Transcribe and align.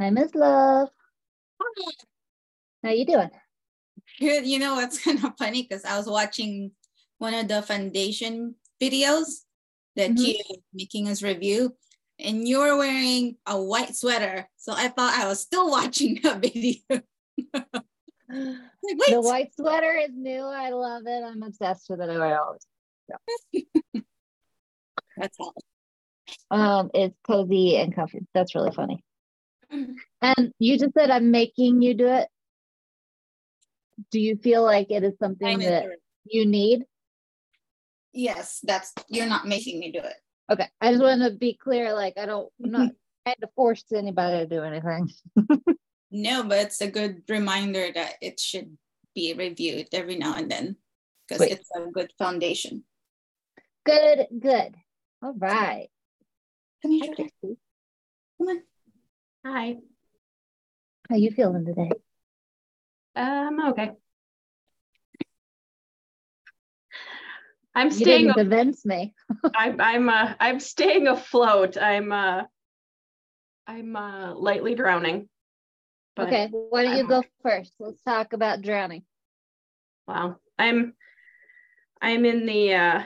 Hi, 0.00 0.10
Miss 0.10 0.34
Love. 0.34 0.88
Hi. 1.60 1.92
How 2.84 2.90
you 2.90 3.06
doing? 3.06 3.30
Good. 4.20 4.46
You 4.46 4.58
know 4.58 4.74
what's 4.74 4.98
kind 5.04 5.22
of 5.24 5.32
funny 5.38 5.62
because 5.62 5.84
I 5.84 5.96
was 5.96 6.06
watching 6.06 6.72
one 7.18 7.34
of 7.34 7.48
the 7.48 7.62
foundation 7.62 8.56
videos 8.80 9.44
that 9.96 10.10
Mhm. 10.10 10.18
you 10.26 10.38
making 10.74 11.08
us 11.08 11.22
review, 11.22 11.74
and 12.18 12.46
you 12.46 12.58
were 12.58 12.76
wearing 12.76 13.36
a 13.46 13.60
white 13.60 13.96
sweater. 13.96 14.48
So 14.56 14.72
I 14.74 14.88
thought 14.88 15.14
I 15.18 15.26
was 15.26 15.40
still 15.40 15.70
watching 15.78 16.20
the 16.22 16.34
video. 16.34 17.02
Like, 18.82 19.08
The 19.08 19.20
white 19.22 19.54
sweater 19.54 19.92
is 19.96 20.10
new. 20.12 20.42
I 20.42 20.70
love 20.70 21.04
it. 21.06 21.24
I'm 21.24 21.42
obsessed 21.42 21.88
with 21.88 22.00
it. 22.00 22.10
I 22.10 22.18
wear 22.18 22.40
all 22.40 22.56
the 23.08 23.64
that's 25.16 25.36
all. 25.40 25.54
Um, 26.50 26.90
it's 26.92 27.16
cozy 27.26 27.76
and 27.76 27.94
comfy. 27.94 28.26
That's 28.34 28.54
really 28.54 28.72
funny. 28.72 29.02
And 29.70 30.52
you 30.58 30.78
just 30.78 30.94
said 30.94 31.10
I'm 31.10 31.30
making 31.30 31.82
you 31.82 31.94
do 31.94 32.06
it. 32.06 32.28
Do 34.10 34.20
you 34.20 34.36
feel 34.36 34.62
like 34.62 34.90
it 34.90 35.02
is 35.02 35.14
something 35.18 35.58
that 35.58 35.84
it. 35.84 36.00
you 36.24 36.46
need? 36.46 36.84
Yes, 38.12 38.60
that's 38.62 38.92
you're 39.08 39.26
not 39.26 39.46
making 39.46 39.78
me 39.78 39.92
do 39.92 40.00
it. 40.00 40.14
Okay. 40.50 40.68
I 40.80 40.90
just 40.90 41.02
want 41.02 41.22
to 41.22 41.30
be 41.30 41.54
clear. 41.54 41.94
Like, 41.94 42.18
I 42.18 42.26
don't, 42.26 42.48
I'm 42.62 42.70
not 42.70 42.90
trying 43.24 43.36
to 43.40 43.48
force 43.56 43.84
anybody 43.92 44.38
to 44.38 44.46
do 44.46 44.62
anything. 44.62 45.10
No, 46.10 46.44
but 46.44 46.58
it's 46.58 46.80
a 46.80 46.90
good 46.90 47.22
reminder 47.28 47.88
that 47.94 48.14
it 48.22 48.38
should 48.38 48.76
be 49.14 49.34
reviewed 49.34 49.88
every 49.92 50.16
now 50.16 50.36
and 50.36 50.50
then 50.50 50.76
because 51.28 51.46
it's 51.46 51.68
a 51.76 51.90
good 51.90 52.12
foundation. 52.18 52.84
Good, 53.84 54.26
good. 54.38 54.76
All 55.22 55.34
right. 55.36 55.88
Come 56.82 56.92
here, 56.92 57.00
Hi, 57.02 57.06
Jordan. 57.06 57.30
Christy. 57.40 57.58
Come 58.38 58.48
on. 58.48 58.62
Hi. 59.48 59.76
How 61.08 61.14
you 61.14 61.30
feeling 61.30 61.64
today? 61.64 61.92
Um, 63.14 63.68
okay. 63.68 63.92
I'm 67.72 67.86
You 67.86 67.92
staying 67.92 68.22
didn't 68.22 68.34
convince 68.34 68.84
me. 68.84 69.14
I'm 69.54 69.80
I'm 69.80 70.08
uh 70.08 70.34
I'm 70.40 70.58
staying 70.58 71.06
afloat. 71.06 71.76
I'm 71.80 72.10
uh 72.10 72.42
I'm 73.68 73.94
uh 73.94 74.34
lightly 74.34 74.74
drowning. 74.74 75.28
Okay, 76.18 76.48
why 76.50 76.82
don't 76.82 76.96
you 76.96 77.02
I'm 77.02 77.06
go 77.06 77.24
first? 77.44 77.72
Let's 77.78 78.02
talk 78.02 78.32
about 78.32 78.62
drowning. 78.62 79.04
wow. 80.08 80.38
I'm 80.58 80.94
I'm 82.02 82.24
in 82.24 82.46
the 82.46 82.74
uh 82.74 83.02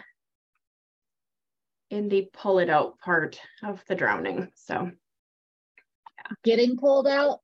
in 1.90 2.08
the 2.08 2.30
pull 2.32 2.60
it 2.60 2.70
out 2.70 2.98
part 2.98 3.38
of 3.62 3.84
the 3.88 3.94
drowning. 3.94 4.48
So 4.54 4.90
Getting 6.44 6.76
pulled 6.76 7.06
out 7.06 7.40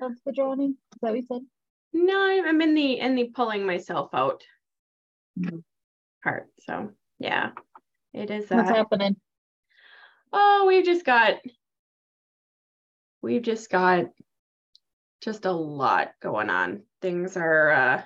of 0.00 0.12
the 0.24 0.32
drowning. 0.32 0.70
Is 0.70 0.98
that 1.02 1.08
what 1.10 1.16
you 1.16 1.22
said? 1.26 1.42
no, 1.92 2.42
I'm 2.46 2.60
in 2.60 2.74
the 2.74 2.98
in 3.00 3.14
the 3.14 3.24
pulling 3.34 3.64
myself 3.64 4.10
out 4.12 4.42
Mhm. 5.38 5.62
part. 6.22 6.48
So 6.60 6.92
yeah. 7.18 7.52
It 8.12 8.30
is 8.30 8.50
What's 8.50 8.70
uh 8.70 8.74
happening? 8.74 9.16
Oh, 10.32 10.64
we've 10.66 10.84
just 10.84 11.04
got 11.04 11.36
we've 13.22 13.42
just 13.42 13.70
got 13.70 14.06
just 15.22 15.44
a 15.46 15.52
lot 15.52 16.12
going 16.20 16.50
on. 16.50 16.82
Things 17.00 17.36
are 17.36 17.70
uh 17.70 18.02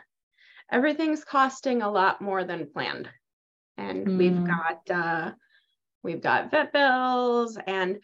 everything's 0.70 1.24
costing 1.24 1.82
a 1.82 1.90
lot 1.90 2.20
more 2.20 2.44
than 2.44 2.70
planned. 2.72 3.08
And 3.76 4.16
we've 4.16 4.36
Hmm. 4.36 4.44
got 4.44 4.90
uh 4.90 5.32
we've 6.02 6.20
got 6.22 6.50
vet 6.50 6.72
bills 6.72 7.58
and 7.66 7.98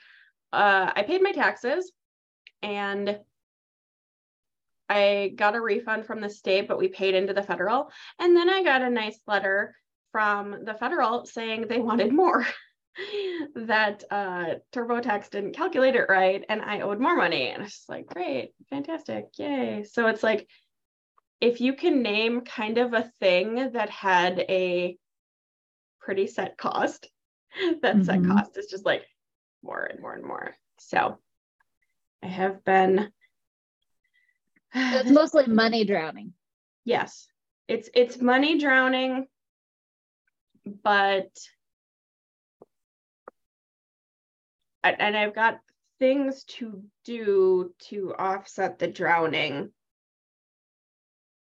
uh 0.53 0.93
I 0.95 1.03
paid 1.03 1.23
my 1.23 1.33
taxes 1.33 1.93
and 2.63 3.21
I 4.89 5.33
got 5.35 5.57
a 5.57 5.61
refund 5.61 6.07
from 6.07 6.21
the 6.21 6.31
state, 6.31 6.69
but 6.69 6.79
we 6.79 6.89
paid 6.89 7.15
into 7.15 7.33
the 7.35 7.43
federal. 7.43 7.91
And 8.21 8.37
then 8.37 8.49
I 8.49 8.63
got 8.63 8.83
a 8.83 8.91
nice 8.91 9.19
letter 9.27 9.75
from 10.13 10.65
the 10.65 10.75
federal 10.75 11.27
saying 11.27 11.67
they 11.67 11.81
wanted 11.81 12.13
more. 12.13 12.47
that 13.57 14.05
uh, 14.11 14.55
TurboTax 14.73 15.31
didn't 15.31 15.53
calculate 15.53 15.97
it 15.97 16.07
right 16.09 16.43
and 16.49 16.63
I 16.63 16.81
owed 16.81 17.01
more 17.01 17.17
money. 17.17 17.49
And 17.49 17.63
it's 17.63 17.75
just 17.77 17.89
like, 17.89 18.07
great, 18.07 18.55
fantastic, 18.71 19.27
yay. 19.39 19.85
So 19.85 20.07
it's 20.07 20.23
like, 20.23 20.49
if 21.41 21.61
you 21.61 21.75
can 21.75 22.01
name 22.03 22.41
kind 22.43 22.79
of 22.79 22.95
a 22.95 23.11
thing 23.21 23.73
that 23.73 23.91
had 23.91 24.39
a 24.49 24.97
pretty 26.01 26.27
set 26.27 26.57
cost, 26.57 27.11
that 27.83 28.05
set 28.05 28.21
Mhm. 28.21 28.29
cost 28.29 28.57
is 28.57 28.67
just 28.67 28.87
like 28.87 29.05
more 29.67 29.85
and 29.85 30.01
more 30.01 30.15
and 30.15 30.25
more. 30.25 30.55
So 30.79 31.19
I 32.23 32.27
have 32.27 32.65
been. 32.65 33.13
So 34.75 34.99
it's 34.99 35.11
mostly 35.11 35.47
money 35.47 35.85
drowning. 35.85 36.33
yes 36.85 37.27
it's 37.69 37.91
it's 37.95 38.21
money 38.21 38.59
drowning 38.59 39.27
but 40.83 41.29
and 44.85 44.97
and 45.01 45.17
i've 45.17 45.35
got 45.35 45.59
things 45.99 46.45
to 46.45 46.83
do 47.05 47.73
to 47.79 48.15
offset 48.19 48.79
the 48.79 48.87
drowning 48.87 49.71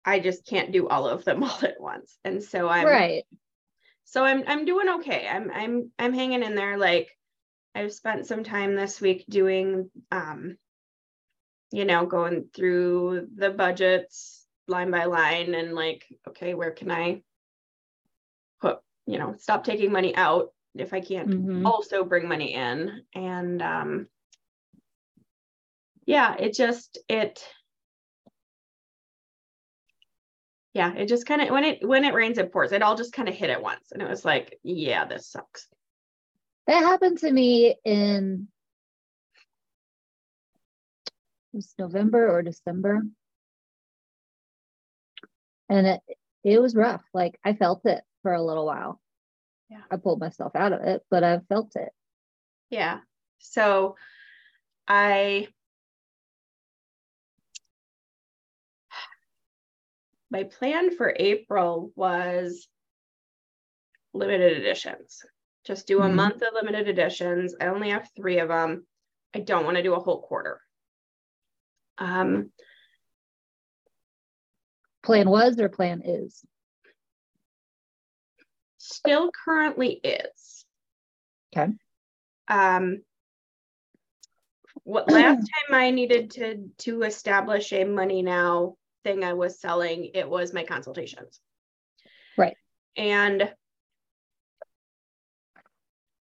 i 0.05 0.19
just 0.19 0.45
can't 0.45 0.71
do 0.71 0.87
all 0.87 1.07
of 1.07 1.25
them 1.25 1.43
all 1.43 1.59
at 1.63 1.79
once 1.79 2.17
and 2.23 2.41
so 2.41 2.67
i'm 2.67 2.85
right. 2.87 3.25
so 4.05 4.23
i'm 4.23 4.43
i'm 4.47 4.65
doing 4.65 4.87
okay 4.87 5.27
i'm 5.29 5.51
i'm 5.51 5.91
i'm 5.99 6.13
hanging 6.13 6.43
in 6.43 6.55
there 6.55 6.77
like 6.77 7.09
i've 7.77 7.93
spent 7.93 8.25
some 8.25 8.43
time 8.43 8.75
this 8.75 8.99
week 8.99 9.23
doing 9.29 9.89
um 10.11 10.57
you 11.71 11.85
know 11.85 12.05
going 12.05 12.45
through 12.55 13.27
the 13.35 13.49
budgets 13.51 14.45
line 14.67 14.89
by 14.91 15.05
line 15.05 15.53
and 15.53 15.73
like 15.73 16.03
okay 16.27 16.53
where 16.55 16.71
can 16.71 16.89
i 16.91 17.21
put 18.59 18.79
you 19.05 19.19
know 19.19 19.35
stop 19.37 19.63
taking 19.63 19.91
money 19.91 20.15
out 20.15 20.49
if 20.75 20.93
i 20.93 20.99
can't 20.99 21.29
Mhm. 21.29 21.65
also 21.65 22.03
bring 22.03 22.27
money 22.27 22.53
in. 22.53 23.03
And 23.13 23.61
um 23.61 24.07
yeah 26.05 26.35
it 26.37 26.53
just 26.53 26.99
it 27.09 27.43
yeah 30.73 30.93
it 30.93 31.07
just 31.07 31.25
kind 31.25 31.41
of 31.41 31.49
when 31.49 31.63
it 31.63 31.87
when 31.87 32.05
it 32.05 32.13
rains 32.13 32.37
it 32.37 32.51
pours. 32.51 32.71
It 32.71 32.81
all 32.81 32.95
just 32.95 33.13
kind 33.13 33.27
of 33.29 33.35
hit 33.35 33.49
at 33.49 33.61
once. 33.61 33.91
And 33.91 34.01
it 34.01 34.09
was 34.09 34.23
like 34.23 34.59
yeah 34.63 35.05
this 35.05 35.27
sucks 35.27 35.67
That 36.67 36.83
happened 36.83 37.19
to 37.19 37.31
me 37.31 37.75
in 37.85 38.49
was 41.53 41.73
November 41.79 42.29
or 42.29 42.41
December. 42.41 43.01
And 45.69 45.87
it 45.87 46.01
it 46.43 46.61
was 46.61 46.75
rough. 46.75 47.03
Like 47.13 47.39
I 47.43 47.53
felt 47.53 47.85
it 47.85 48.01
for 48.21 48.33
a 48.33 48.43
little 48.43 48.65
while. 48.65 49.01
Yeah. 49.69 49.81
I 49.91 49.97
pulled 49.97 50.19
myself 50.19 50.55
out 50.55 50.71
of 50.71 50.81
it, 50.81 51.03
but 51.09 51.23
I 51.23 51.39
felt 51.49 51.75
it. 51.75 51.89
Yeah. 52.69 52.99
So 53.39 53.95
I 54.87 55.47
my 60.29 60.43
plan 60.43 60.95
for 60.95 61.13
April 61.17 61.91
was 61.95 62.67
limited 64.13 64.57
editions. 64.57 65.21
Just 65.67 65.85
do 65.85 65.99
a 66.01 66.05
Mhm. 66.07 66.15
month 66.15 66.41
of 66.43 66.53
limited 66.53 66.87
editions. 66.87 67.53
I 67.59 67.65
only 67.67 67.89
have 67.89 68.09
3 68.15 68.39
of 68.39 68.47
them. 68.47 68.87
I 69.33 69.41
don't 69.41 69.65
want 69.65 69.75
to 69.75 69.83
do 69.83 69.93
a 69.95 69.99
whole 69.99 70.21
quarter. 70.21 70.61
Um 71.97 72.53
Plan 75.03 75.29
was 75.29 75.59
or 75.59 75.67
plan 75.69 76.01
is. 76.03 76.45
still 78.77 79.29
currently 79.31 79.99
is. 80.01 80.65
Okay. 81.53 81.73
Um 82.47 83.03
what 84.83 85.07
last 85.11 85.35
time 85.67 85.75
I 85.75 85.91
needed 85.91 86.31
to 86.31 86.69
to 86.77 87.01
establish 87.03 87.73
a 87.73 87.83
money 87.83 88.21
now 88.21 88.77
thing 89.03 89.25
I 89.25 89.33
was 89.33 89.59
selling, 89.59 90.11
it 90.13 90.29
was 90.29 90.53
my 90.53 90.63
consultations. 90.63 91.41
Right. 92.37 92.55
And 92.95 93.53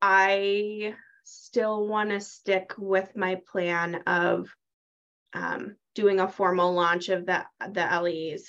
I 0.02 0.94
still 1.25 1.87
want 1.87 2.10
to 2.10 2.20
stick 2.20 2.72
with 2.76 3.16
my 3.16 3.40
plan 3.50 4.02
of 4.06 4.49
um, 5.32 5.76
doing 5.94 6.19
a 6.19 6.28
formal 6.28 6.75
launch 6.75 7.08
of 7.08 7.25
the 7.25 7.44
the 7.70 7.81
LEs 7.81 8.44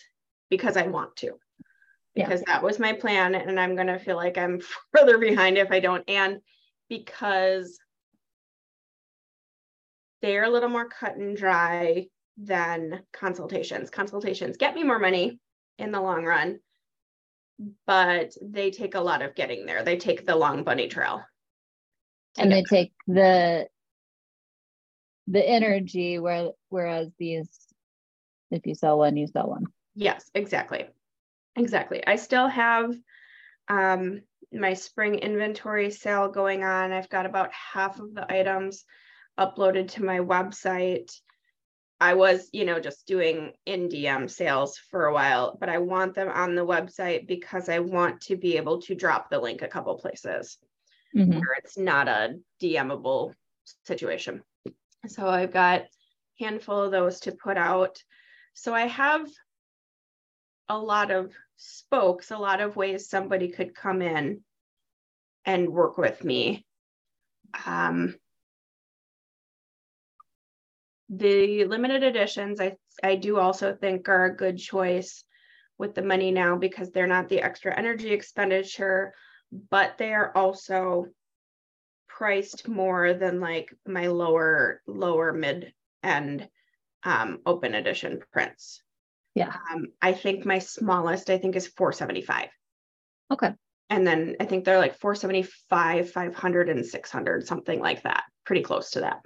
because 0.49 0.75
I 0.75 0.87
want 0.87 1.15
to. 1.17 1.37
Yeah. 2.15 2.25
Because 2.25 2.41
that 2.47 2.63
was 2.63 2.79
my 2.79 2.93
plan, 2.93 3.35
and 3.35 3.59
I'm 3.59 3.75
gonna 3.75 3.99
feel 3.99 4.15
like 4.15 4.37
I'm 4.37 4.61
further 4.93 5.17
behind 5.17 5.57
if 5.57 5.71
I 5.71 5.79
don't. 5.79 6.03
And 6.07 6.39
because 6.89 7.79
they're 10.21 10.45
a 10.45 10.49
little 10.49 10.69
more 10.69 10.89
cut 10.89 11.15
and 11.15 11.37
dry 11.37 12.07
than 12.37 13.03
consultations. 13.11 13.89
Consultations 13.89 14.57
get 14.57 14.73
me 14.73 14.83
more 14.83 14.99
money 14.99 15.39
in 15.77 15.91
the 15.91 16.01
long 16.01 16.23
run, 16.25 16.59
but 17.85 18.33
they 18.41 18.71
take 18.71 18.95
a 18.95 19.01
lot 19.01 19.21
of 19.21 19.35
getting 19.35 19.65
there. 19.65 19.83
They 19.83 19.97
take 19.97 20.25
the 20.25 20.35
long 20.35 20.63
bunny 20.63 20.87
trail. 20.87 21.23
And 22.37 22.51
they 22.51 22.63
take 22.63 22.93
the 23.07 23.67
the 25.27 25.47
energy 25.47 26.19
where 26.19 26.49
whereas 26.69 27.09
these 27.17 27.49
if 28.51 28.65
you 28.65 28.75
sell 28.75 28.97
one 28.97 29.17
you 29.17 29.27
sell 29.27 29.49
one. 29.49 29.65
Yes 29.95 30.29
exactly. 30.33 30.87
Exactly. 31.55 32.05
I 32.05 32.15
still 32.15 32.47
have 32.47 32.93
um 33.67 34.21
my 34.51 34.73
spring 34.73 35.15
inventory 35.15 35.91
sale 35.91 36.29
going 36.29 36.63
on. 36.63 36.91
I've 36.91 37.09
got 37.09 37.25
about 37.25 37.51
half 37.53 37.99
of 37.99 38.13
the 38.13 38.31
items 38.31 38.83
uploaded 39.39 39.89
to 39.91 40.03
my 40.03 40.19
website. 40.19 41.11
I 41.99 42.15
was 42.15 42.49
you 42.51 42.65
know 42.65 42.79
just 42.79 43.07
doing 43.07 43.53
in 43.65 43.87
dm 43.87 44.29
sales 44.29 44.77
for 44.77 45.05
a 45.05 45.13
while 45.13 45.55
but 45.57 45.69
i 45.69 45.77
want 45.77 46.15
them 46.15 46.27
on 46.27 46.53
the 46.53 46.65
website 46.65 47.27
because 47.27 47.69
i 47.69 47.79
want 47.79 48.19
to 48.21 48.35
be 48.35 48.57
able 48.57 48.81
to 48.81 48.93
drop 48.93 49.29
the 49.29 49.39
link 49.39 49.61
a 49.61 49.69
couple 49.69 49.97
places 49.97 50.57
mm-hmm. 51.15 51.31
where 51.31 51.55
it's 51.57 51.77
not 51.77 52.07
a 52.07 52.35
dmable 52.61 53.33
situation 53.85 54.41
so 55.07 55.27
I've 55.27 55.53
got 55.53 55.81
a 55.81 55.87
handful 56.39 56.83
of 56.83 56.91
those 56.91 57.21
to 57.21 57.31
put 57.31 57.57
out. 57.57 58.01
So 58.53 58.73
I 58.73 58.87
have 58.87 59.27
a 60.69 60.77
lot 60.77 61.11
of 61.11 61.33
spokes, 61.57 62.31
a 62.31 62.37
lot 62.37 62.61
of 62.61 62.75
ways 62.75 63.09
somebody 63.09 63.49
could 63.49 63.75
come 63.75 64.01
in 64.01 64.41
and 65.45 65.69
work 65.69 65.97
with 65.97 66.23
me. 66.23 66.65
Um, 67.65 68.15
the 71.09 71.65
limited 71.65 72.03
editions, 72.03 72.59
I, 72.59 72.77
I 73.03 73.15
do 73.15 73.37
also 73.37 73.75
think 73.75 74.07
are 74.07 74.25
a 74.25 74.35
good 74.35 74.57
choice 74.57 75.23
with 75.77 75.95
the 75.95 76.01
money 76.01 76.31
now 76.31 76.55
because 76.55 76.91
they're 76.91 77.07
not 77.07 77.29
the 77.29 77.41
extra 77.41 77.77
energy 77.77 78.11
expenditure, 78.11 79.13
but 79.69 79.97
they 79.97 80.13
are 80.13 80.35
also 80.35 81.07
priced 82.07 82.67
more 82.67 83.13
than 83.13 83.39
like 83.39 83.73
my 83.87 84.07
lower 84.07 84.81
lower 84.87 85.33
mid 85.33 85.73
end 86.03 86.47
um, 87.03 87.39
open 87.45 87.75
edition 87.75 88.21
prints. 88.31 88.81
Yeah. 89.35 89.53
Um, 89.71 89.87
I 90.01 90.13
think 90.13 90.45
my 90.45 90.59
smallest 90.59 91.29
I 91.29 91.37
think 91.37 91.55
is 91.55 91.67
475. 91.67 92.49
Okay. 93.31 93.53
And 93.89 94.07
then 94.07 94.35
I 94.39 94.45
think 94.45 94.63
they're 94.63 94.79
like 94.79 94.97
475, 94.99 96.11
500 96.11 96.69
and 96.69 96.85
600 96.85 97.47
something 97.47 97.79
like 97.79 98.03
that. 98.03 98.23
Pretty 98.45 98.61
close 98.61 98.91
to 98.91 99.01
that. 99.01 99.21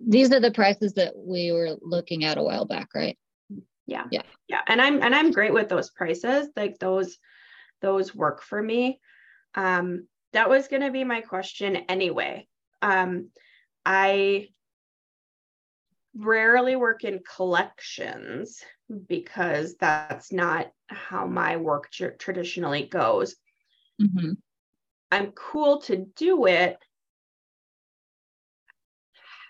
These 0.00 0.32
are 0.32 0.40
the 0.40 0.50
prices 0.50 0.94
that 0.94 1.14
we 1.16 1.52
were 1.52 1.76
looking 1.80 2.24
at 2.24 2.38
a 2.38 2.42
while 2.42 2.66
back, 2.66 2.88
right? 2.94 3.18
Yeah. 3.86 4.04
Yeah. 4.10 4.22
Yeah. 4.48 4.60
And 4.66 4.80
I'm 4.80 5.02
and 5.02 5.14
I'm 5.14 5.30
great 5.30 5.52
with 5.52 5.68
those 5.68 5.90
prices. 5.90 6.48
Like 6.56 6.78
those 6.78 7.18
those 7.80 8.14
work 8.14 8.42
for 8.42 8.62
me. 8.62 9.00
Um 9.54 10.08
that 10.34 10.50
was 10.50 10.68
going 10.68 10.82
to 10.82 10.90
be 10.90 11.04
my 11.04 11.20
question 11.20 11.76
anyway. 11.76 12.46
Um, 12.82 13.30
I 13.86 14.48
rarely 16.16 16.76
work 16.76 17.04
in 17.04 17.20
collections 17.36 18.62
because 19.08 19.76
that's 19.76 20.32
not 20.32 20.70
how 20.88 21.26
my 21.26 21.56
work 21.56 21.90
tr- 21.90 22.08
traditionally 22.08 22.86
goes. 22.86 23.36
Mm-hmm. 24.02 24.32
I'm 25.12 25.32
cool 25.32 25.80
to 25.82 26.04
do 26.16 26.46
it. 26.46 26.78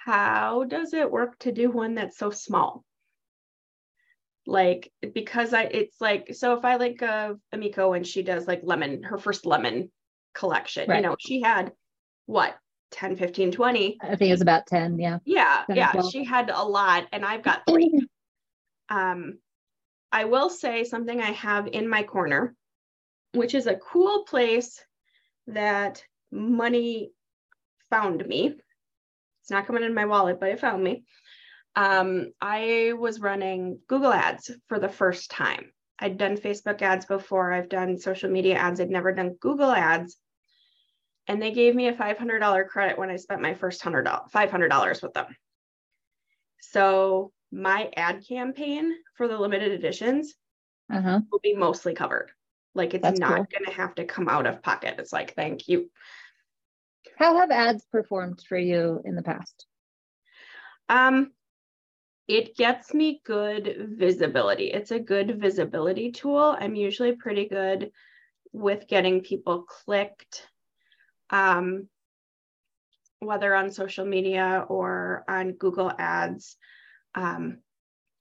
How 0.05 0.65
does 0.65 0.93
it 0.93 1.11
work 1.11 1.39
to 1.41 1.53
do 1.53 1.71
one 1.71 1.95
that's 1.95 2.19
so 2.19 2.29
small? 2.29 2.85
Like 4.47 4.93
because 5.15 5.55
I 5.55 5.63
it's 5.65 6.01
like 6.01 6.35
so 6.35 6.55
if 6.55 6.65
I 6.65 6.77
like 6.77 7.03
uh 7.03 7.35
Amiko 7.55 7.97
and 7.97 8.07
she 8.07 8.23
does 8.23 8.47
like 8.47 8.61
lemon 8.63 9.03
her 9.03 9.19
first 9.19 9.47
lemon 9.47 9.91
collection. 10.35 10.89
Right. 10.89 10.97
You 10.97 11.03
know, 11.03 11.17
she 11.19 11.41
had 11.41 11.73
what 12.27 12.57
10, 12.91 13.17
15, 13.17 13.53
20. 13.53 13.99
I 14.01 14.07
think 14.17 14.29
it 14.29 14.33
was 14.33 14.41
about 14.41 14.67
10. 14.67 14.99
Yeah. 14.99 15.19
Yeah. 15.25 15.65
Yeah. 15.69 15.93
She 16.11 16.25
had 16.25 16.51
a 16.51 16.63
lot 16.63 17.07
and 17.13 17.25
I've 17.25 17.43
got 17.43 17.63
three. 17.69 18.07
um, 18.89 19.39
I 20.13 20.25
will 20.27 20.49
say 20.49 20.85
something 20.85 21.21
I 21.21 21.33
have 21.33 21.67
in 21.67 21.89
my 21.89 22.05
corner, 22.05 22.55
which 23.33 23.55
is 23.55 23.67
a 23.67 23.77
cool 23.77 24.25
place 24.25 24.81
that 25.49 26.05
money 26.31 27.11
found 27.91 28.25
me. 28.27 28.55
It's 29.43 29.51
not 29.51 29.67
coming 29.67 29.83
in 29.83 29.93
my 29.93 30.05
wallet, 30.05 30.39
but 30.39 30.51
it 30.51 30.61
found 30.61 30.85
me. 30.85 31.05
Um, 31.77 32.33
I 32.41 32.93
was 32.97 33.21
running 33.21 33.81
Google 33.89 34.13
ads 34.13 34.51
for 34.69 34.79
the 34.79 34.89
first 34.89 35.31
time. 35.31 35.73
I'd 35.99 36.19
done 36.19 36.37
Facebook 36.37 36.83
ads 36.83 37.07
before, 37.07 37.53
I've 37.53 37.69
done 37.69 37.99
social 37.99 38.31
media 38.31 38.57
ads, 38.57 38.81
I'd 38.81 38.91
never 38.91 39.13
done 39.13 39.37
Google 39.41 39.71
ads 39.71 40.17
and 41.27 41.41
they 41.41 41.53
gave 41.53 41.75
me 41.75 41.89
a 41.89 41.95
$500 41.95 42.69
credit 42.69 42.99
when 42.99 43.11
I 43.11 43.17
spent 43.17 43.41
my 43.41 43.55
first 43.55 43.83
$100, 43.83 44.31
$500 44.31 45.03
with 45.03 45.15
them. 45.15 45.27
So 46.61 47.33
my 47.51 47.91
ad 47.97 48.25
campaign 48.27 48.95
for 49.17 49.29
the 49.29 49.39
limited 49.39 49.73
editions 49.73 50.35
uh-huh. 50.93 51.21
will 51.31 51.41
be 51.41 51.55
mostly 51.55 51.95
covered. 51.95 52.31
Like 52.75 52.95
it's 52.95 53.03
That's 53.03 53.21
not 53.21 53.37
cool. 53.37 53.47
going 53.51 53.65
to 53.67 53.73
have 53.73 53.95
to 53.97 54.05
come 54.05 54.29
out 54.29 54.47
of 54.47 54.63
pocket. 54.63 54.97
It's 54.99 55.13
like, 55.13 55.35
thank 55.35 55.69
you. 55.69 55.91
How 57.17 57.39
have 57.39 57.51
ads 57.51 57.85
performed 57.91 58.43
for 58.47 58.59
you 58.59 59.01
in 59.05 59.15
the 59.15 59.23
past? 59.23 59.67
Um, 60.89 61.31
it 62.27 62.57
gets 62.57 62.95
me 62.95 63.21
good 63.25 63.89
visibility. 63.99 64.71
It's 64.71 64.91
a 64.91 64.99
good 64.99 65.41
visibility 65.41 66.11
tool. 66.11 66.57
I'm 66.59 66.75
usually 66.75 67.13
pretty 67.13 67.49
good 67.49 67.91
with 68.53 68.89
getting 68.89 69.21
people 69.21 69.63
clicked 69.63 70.49
um, 71.31 71.89
whether 73.19 73.55
on 73.55 73.71
social 73.71 74.05
media 74.05 74.65
or 74.69 75.25
on 75.29 75.53
Google 75.53 75.91
Ads. 75.99 76.57
Um, 77.15 77.59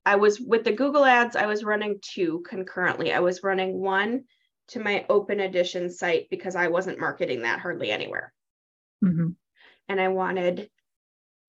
I 0.05 0.17
was 0.17 0.39
with 0.39 0.63
the 0.63 0.71
Google 0.71 1.05
Ads, 1.05 1.35
I 1.35 1.45
was 1.45 1.63
running 1.63 2.00
two 2.01 2.44
concurrently. 2.47 3.13
I 3.13 3.19
was 3.19 3.44
running 3.44 3.79
one 3.79 4.23
to 4.69 4.79
my 4.79 5.05
open 5.09 5.39
edition 5.39 5.89
site 5.89 6.27
because 6.29 6.55
I 6.55 6.67
wasn't 6.67 7.00
marketing 7.00 7.44
that 7.44 7.59
hardly 7.59 7.91
anywhere. 7.91 8.33
Mm-hmm. 9.03 9.29
And 9.89 10.01
I 10.01 10.09
wanted 10.09 10.69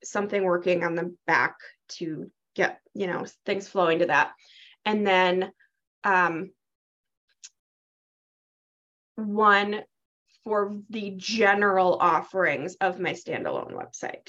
something 0.05 0.43
working 0.43 0.85
on 0.85 0.95
the 0.95 1.15
back 1.27 1.57
to 1.89 2.31
get, 2.55 2.81
you 2.95 3.07
know, 3.07 3.25
things 3.45 3.69
flowing 3.69 4.01
to 4.01 4.07
that. 4.07 4.33
And 4.85 5.07
then 5.07 5.53
um, 6.05 6.51
one 9.17 9.83
for 10.45 10.77
the 10.91 11.15
general 11.17 11.97
offerings 12.01 12.77
of 12.81 13.01
my 13.01 13.13
standalone 13.13 13.73
website, 13.73 14.29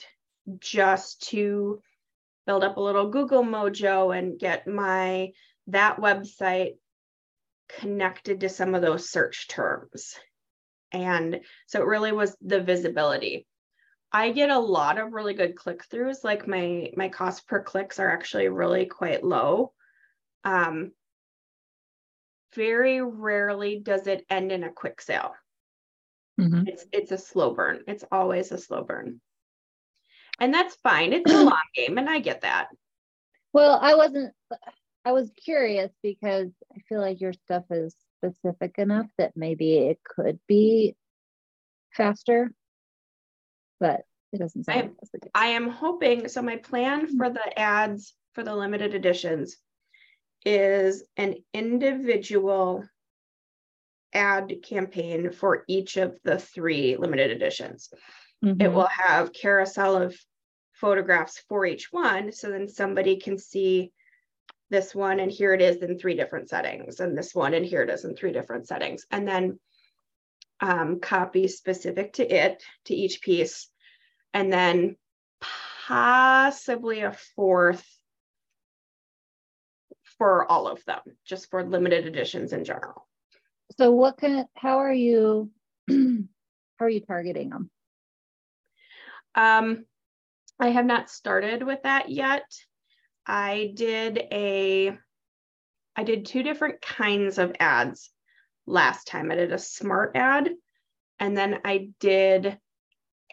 just 0.59 1.29
to 1.29 1.81
build 2.47 2.63
up 2.63 2.77
a 2.77 2.81
little 2.81 3.09
Google 3.09 3.43
mojo 3.43 4.17
and 4.17 4.39
get 4.39 4.67
my 4.67 5.31
that 5.67 5.97
website 5.97 6.75
connected 7.79 8.41
to 8.41 8.49
some 8.49 8.75
of 8.75 8.81
those 8.81 9.09
search 9.09 9.47
terms. 9.47 10.15
And 10.91 11.41
so 11.67 11.81
it 11.81 11.87
really 11.87 12.11
was 12.11 12.37
the 12.41 12.61
visibility. 12.61 13.47
I 14.15 14.31
get 14.31 14.49
a 14.49 14.57
lot 14.57 14.97
of 14.97 15.11
really 15.11 15.33
good 15.33 15.57
click 15.57 15.83
throughs. 15.89 16.23
Like 16.23 16.47
my 16.47 16.89
my 16.95 17.09
cost 17.09 17.45
per 17.49 17.61
clicks 17.61 17.99
are 17.99 18.09
actually 18.09 18.47
really 18.47 18.85
quite 18.85 19.25
low. 19.25 19.73
Um, 20.45 20.93
very 22.55 23.01
rarely 23.01 23.81
does 23.81 24.07
it 24.07 24.25
end 24.29 24.53
in 24.53 24.63
a 24.63 24.71
quick 24.71 25.01
sale. 25.01 25.33
Mm-hmm. 26.39 26.65
It's 26.65 26.85
it's 26.93 27.11
a 27.11 27.17
slow 27.17 27.53
burn. 27.53 27.81
It's 27.89 28.05
always 28.09 28.53
a 28.53 28.57
slow 28.57 28.85
burn. 28.85 29.19
And 30.39 30.53
that's 30.53 30.77
fine. 30.77 31.11
It's 31.11 31.29
a 31.29 31.43
long 31.43 31.59
game 31.75 31.97
and 31.97 32.09
I 32.09 32.19
get 32.19 32.43
that. 32.43 32.69
Well, 33.51 33.77
I 33.81 33.95
wasn't 33.95 34.33
I 35.03 35.11
was 35.11 35.29
curious 35.43 35.91
because 36.01 36.51
I 36.73 36.79
feel 36.87 37.01
like 37.01 37.19
your 37.19 37.33
stuff 37.33 37.65
is 37.69 37.93
specific 38.23 38.75
enough 38.77 39.07
that 39.17 39.33
maybe 39.35 39.75
it 39.75 39.99
could 40.05 40.39
be 40.47 40.95
faster. 41.91 42.53
But 43.79 44.01
it 44.31 44.39
doesn't 44.39 44.65
sound 44.65 44.95
I, 45.33 45.45
I 45.45 45.47
am 45.47 45.69
hoping 45.69 46.27
so 46.27 46.41
my 46.41 46.57
plan 46.57 47.07
mm-hmm. 47.07 47.17
for 47.17 47.29
the 47.29 47.59
ads 47.59 48.13
for 48.33 48.43
the 48.43 48.55
limited 48.55 48.93
editions 48.93 49.57
is 50.45 51.03
an 51.17 51.35
individual 51.53 52.85
ad 54.13 54.53
campaign 54.63 55.31
for 55.31 55.63
each 55.67 55.97
of 55.97 56.17
the 56.23 56.37
three 56.37 56.95
limited 56.97 57.31
editions. 57.31 57.89
Mm-hmm. 58.43 58.61
It 58.61 58.71
will 58.71 58.87
have 58.87 59.33
carousel 59.33 60.01
of 60.01 60.15
photographs 60.73 61.41
for 61.49 61.65
each 61.65 61.91
one. 61.91 62.31
So 62.31 62.49
then 62.49 62.67
somebody 62.67 63.17
can 63.17 63.37
see 63.37 63.91
this 64.69 64.93
one 64.93 65.19
and 65.19 65.31
here 65.31 65.53
it 65.53 65.61
is 65.61 65.77
in 65.77 65.97
three 65.97 66.15
different 66.15 66.49
settings, 66.49 66.99
and 66.99 67.17
this 67.17 67.35
one 67.35 67.53
and 67.53 67.65
here 67.65 67.83
it 67.83 67.89
is 67.89 68.03
in 68.03 68.15
three 68.15 68.31
different 68.31 68.67
settings. 68.67 69.05
And 69.11 69.27
then 69.27 69.59
um, 70.61 70.99
copy 70.99 71.47
specific 71.47 72.13
to 72.13 72.27
it, 72.27 72.63
to 72.85 72.95
each 72.95 73.21
piece, 73.21 73.69
and 74.33 74.51
then 74.51 74.95
possibly 75.87 77.01
a 77.01 77.11
fourth 77.35 77.85
for 80.17 80.49
all 80.49 80.67
of 80.67 80.83
them, 80.85 81.01
just 81.25 81.49
for 81.49 81.63
limited 81.63 82.05
editions 82.07 82.53
in 82.53 82.63
general 82.63 83.05
so 83.77 83.91
what 83.91 84.17
can? 84.17 84.45
how 84.55 84.77
are 84.79 84.93
you 84.93 85.49
how 85.89 85.95
are 86.79 86.89
you 86.89 87.01
targeting 87.01 87.49
them 87.49 87.69
um 89.35 89.85
I 90.57 90.69
have 90.69 90.85
not 90.85 91.09
started 91.09 91.63
with 91.63 91.83
that 91.83 92.09
yet. 92.09 92.45
I 93.25 93.73
did 93.75 94.17
a 94.31 94.97
I 95.97 96.03
did 96.03 96.25
two 96.25 96.43
different 96.43 96.81
kinds 96.81 97.37
of 97.37 97.53
ads 97.59 98.09
last 98.65 99.07
time. 99.07 99.31
I 99.31 99.35
did 99.35 99.51
a 99.51 99.57
smart 99.57 100.11
ad 100.15 100.51
and 101.19 101.37
then 101.37 101.59
I 101.63 101.89
did 101.99 102.57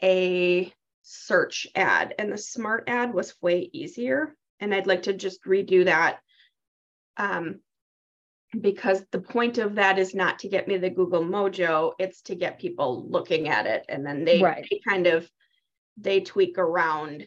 a 0.02 0.72
search 1.02 1.66
ad 1.74 2.14
and 2.18 2.32
the 2.32 2.38
smart 2.38 2.84
ad 2.86 3.12
was 3.12 3.34
way 3.40 3.68
easier 3.72 4.36
and 4.60 4.74
I'd 4.74 4.86
like 4.86 5.02
to 5.02 5.12
just 5.12 5.44
redo 5.44 5.84
that 5.86 6.18
um, 7.16 7.60
because 8.58 9.04
the 9.10 9.20
point 9.20 9.58
of 9.58 9.76
that 9.76 9.98
is 9.98 10.14
not 10.14 10.40
to 10.40 10.48
get 10.48 10.68
me 10.68 10.76
the 10.76 10.90
Google 10.90 11.24
Mojo, 11.24 11.92
it's 11.98 12.22
to 12.22 12.34
get 12.34 12.60
people 12.60 13.08
looking 13.08 13.48
at 13.48 13.66
it 13.66 13.84
and 13.88 14.04
then 14.06 14.24
they, 14.24 14.40
Right. 14.40 14.66
they 14.70 14.80
kind 14.86 15.06
of 15.06 15.28
they 15.96 16.20
tweak 16.20 16.58
around 16.58 17.26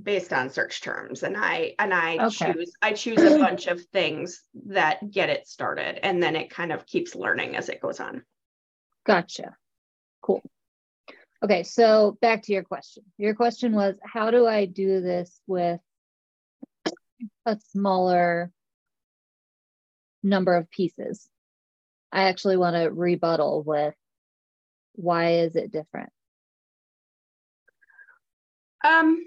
based 0.00 0.32
on 0.32 0.50
search 0.50 0.82
terms 0.82 1.24
and 1.24 1.36
I 1.36 1.74
and 1.78 1.92
I 1.92 2.26
Okay. 2.26 2.52
choose 2.52 2.72
I 2.80 2.92
choose 2.92 3.22
a 3.22 3.38
bunch 3.38 3.66
of 3.66 3.82
things 3.86 4.42
that 4.66 5.10
get 5.10 5.30
it 5.30 5.48
started 5.48 5.98
and 6.04 6.22
then 6.22 6.36
it 6.36 6.50
kind 6.50 6.70
of 6.72 6.86
keeps 6.86 7.16
learning 7.16 7.56
as 7.56 7.68
it 7.68 7.80
goes 7.80 7.98
on. 7.98 8.24
Gotcha. 9.04 9.56
Cool. 10.22 10.42
Okay, 11.42 11.64
so 11.64 12.16
back 12.20 12.42
to 12.44 12.52
your 12.52 12.62
question. 12.62 13.02
Your 13.18 13.34
question 13.34 13.74
was 13.74 13.96
how 14.04 14.30
do 14.30 14.46
I 14.46 14.66
do 14.66 15.00
this 15.00 15.40
with 15.46 15.80
a 17.46 17.58
smaller 17.72 18.52
number 20.22 20.54
of 20.54 20.70
pieces? 20.70 21.28
I 22.12 22.24
actually 22.28 22.58
want 22.58 22.76
to 22.76 22.90
rebuttal 22.90 23.62
with 23.64 23.94
why 24.94 25.32
is 25.34 25.56
it 25.56 25.72
different? 25.72 26.10
Um, 28.84 29.26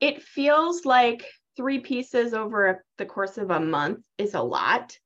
it 0.00 0.22
feels 0.22 0.84
like 0.84 1.26
three 1.56 1.80
pieces 1.80 2.34
over 2.34 2.84
the 2.98 3.06
course 3.06 3.38
of 3.38 3.50
a 3.50 3.60
month 3.60 4.04
is 4.18 4.34
a 4.34 4.42
lot. 4.42 4.98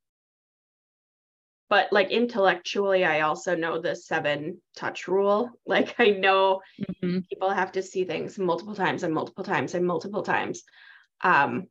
But 1.68 1.92
like 1.92 2.10
intellectually, 2.10 3.04
I 3.04 3.20
also 3.20 3.54
know 3.54 3.80
the 3.80 3.94
seven 3.94 4.60
touch 4.76 5.06
rule. 5.08 5.50
Like 5.66 5.94
I 6.00 6.10
know 6.10 6.62
Mhm. 7.02 7.24
people 7.28 7.50
have 7.50 7.72
to 7.72 7.82
see 7.82 8.04
things 8.04 8.38
multiple 8.38 8.74
times 8.74 9.04
and 9.04 9.14
multiple 9.14 9.44
times 9.44 9.74
and 9.74 9.86
multiple 9.86 10.22
times. 10.22 10.64
Um, 11.22 11.68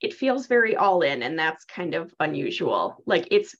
it 0.00 0.14
feels 0.14 0.46
very 0.46 0.76
all 0.76 1.02
in, 1.02 1.22
and 1.22 1.38
that's 1.38 1.64
kind 1.64 1.94
of 1.94 2.12
unusual. 2.20 3.02
Like 3.06 3.28
it's 3.30 3.54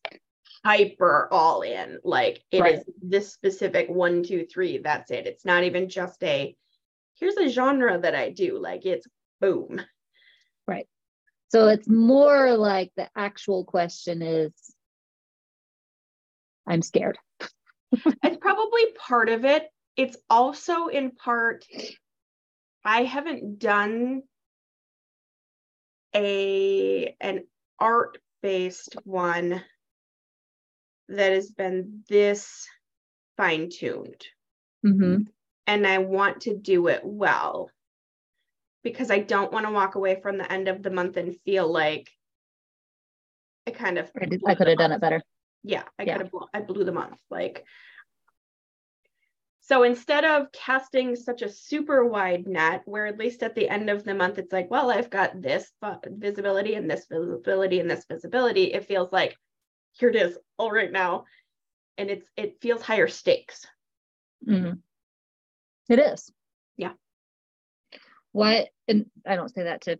hyper 0.64 1.28
all 1.32 1.62
in. 1.62 1.98
Like 2.04 2.42
it 2.50 2.66
is 2.66 2.80
Right. 2.80 2.86
this 3.00 3.32
specific 3.32 3.88
one, 3.88 4.22
two, 4.22 4.46
three. 4.46 4.78
That's 4.78 5.10
it. 5.10 5.26
It's 5.26 5.44
not 5.44 5.64
even 5.64 5.88
just 5.88 6.22
a 6.24 6.56
here's 7.18 7.36
a 7.36 7.48
genre 7.48 7.98
that 7.98 8.14
I 8.14 8.30
do. 8.30 8.58
Like 8.58 8.84
it's 8.86 9.06
boom. 9.40 9.80
Right. 10.66 10.86
So 11.50 11.68
it's 11.68 11.88
more 11.88 12.56
like 12.56 12.92
the 12.96 13.08
actual 13.16 13.64
question 13.64 14.22
is 14.22 14.52
I'm 16.66 16.82
scared. 16.82 17.18
it's 17.94 18.36
probably 18.40 18.92
part 18.96 19.28
of 19.28 19.44
it. 19.44 19.68
It's 19.96 20.16
also 20.30 20.86
in 20.86 21.10
part, 21.10 21.64
I 22.84 23.02
haven't 23.04 23.58
done 23.58 24.22
a 26.14 27.14
an 27.20 27.44
art 27.78 28.18
based 28.42 28.96
one 29.04 29.62
that 31.08 31.32
has 31.32 31.50
been 31.50 32.04
this 32.08 32.66
fine 33.36 33.68
tuned, 33.70 34.24
Mhm. 34.84 35.26
And 35.66 35.86
I 35.86 35.98
want 35.98 36.42
to 36.42 36.56
do 36.56 36.88
it 36.88 37.02
well 37.04 37.70
because 38.82 39.10
I 39.10 39.20
don't 39.20 39.52
want 39.52 39.66
to 39.66 39.72
walk 39.72 39.94
away 39.94 40.20
from 40.20 40.38
the 40.38 40.50
end 40.50 40.68
of 40.68 40.82
the 40.82 40.90
month 40.90 41.16
and 41.16 41.36
feel 41.44 41.70
like 41.70 42.10
I 43.66 43.70
kind 43.70 43.98
of 43.98 44.10
I, 44.20 44.50
I 44.50 44.54
could 44.54 44.66
have 44.66 44.78
done 44.78 44.92
it 44.92 45.00
better. 45.00 45.22
yeah 45.62 45.84
i 45.98 46.04
Yeah. 46.04 46.18
could 46.18 46.26
have 46.26 46.34
i 46.52 46.60
blew 46.60 46.84
the 46.84 46.92
month 46.92 47.20
like 47.30 47.64
so 49.60 49.84
instead 49.84 50.24
of 50.24 50.50
casting 50.50 51.14
such 51.14 51.42
a 51.42 51.48
super 51.48 52.04
wide 52.04 52.48
net 52.48 52.82
where 52.84 53.06
at 53.06 53.18
least 53.18 53.44
at 53.44 53.54
the 53.54 53.68
end 53.68 53.88
of 53.88 54.02
the 54.02 54.14
month 54.14 54.38
it's 54.38 54.52
like 54.52 54.68
well 54.70 54.90
i've 54.90 55.10
got 55.10 55.40
this 55.40 55.70
visibility 56.08 56.74
and 56.74 56.90
this 56.90 57.06
visibility 57.08 57.78
and 57.78 57.88
this 57.88 58.04
visibility 58.10 58.72
it 58.72 58.84
feels 58.84 59.12
like 59.12 59.36
here 59.92 60.08
it 60.08 60.16
is 60.16 60.36
all 60.58 60.72
right 60.72 60.90
now 60.90 61.24
and 61.96 62.10
it's 62.10 62.26
it 62.36 62.60
feels 62.60 62.82
higher 62.82 63.06
stakes 63.06 63.64
Mhm. 64.44 64.80
It 65.92 65.98
is. 65.98 66.32
Yeah. 66.78 66.92
Why? 68.32 68.68
And 68.88 69.10
I 69.26 69.36
don't 69.36 69.54
say 69.54 69.64
that 69.64 69.82
to 69.82 69.98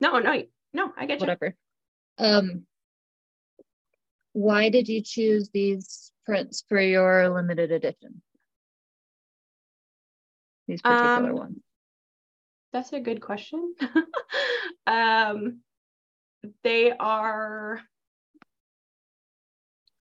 no 0.00 0.18
no 0.18 0.42
no 0.72 0.92
i 0.96 1.06
get 1.06 1.20
you 1.20 1.22
whatever. 1.22 1.54
Um, 2.18 2.66
why 4.32 4.70
did 4.70 4.88
you 4.88 5.02
choose 5.02 5.50
these 5.50 6.10
prints 6.26 6.64
for 6.68 6.80
your 6.80 7.28
limited 7.28 7.70
edition? 7.70 8.22
These 10.66 10.82
particular 10.82 11.30
Um, 11.30 11.36
ones. 11.36 11.62
That's 12.72 12.92
a 12.92 12.98
good 12.98 13.20
question. 13.20 13.76
um, 14.88 15.60
they 16.64 16.90
are 16.90 17.80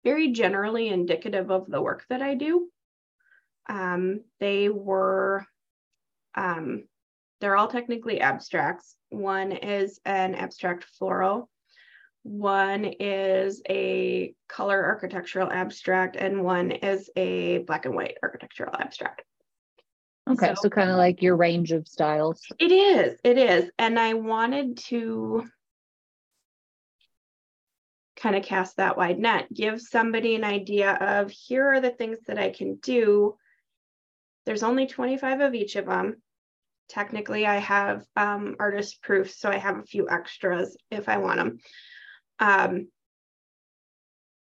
very 0.03 0.33
generally 0.33 0.89
indicative 0.89 1.51
of 1.51 1.67
the 1.69 1.81
work 1.81 2.05
that 2.09 2.21
I 2.21 2.35
do. 2.35 2.69
Um, 3.69 4.21
they 4.39 4.67
were, 4.67 5.45
um, 6.35 6.83
they're 7.39 7.55
all 7.55 7.67
technically 7.69 8.19
abstracts. 8.19 8.95
One 9.09 9.51
is 9.53 9.99
an 10.05 10.35
abstract 10.35 10.83
floral, 10.83 11.49
one 12.23 12.83
is 12.85 13.61
a 13.69 14.33
color 14.49 14.83
architectural 14.85 15.49
abstract, 15.51 16.15
and 16.17 16.43
one 16.43 16.71
is 16.71 17.09
a 17.15 17.59
black 17.59 17.85
and 17.85 17.95
white 17.95 18.17
architectural 18.21 18.75
abstract. 18.77 19.23
Okay, 20.29 20.47
so- 20.55 20.63
so, 20.63 20.69
kind 20.69 20.89
of 20.89 20.97
like 20.97 21.21
your 21.21 21.37
range 21.37 21.71
of 21.71 21.87
styles. 21.87 22.45
It 22.59 22.71
is, 22.71 23.19
it 23.23 23.37
is. 23.37 23.71
And 23.79 23.97
I 23.97 24.15
wanted 24.15 24.77
to 24.89 25.47
kind 28.17 28.35
of 28.35 28.43
cast 28.43 28.77
that 28.77 28.97
wide 28.97 29.17
net, 29.17 29.47
give 29.53 29.79
somebody 29.81 30.35
an 30.35 30.43
idea 30.43 30.91
of 30.93 31.31
here 31.31 31.65
are 31.73 31.79
the 31.79 31.89
things 31.89 32.19
that 32.27 32.37
I 32.37 32.49
can 32.49 32.75
do. 32.75 33.37
There's 34.49 34.63
only 34.63 34.87
25 34.87 35.41
of 35.41 35.53
each 35.53 35.75
of 35.75 35.85
them. 35.85 36.23
Technically, 36.87 37.45
I 37.45 37.57
have 37.57 38.03
um, 38.15 38.55
artist 38.59 38.99
proofs, 39.03 39.39
so 39.39 39.47
I 39.47 39.57
have 39.57 39.77
a 39.77 39.83
few 39.83 40.09
extras 40.09 40.75
if 40.89 41.07
I 41.07 41.17
want 41.17 41.37
them. 41.37 41.59
Um, 42.39 42.87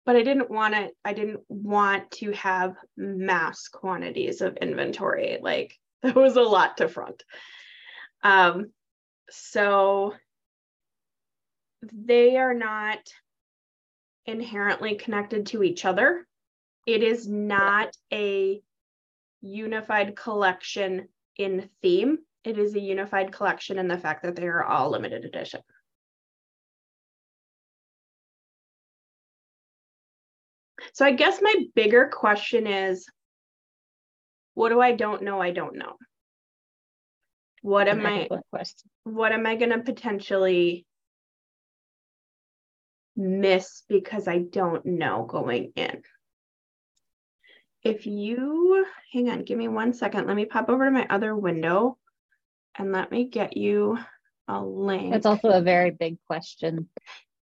but 0.06 0.16
I 0.16 0.22
didn't 0.22 0.50
want 0.50 0.74
it, 0.74 0.96
I 1.04 1.12
didn't 1.12 1.40
want 1.46 2.10
to 2.12 2.32
have 2.32 2.74
mass 2.96 3.68
quantities 3.68 4.40
of 4.40 4.56
inventory. 4.56 5.40
Like 5.42 5.78
that 6.02 6.14
was 6.14 6.36
a 6.36 6.40
lot 6.40 6.78
to 6.78 6.88
front. 6.88 7.22
Um, 8.22 8.70
so 9.28 10.14
they 11.92 12.38
are 12.38 12.54
not 12.54 13.00
inherently 14.24 14.94
connected 14.94 15.48
to 15.48 15.62
each 15.62 15.84
other. 15.84 16.26
It 16.86 17.02
is 17.02 17.28
not 17.28 17.94
a 18.10 18.62
unified 19.42 20.16
collection 20.16 21.08
in 21.36 21.68
theme. 21.82 22.18
It 22.44 22.58
is 22.58 22.74
a 22.74 22.80
unified 22.80 23.32
collection 23.32 23.78
in 23.78 23.88
the 23.88 23.98
fact 23.98 24.22
that 24.22 24.36
they 24.36 24.46
are 24.46 24.64
all 24.64 24.90
limited 24.90 25.24
edition. 25.24 25.60
So 30.94 31.04
I 31.04 31.12
guess 31.12 31.40
my 31.40 31.54
bigger 31.74 32.10
question 32.12 32.66
is 32.66 33.06
what 34.54 34.68
do 34.68 34.80
I 34.80 34.92
don't 34.92 35.22
know? 35.22 35.40
I 35.40 35.52
don't 35.52 35.76
know. 35.76 35.94
What 37.62 37.88
am 37.88 38.04
I 38.04 38.28
question. 38.50 38.90
what 39.04 39.32
am 39.32 39.46
I 39.46 39.54
going 39.54 39.70
to 39.70 39.78
potentially 39.78 40.84
miss 43.16 43.84
because 43.88 44.26
I 44.26 44.38
don't 44.38 44.84
know 44.84 45.24
going 45.28 45.72
in? 45.76 46.02
If 47.84 48.06
you 48.06 48.86
hang 49.12 49.28
on, 49.30 49.44
give 49.44 49.58
me 49.58 49.68
one 49.68 49.92
second. 49.92 50.26
Let 50.26 50.36
me 50.36 50.44
pop 50.44 50.68
over 50.68 50.84
to 50.84 50.90
my 50.90 51.06
other 51.10 51.36
window 51.36 51.98
and 52.76 52.92
let 52.92 53.10
me 53.10 53.24
get 53.24 53.56
you 53.56 53.98
a 54.48 54.62
link. 54.62 55.12
That's 55.12 55.26
also 55.26 55.50
a 55.50 55.60
very 55.60 55.90
big 55.90 56.18
question 56.26 56.88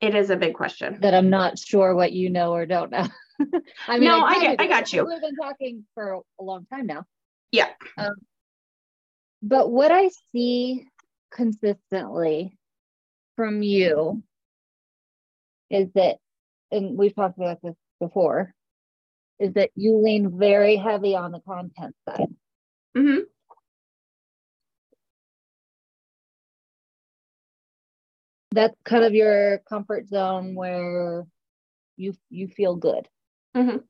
it 0.03 0.15
is 0.15 0.29
a 0.29 0.35
big 0.35 0.53
question. 0.53 0.97
that 0.99 1.13
I'm 1.13 1.29
not 1.29 1.57
sure 1.57 1.95
what 1.95 2.11
you 2.11 2.29
know 2.29 2.53
or 2.53 2.65
don't 2.65 2.91
know. 2.91 3.07
I 3.87 3.99
mean, 3.99 4.09
No, 4.09 4.25
I 4.25 4.33
kinda 4.33 4.49
get- 4.57 4.61
I 4.61 4.67
got 4.67 4.91
you. 4.91 5.05
We've 5.05 5.21
been 5.21 5.35
talking 5.37 5.85
for 5.93 6.19
a 6.39 6.43
long 6.43 6.65
time 6.65 6.87
now. 6.87 7.05
Yeah. 7.53 7.69
Um, 7.97 8.15
but 9.41 9.71
what 9.71 9.93
I 9.93 10.09
see 10.33 10.87
consistently 11.31 12.57
from 13.37 13.63
you 13.63 14.23
is 15.69 15.87
that, 15.95 16.17
and 16.69 16.97
we've 16.97 17.15
talked 17.15 17.37
about 17.37 17.61
this 17.63 17.75
before, 18.01 18.53
is 19.43 19.53
that 19.55 19.71
you 19.75 19.97
lean 19.97 20.39
very 20.39 20.77
heavy 20.77 21.15
on 21.15 21.31
the 21.33 21.41
content 21.41 21.93
side. 22.07 22.33
hmm 22.95 23.19
That's 28.53 28.75
kind 28.85 29.03
of 29.03 29.13
your 29.13 29.57
comfort 29.67 30.07
zone 30.07 30.55
where 30.55 31.25
you 31.97 32.13
you 32.29 32.47
feel 32.47 32.75
good. 32.75 33.07
Mhm. 33.55 33.83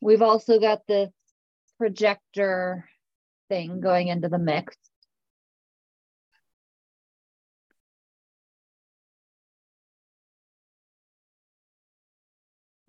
We've 0.00 0.22
also 0.22 0.60
got 0.60 0.86
this 0.86 1.10
projector 1.78 2.88
thing 3.48 3.80
going 3.80 4.08
into 4.08 4.28
the 4.28 4.38
mix. 4.38 4.76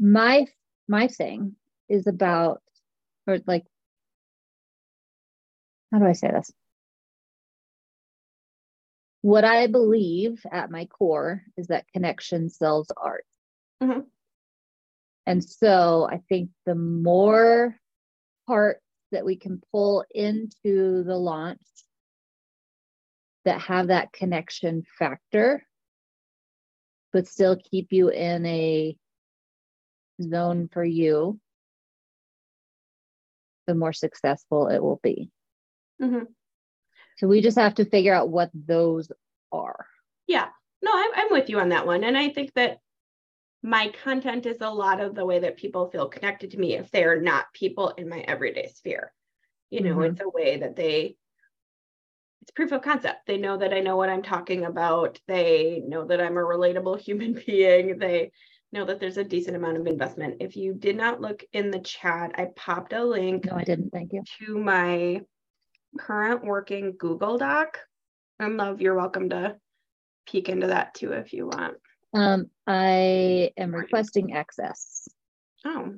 My 0.04 0.48
my 0.90 1.08
thing 1.08 1.56
is 1.88 2.08
about 2.08 2.62
or 3.26 3.40
like 3.48 3.64
how 5.94 6.00
do 6.00 6.06
I 6.06 6.12
say 6.12 6.30
this? 6.30 6.52
What 9.22 9.46
I 9.46 9.68
believe 9.68 10.46
at 10.52 10.70
my 10.70 10.88
core 10.88 11.44
is 11.56 11.68
that 11.68 11.88
connection 11.94 12.50
sells 12.50 12.92
art. 12.98 13.26
Mhm. 13.82 14.08
And 15.26 15.42
so 15.42 16.06
I 16.12 16.18
think 16.28 16.50
the 16.66 16.76
more 16.76 17.80
parts 18.46 18.84
that 19.14 19.24
we 19.24 19.38
can 19.38 19.62
pull 19.72 20.04
into 20.14 21.06
the 21.06 21.16
launch 21.16 21.62
that 23.46 23.62
have 23.62 23.88
that 23.88 24.12
connection 24.12 24.84
factor, 25.00 25.66
but 27.14 27.26
still 27.26 27.56
keep 27.56 27.94
you 27.94 28.10
in 28.10 28.46
a 28.46 28.98
zone 30.22 30.70
for 30.72 30.84
you, 30.84 31.40
the 33.68 33.76
more 33.76 33.94
successful 33.94 34.68
it 34.68 34.82
will 34.82 35.00
be. 35.04 35.30
hmm 36.00 36.24
So 37.18 37.28
we 37.28 37.42
just 37.42 37.58
have 37.58 37.76
to 37.76 37.86
figure 37.86 38.14
out 38.14 38.30
what 38.30 38.50
those 38.54 39.12
are. 39.52 39.88
Yeah, 40.28 40.48
no, 40.82 40.92
I'm, 40.94 41.12
I'm 41.16 41.28
with 41.32 41.50
you 41.50 41.60
on 41.60 41.70
that 41.70 41.86
one. 41.86 42.04
And 42.04 42.18
I 42.18 42.30
think 42.30 42.54
that 42.56 42.80
my 43.62 43.94
content 44.04 44.46
is 44.46 44.58
a 44.60 44.70
lot 44.70 45.00
of 45.00 45.16
the 45.16 45.26
way 45.26 45.40
that 45.40 45.58
people 45.58 45.90
feel 45.90 46.10
connected 46.10 46.52
to 46.52 46.58
me 46.58 46.76
if 46.76 46.92
they 46.92 47.04
are 47.06 47.20
not 47.22 47.46
people 47.54 47.90
in 47.90 48.10
my 48.10 48.20
everyday 48.20 48.68
sphere. 48.68 49.14
You 49.70 49.82
know, 49.82 49.96
Mhm. 49.96 50.12
it's 50.12 50.22
a 50.22 50.30
way 50.30 50.58
that 50.58 50.76
they, 50.76 51.16
it's 52.42 52.52
proof 52.52 52.74
of 52.74 52.82
concept. 52.82 53.26
They 53.26 53.38
know 53.38 53.56
that 53.58 53.74
I 53.74 53.80
know 53.80 53.96
what 53.96 54.10
I'm 54.10 54.22
talking 54.22 54.66
about. 54.66 55.20
They 55.28 55.82
know 55.88 56.06
that 56.06 56.20
I'm 56.20 56.36
a 56.38 56.42
relatable 56.42 57.00
human 57.08 57.42
being. 57.46 57.98
They 57.98 58.32
know 58.74 58.84
that 58.86 59.00
there's 59.00 59.18
a 59.18 59.24
decent 59.24 59.56
amount 59.56 59.78
of 59.78 59.88
investment. 59.88 60.38
If 60.40 60.58
you 60.58 60.74
did 60.74 60.98
not 60.98 61.22
look 61.22 61.44
in 61.54 61.72
the 61.72 61.80
chat, 61.80 62.32
I 62.36 62.48
popped 62.56 62.92
a 62.92 63.04
link 63.04 63.46
No, 63.46 63.56
I 63.56 63.64
didn't. 63.64 63.92
Thank 63.92 64.12
you. 64.12 64.24
to 64.40 64.58
my 64.58 65.22
current 65.98 66.44
working 66.44 66.96
Google 66.98 67.38
Doc. 67.38 67.78
And 68.40 68.58
love, 68.58 68.82
you're 68.82 68.96
welcome 68.96 69.30
to 69.30 69.56
peek 70.28 70.50
into 70.50 70.68
that 70.68 70.96
too 70.96 71.14
if 71.14 71.32
you 71.32 71.46
want. 71.48 71.78
Um, 72.16 72.50
I 72.68 73.52
am 73.58 73.74
requesting 73.74 74.34
access. 74.34 75.08
Oh, 75.66 75.94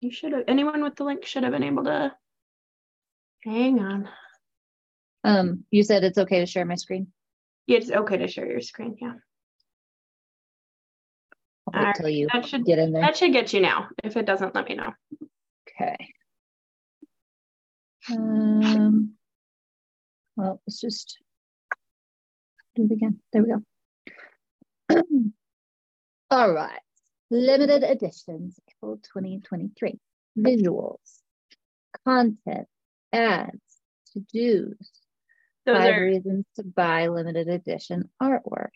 you 0.00 0.10
should 0.10 0.32
have, 0.32 0.44
anyone 0.48 0.82
with 0.82 0.96
the 0.96 1.04
link 1.04 1.24
should 1.24 1.42
have 1.44 1.52
been 1.52 1.62
able 1.62 1.84
to. 1.84 2.12
Hang 3.44 3.80
on. 3.80 4.08
Um, 5.24 5.64
you 5.70 5.82
said 5.82 6.04
it's 6.04 6.18
okay 6.18 6.40
to 6.40 6.46
share 6.46 6.64
my 6.64 6.74
screen. 6.74 7.08
Yeah, 7.66 7.78
It's 7.78 7.90
okay 7.90 8.16
to 8.18 8.28
share 8.28 8.50
your 8.50 8.60
screen. 8.60 8.96
Yeah. 9.00 9.14
I'll 11.74 11.80
wait 11.80 11.86
Alright, 11.86 11.96
till 11.96 12.08
you 12.08 12.28
That 12.32 12.46
should, 12.46 12.64
get 12.64 12.78
in 12.78 12.92
there. 12.92 13.02
that 13.02 13.16
should 13.16 13.32
get 13.32 13.52
you 13.52 13.60
now. 13.60 13.88
If 14.02 14.16
it 14.16 14.26
doesn't, 14.26 14.54
let 14.54 14.68
me 14.68 14.74
know. 14.76 14.92
Okay. 15.68 15.96
Um, 18.10 19.14
well, 20.36 20.60
let's 20.66 20.80
just 20.80 21.18
do 22.76 22.84
it 22.84 22.92
again. 22.92 23.18
There 23.32 23.42
we 23.42 23.48
go. 24.90 25.02
All 26.30 26.52
right. 26.52 26.80
Limited 27.30 27.82
editions, 27.82 28.58
April 28.70 28.98
2023. 28.98 29.98
Visuals, 30.38 31.20
content, 32.04 32.66
ads, 33.12 33.58
to 34.12 34.20
dos, 34.20 34.76
Those 35.64 35.76
five 35.78 35.94
are, 35.96 36.04
reasons 36.04 36.44
to 36.56 36.62
buy 36.64 37.06
limited 37.08 37.48
edition 37.48 38.10
artwork. 38.22 38.70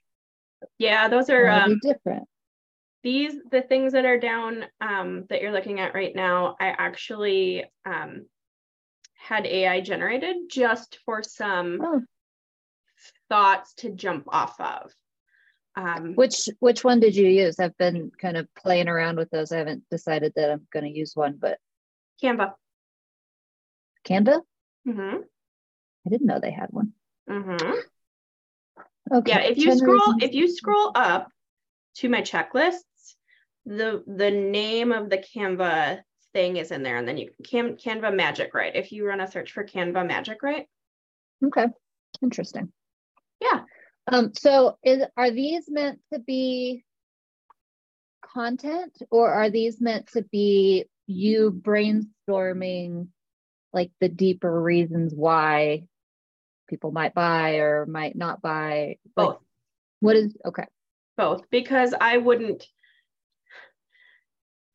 yeah, 0.79 1.09
those 1.09 1.29
are, 1.31 1.49
um, 1.49 1.79
different. 1.83 2.25
These, 3.03 3.35
the 3.51 3.63
things 3.63 3.93
that 3.93 4.05
are 4.05 4.19
down, 4.19 4.65
um, 4.81 5.25
that 5.29 5.41
you're 5.43 5.53
looking 5.53 5.81
at 5.81 5.95
right 5.95 6.15
now, 6.15 6.57
I 6.61 6.69
actually, 6.69 7.65
um, 7.85 8.27
had 9.15 9.47
AI 9.47 9.81
generated 9.81 10.37
just 10.49 10.99
for 11.05 11.23
some 11.23 11.81
Oh, 11.83 12.03
thoughts 13.29 13.75
to 13.75 13.91
jump 13.91 14.25
off 14.29 14.59
of. 14.61 14.93
Um, 15.77 16.15
which 16.15 16.49
which 16.59 16.83
one 16.83 16.99
did 16.99 17.15
you 17.15 17.29
use? 17.29 17.61
I've 17.61 17.77
been 17.77 18.11
kind 18.21 18.37
of 18.37 18.53
playing 18.55 18.89
around 18.89 19.17
with 19.17 19.31
those. 19.31 19.53
I 19.53 19.59
haven't 19.59 19.85
decided 19.91 20.33
that 20.35 20.51
I'm 20.51 20.67
going 20.73 20.85
to 20.85 20.99
use 20.99 21.15
one, 21.15 21.37
but 21.41 21.59
Canva. 22.23 22.55
Canva. 24.05 24.41
hmm 24.85 25.17
I 26.07 26.11
didn't 26.11 26.27
know 26.27 26.41
they 26.41 26.51
had 26.51 26.71
one. 26.71 26.93
hmm 27.29 27.73
Okay. 29.13 29.31
Yeah, 29.31 29.41
if 29.41 29.57
you 29.59 29.67
10 29.67 29.79
scroll, 29.79 30.15
if 30.21 30.35
you 30.35 30.49
scroll 30.49 30.93
up 30.95 31.29
to 31.97 32.09
my 32.09 32.23
checklists, 32.23 32.83
the 33.69 34.03
the 34.07 34.31
name 34.31 34.93
of 34.93 35.11
the 35.11 35.19
Canva 35.19 36.01
thing 36.33 36.57
is 36.57 36.71
in 36.71 36.83
there, 36.83 36.97
and 36.97 37.07
then 37.07 37.19
you 37.19 37.31
can 37.45 37.77
Canva 37.77 38.15
Magic 38.15 38.53
Write. 38.55 38.77
If 38.77 38.93
you 38.93 39.07
run 39.07 39.21
a 39.21 39.31
search 39.31 39.53
for 39.53 39.65
Canva 39.65 40.07
Magic 40.07 40.43
Write, 40.43 40.67
Okay. 41.45 41.67
Interesting. 42.23 42.73
Yeah. 43.41 43.63
Um, 44.11 44.33
so 44.35 44.79
is 44.83 45.05
are 45.17 45.31
these 45.31 45.71
meant 45.71 46.01
to 46.13 46.19
be 46.19 46.85
content 48.35 48.99
or 49.11 49.31
are 49.31 49.51
these 49.51 49.81
meant 49.81 50.09
to 50.13 50.23
be 50.23 50.87
you 51.07 51.53
brainstorming 51.53 53.09
like 53.73 53.91
the 54.01 54.09
deeper 54.09 54.63
reasons 54.63 55.13
why 55.15 55.85
people 56.69 56.91
might 56.91 57.15
buy 57.15 57.57
or 57.57 57.87
might 57.87 58.17
not 58.17 58.43
buy? 58.43 58.97
Like, 59.17 59.27
both, 59.27 59.39
what 60.01 60.17
is 60.17 60.37
okay. 60.45 60.65
both, 61.17 61.43
because 61.51 61.95
I 61.99 62.17
wouldn't. 62.17 62.67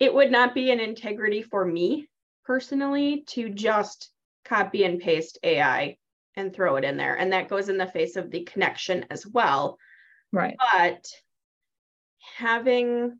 It 0.04 0.14
would 0.14 0.32
not 0.32 0.54
be 0.54 0.70
an 0.70 0.82
integrity 0.82 1.42
for 1.42 1.64
me 1.64 2.10
personally 2.44 3.24
to 3.28 3.48
just 3.48 4.12
copy 4.44 4.84
and 4.84 5.00
paste 5.00 5.40
AI 5.44 5.98
and 6.36 6.54
throw 6.54 6.76
it 6.76 6.84
in 6.84 6.98
there, 6.98 7.18
and 7.18 7.32
that 7.32 7.48
goes 7.48 7.70
in 7.70 7.78
the 7.78 7.88
face 7.88 8.18
of 8.18 8.30
the 8.30 8.44
connection 8.44 9.06
as 9.10 9.26
well. 9.26 9.78
Right. 10.34 10.58
but 10.74 11.06
having 12.36 13.18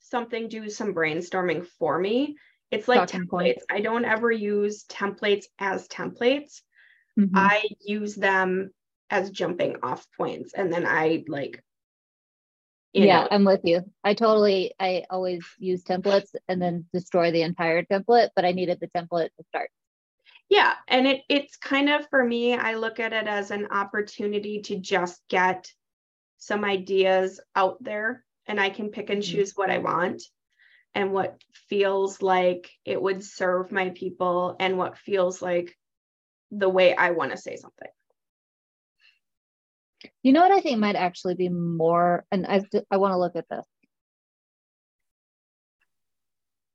something 0.00 0.48
do 0.48 0.68
some 0.68 0.92
brainstorming 0.94 1.66
for 1.78 1.98
me 1.98 2.36
it's 2.70 2.88
like 2.88 3.08
templates 3.08 3.60
i 3.70 3.80
don't 3.80 4.04
ever 4.04 4.30
use 4.32 4.84
templates 4.86 5.44
as 5.58 5.86
templates 5.88 6.62
Mhm. 7.18 7.30
i 7.34 7.62
use 7.80 8.14
them 8.16 8.70
as 9.10 9.30
jumping 9.30 9.76
off 9.82 10.06
points 10.16 10.54
and 10.54 10.72
then 10.72 10.84
i 10.86 11.22
like 11.28 11.62
you 12.92 13.06
yeah, 13.06 13.22
know 13.22 13.28
I'm 13.30 13.44
with 13.44 13.60
you. 13.64 13.82
I 14.04 14.14
totally, 14.14 14.74
I 14.80 15.04
always 15.10 15.44
use 15.58 15.84
templates 15.84 16.34
and 16.48 16.60
then 16.60 16.86
destroy 16.92 17.30
the 17.30 17.42
entire 17.42 17.84
template, 17.84 18.30
but 18.34 18.44
I 18.44 18.52
needed 18.52 18.78
the 18.80 18.88
template 18.88 19.30
to 19.38 19.44
start. 19.48 19.70
yeah 20.48 20.74
and 20.88 21.06
it 21.06 21.22
it's 21.28 21.56
kind 21.56 21.88
of 21.88 22.08
for 22.08 22.22
me 22.24 22.54
i 22.54 22.74
look 22.74 23.00
at 23.00 23.12
it 23.12 23.26
as 23.26 23.50
an 23.50 23.66
opportunity 23.70 24.60
to 24.62 24.76
just 24.76 25.20
get 25.28 25.70
some 26.38 26.64
ideas 26.64 27.40
out 27.54 27.82
there 27.82 28.24
and 28.46 28.60
i 28.60 28.70
can 28.70 28.90
pick 28.90 29.10
and 29.10 29.22
Mhm. 29.22 29.26
choose 29.26 29.52
what 29.56 29.70
i 29.70 29.78
want 29.78 30.22
and 30.94 31.12
what 31.12 31.40
feels 31.52 32.20
like 32.20 32.70
it 32.84 33.00
would 33.00 33.22
serve 33.22 33.70
my 33.70 33.90
people 33.90 34.56
and 34.58 34.76
what 34.76 34.98
feels 34.98 35.40
like 35.40 35.76
the 36.50 36.68
way 36.68 36.94
i 36.96 37.10
want 37.10 37.30
to 37.30 37.36
say 37.36 37.56
something 37.56 37.88
You 40.22 40.32
know 40.32 40.40
what 40.42 40.52
I 40.52 40.60
think 40.60 40.78
might 40.78 40.96
actually 40.96 41.34
be 41.34 41.48
more, 41.48 42.24
and 42.30 42.46
I, 42.46 42.62
I 42.90 42.96
want 42.96 43.12
to 43.12 43.18
look 43.18 43.36
at 43.36 43.48
this. 43.48 43.66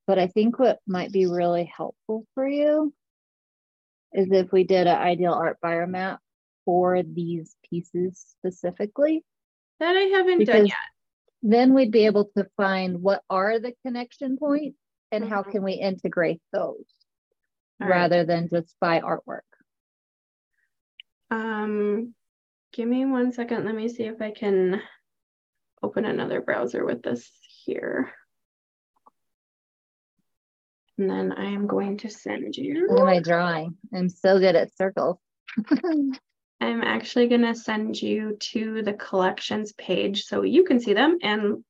But 0.07 0.19
I 0.19 0.27
think 0.27 0.59
what 0.59 0.79
might 0.85 1.11
be 1.11 1.25
really 1.25 1.65
helpful 1.65 2.25
for 2.35 2.47
you 2.47 2.93
is 4.13 4.27
if 4.31 4.51
we 4.51 4.63
did 4.63 4.87
an 4.87 4.97
ideal 4.97 5.33
art 5.33 5.57
buyer 5.61 5.87
map 5.87 6.19
for 6.63 7.01
these 7.03 7.55
pieces 7.69 8.23
specifically. 8.39 9.23
that 9.79 9.95
i 9.95 10.01
haven't 10.17 10.45
done 10.45 10.65
yet 10.67 10.75
then 11.43 11.73
we'd 11.73 11.91
be 11.91 12.05
able 12.05 12.25
to 12.37 12.47
find 12.57 13.01
what 13.01 13.21
are 13.29 13.59
the 13.59 13.73
connection 13.85 14.37
points 14.37 14.77
and 15.11 15.23
how 15.27 15.43
Mhm. 15.43 15.51
can 15.51 15.63
we 15.63 15.73
integrate 15.73 16.41
those 16.51 16.85
All 17.81 17.87
right. 17.87 17.89
rather 17.89 18.23
than 18.25 18.49
just 18.49 18.75
buy 18.79 19.01
artwork. 19.01 19.41
um 21.29 22.13
give 22.75 22.87
me 22.87 23.05
one 23.05 23.31
second 23.31 23.65
let 23.65 23.73
me 23.73 23.87
see 23.89 24.03
if 24.03 24.21
i 24.21 24.31
can 24.31 24.79
open 25.81 26.05
another 26.05 26.41
browser 26.41 26.85
with 26.85 27.01
this 27.01 27.29
here 27.65 28.13
And 30.97 31.09
then 31.09 31.33
I 31.33 31.45
am 31.45 31.67
going 31.67 31.97
to 31.99 32.09
send 32.09 32.55
you. 32.55 32.87
Look 32.89 32.99
at 32.99 33.05
my 33.05 33.19
drawing. 33.19 33.75
I'm 33.93 34.09
so 34.09 34.39
good 34.39 34.55
at 34.55 34.75
circles. 34.77 35.17
I'm 36.61 36.81
actually 36.81 37.27
going 37.27 37.41
to 37.41 37.53
send 37.53 38.01
you 38.01 38.37
to 38.39 38.81
the 38.81 38.93
collections 38.93 39.73
page 39.73 40.23
so 40.23 40.43
you 40.43 40.63
can 40.63 40.79
see 40.79 40.93
them. 40.93 41.17
And 41.21 41.65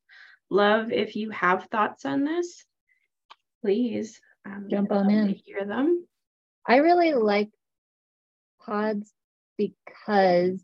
love, 0.51 0.91
if 0.91 1.15
you 1.15 1.31
have 1.31 1.67
thoughts 1.71 2.05
on 2.05 2.23
this, 2.23 2.63
please 3.61 4.19
um, 4.45 4.67
Jump 4.69 4.91
on 4.91 5.09
in. 5.09 5.29
Hear 5.43 5.65
them. 5.65 6.05
I 6.67 6.77
really 6.77 7.13
like 7.13 7.49
pods 8.63 9.11
because 9.57 10.63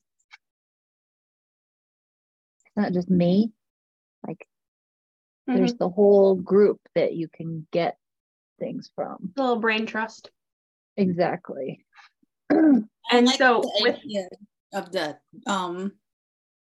it's 2.72 2.84
not 2.84 2.94
just 2.94 3.10
me. 3.10 3.52
Like 4.26 4.48
there's 5.48 5.76
the 5.76 5.90
whole 5.90 6.36
group 6.36 6.80
that 6.96 7.14
you 7.14 7.28
can 7.28 7.68
get 7.72 7.98
things 8.60 8.92
from. 8.96 9.34
A 9.38 9.42
little 9.42 9.60
brain 9.60 9.86
trust. 9.86 10.30
Exactly. 10.98 11.86
and 12.50 12.88
like 13.12 13.38
so 13.38 13.62
with 13.80 13.96
idea 13.96 14.28
of 14.74 14.92
the 14.92 15.18
um 15.48 15.92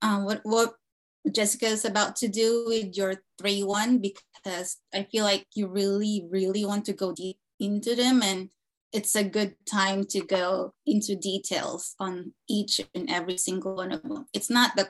um 0.02 0.24
what 0.24 0.40
what 0.44 0.74
is 1.34 1.84
about 1.84 2.16
to 2.16 2.28
do 2.28 2.64
with 2.66 2.96
your 2.96 3.16
three 3.38 3.62
one 3.62 3.98
because 3.98 4.76
I 4.94 5.02
feel 5.04 5.24
like 5.24 5.46
you 5.54 5.66
really 5.66 6.26
really 6.30 6.64
want 6.64 6.84
to 6.86 6.92
go 6.92 7.12
deep 7.12 7.38
into 7.60 7.94
them 7.94 8.22
and 8.22 8.50
it's 8.92 9.14
a 9.14 9.24
good 9.24 9.54
time 9.70 10.04
to 10.04 10.20
go 10.20 10.72
into 10.86 11.14
details 11.14 11.94
on 12.00 12.32
each 12.48 12.80
and 12.94 13.10
every 13.10 13.36
single 13.36 13.76
one 13.76 13.92
of 13.92 14.02
them. 14.02 14.26
It's 14.32 14.48
not 14.48 14.76
the 14.76 14.88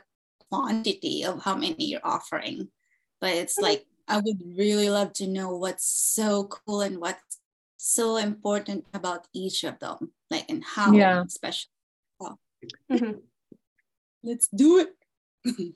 quantity 0.51 1.25
of 1.25 1.43
how 1.43 1.55
many 1.55 1.77
you're 1.79 2.01
offering, 2.05 2.69
but 3.21 3.31
it's 3.31 3.59
like 3.59 3.87
I 4.09 4.19
would 4.19 4.41
really 4.57 4.89
love 4.91 5.13
to 5.15 5.27
know 5.27 5.57
what's 5.57 5.85
so 5.85 6.45
cool 6.45 6.81
and 6.81 6.99
what's 6.99 7.39
so 7.77 8.17
important 8.17 8.85
about 8.95 9.27
each 9.35 9.65
of 9.65 9.79
them, 9.79 10.13
like 10.31 10.47
and 10.49 10.65
how 10.65 10.93
Yeah. 10.93 11.25
special. 11.29 11.71
Wow. 12.19 12.39
Mhm. 12.91 13.23
Let's 14.23 14.49
do 14.49 14.79
it. 14.79 14.95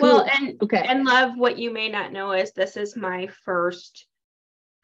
well 0.00 0.26
and 0.30 0.62
okay. 0.62 0.84
and 0.86 1.04
love 1.04 1.36
what 1.36 1.58
you 1.58 1.72
may 1.72 1.88
not 1.88 2.12
know 2.12 2.32
is 2.32 2.52
this 2.52 2.76
is 2.76 2.96
my 2.96 3.26
first 3.44 4.06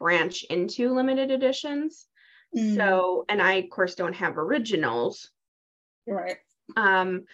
branch 0.01 0.42
into 0.44 0.92
limited 0.94 1.31
editions. 1.31 2.07
Mm. 2.57 2.75
So 2.77 3.25
and 3.29 3.40
I 3.40 3.55
of 3.55 3.70
course 3.70 3.94
don't 3.94 4.14
have 4.16 4.38
originals. 4.38 5.31
right. 6.07 6.38
Um, 6.77 7.25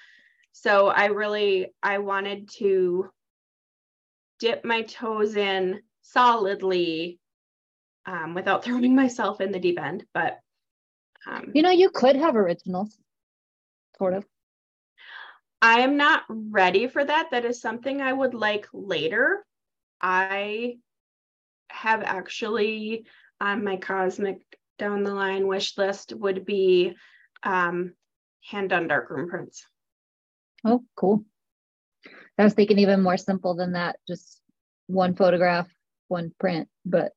so 0.63 0.89
I 0.89 1.07
really 1.07 1.73
I 1.83 1.99
wanted 1.99 2.51
to 2.59 3.11
dip 4.41 4.65
my 4.65 4.83
toes 4.83 5.37
in 5.37 5.81
solidly 6.03 7.21
um, 8.07 8.35
without 8.35 8.65
throwing 8.65 8.95
myself 9.03 9.41
in 9.41 9.53
the 9.53 9.61
deep 9.61 9.81
end. 9.81 10.05
But 10.13 10.41
um, 11.27 11.53
you 11.55 11.63
know, 11.63 11.71
you 11.71 11.91
could 11.91 12.17
have 12.17 12.35
originals, 12.35 12.97
sort 13.99 14.15
of. 14.15 14.25
I 15.61 15.81
am 15.81 15.97
not 15.97 16.23
ready 16.29 16.89
for 16.89 17.05
that. 17.05 17.29
That 17.31 17.45
is 17.45 17.61
something 17.61 18.01
I 18.01 18.13
would 18.13 18.35
like 18.35 18.67
later. 18.73 19.45
I 20.01 20.79
have 21.71 22.03
actually 22.03 23.07
on 23.41 23.65
my 23.65 23.77
cosmic 23.77 24.41
down 24.79 25.03
the 25.03 25.15
line 25.15 25.47
wish 25.47 25.77
list 25.77 26.15
would 26.15 26.45
be 26.45 26.95
um, 27.43 27.93
hand 28.49 28.71
done 28.71 28.89
darkroom 28.89 29.29
prints. 29.29 29.65
Oh, 30.65 30.85
cool. 30.97 31.25
I 32.39 32.45
was 32.45 32.55
thinking 32.55 32.79
even 32.79 33.03
more 33.03 33.17
simple 33.17 33.55
than 33.55 33.73
that, 33.73 33.97
just 34.07 34.41
one 34.87 35.15
photograph, 35.15 35.69
one 36.09 36.33
print, 36.39 36.69
but 36.85 37.13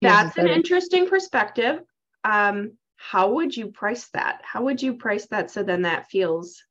That's 0.00 0.38
an 0.38 0.48
interesting 0.48 1.08
perspective. 1.08 1.80
Um, 2.24 2.72
how 2.96 3.32
would 3.32 3.56
you 3.56 3.68
price 3.68 4.08
that? 4.14 4.40
How 4.44 4.64
would 4.64 4.82
you 4.82 4.94
price 4.94 5.26
that 5.28 5.50
so 5.50 5.62
then 5.62 5.82
that 5.82 6.08
feels 6.08 6.62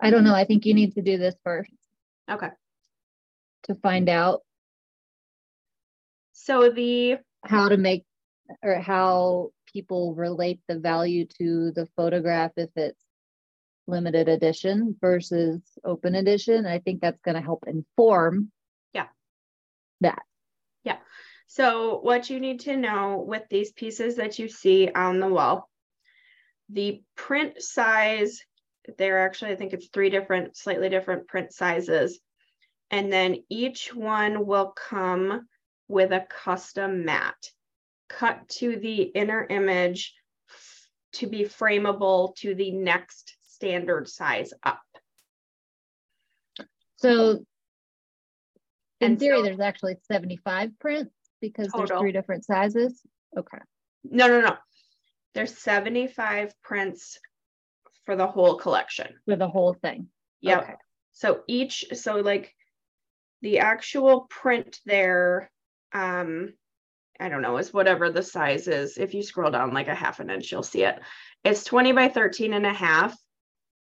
I 0.00 0.10
don't 0.10 0.24
know. 0.24 0.34
I 0.34 0.44
think 0.44 0.64
you 0.64 0.72
need 0.74 0.94
to 0.94 1.02
do 1.02 1.18
this 1.18 1.34
first 1.44 1.72
okay? 2.30 2.48
to 3.64 3.74
find 3.76 4.08
out 4.08 4.40
So 6.32 6.70
the 6.70 7.18
how 7.44 7.68
to 7.68 7.76
make 7.76 8.04
or 8.62 8.76
how 8.80 9.50
people 9.72 10.14
relate 10.14 10.60
the 10.68 10.78
value 10.78 11.26
to 11.38 11.70
the 11.72 11.86
photograph 11.96 12.52
if 12.56 12.70
it's 12.76 13.04
limited 13.90 14.28
edition 14.28 14.96
versus 15.00 15.60
open 15.84 16.14
edition. 16.14 16.66
I 16.66 16.78
think 16.78 17.00
that's 17.00 17.20
going 17.20 17.34
to 17.34 17.40
help 17.40 17.64
inform 17.66 18.50
Yeah. 18.92 19.08
that. 20.00 20.22
Yeah. 20.84 20.98
So 21.46 21.98
what 22.00 22.30
you 22.30 22.40
need 22.40 22.60
to 22.60 22.76
know 22.76 23.24
with 23.26 23.42
these 23.50 23.72
pieces 23.72 24.16
that 24.16 24.38
you 24.38 24.48
see 24.48 24.88
on 24.88 25.20
the 25.20 25.28
wall, 25.28 25.68
the 26.68 27.02
print 27.16 27.60
size, 27.60 28.40
they're 28.96 29.26
actually, 29.26 29.52
I 29.52 29.56
think 29.56 29.72
it's 29.72 29.88
three 29.88 30.10
different, 30.10 30.56
slightly 30.56 30.88
different 30.88 31.28
print 31.28 31.52
sizes. 31.52 32.20
And 32.90 33.12
then 33.12 33.44
each 33.48 33.94
one 33.94 34.46
will 34.46 34.72
come 34.72 35.46
with 35.88 36.12
a 36.12 36.26
custom 36.28 37.04
mat 37.04 37.36
cut 38.08 38.48
to 38.48 38.76
the 38.76 39.02
inner 39.02 39.46
image 39.48 40.14
to 41.12 41.26
be 41.26 41.44
frameable 41.44 42.34
to 42.36 42.54
the 42.54 42.70
next 42.72 43.36
standard 43.60 44.08
size 44.08 44.52
up. 44.62 44.80
So 46.96 47.44
in 49.00 49.12
And 49.12 49.18
theory, 49.20 49.38
so- 49.38 49.42
there's 49.44 49.60
actually 49.60 49.96
75 50.10 50.78
prints 50.78 51.12
because 51.40 51.68
there's 51.68 51.90
three 51.90 52.12
different 52.12 52.44
sizes. 52.44 53.02
Okay. 53.36 53.58
No, 54.04 54.28
no, 54.28 54.40
no. 54.40 54.56
There's 55.34 55.56
75 55.56 56.52
prints 56.62 57.18
for 58.04 58.16
the 58.16 58.26
whole 58.26 58.56
collection. 58.56 59.14
For 59.26 59.36
the 59.36 59.48
whole 59.48 59.74
thing. 59.74 60.08
Yep. 60.40 60.62
Okay. 60.62 60.74
So 61.12 61.42
each, 61.46 61.84
so 61.94 62.16
like 62.16 62.54
the 63.42 63.58
actual 63.60 64.22
print 64.30 64.80
there, 64.86 65.50
um, 65.92 66.54
I 67.18 67.28
don't 67.28 67.42
know, 67.42 67.58
is 67.58 67.72
whatever 67.74 68.10
the 68.10 68.22
size 68.22 68.68
is. 68.68 68.96
If 68.96 69.12
you 69.14 69.22
scroll 69.22 69.50
down 69.50 69.74
like 69.74 69.88
a 69.88 69.94
half 69.94 70.20
an 70.20 70.30
inch, 70.30 70.50
you'll 70.50 70.62
see 70.62 70.84
it. 70.84 70.98
It's 71.44 71.64
20 71.64 71.92
by 71.92 72.08
13 72.08 72.54
and 72.54 72.66
a 72.66 72.72
half, 72.72 73.14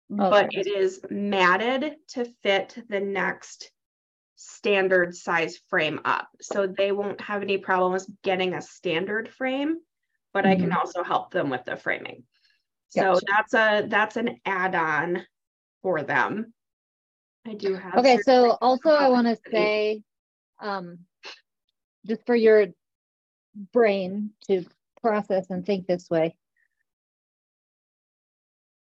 but 0.09 0.53
it 0.53 0.67
is 0.67 1.01
matted 1.09 1.95
to 2.09 2.25
fit 2.43 2.77
the 2.89 2.99
next 2.99 3.71
standard 4.35 5.15
size 5.15 5.59
frame 5.69 5.99
up. 6.05 6.27
So 6.41 6.67
they 6.67 6.91
won't 6.91 7.19
have 7.21 7.41
any 7.41 7.57
problems 7.57 8.09
getting 8.23 8.53
a 8.53 8.61
standard 8.61 9.29
frame, 9.29 9.77
but 10.33 10.45
I 10.45 10.55
can 10.55 10.71
also 10.71 11.03
help 11.03 11.31
them 11.31 11.49
with 11.49 11.65
the 11.65 11.75
framing. 11.75 12.23
So 12.89 13.19
that's 13.27 13.53
a 13.53 13.87
that's 13.87 14.15
an 14.15 14.39
add-on 14.45 15.25
for 15.81 16.03
them. 16.03 16.53
I 17.45 17.53
do 17.53 17.75
have 17.75 17.95
Okay, 17.95 18.17
so 18.17 18.57
also 18.61 18.89
I 18.89 19.09
want 19.09 19.27
to 19.27 19.37
say, 19.51 20.03
um, 20.59 20.99
just 22.05 22.25
for 22.25 22.35
your 22.35 22.67
brain 23.73 24.31
to 24.47 24.65
process 25.01 25.49
and 25.49 25.65
think 25.65 25.87
this 25.87 26.09
way. 26.09 26.35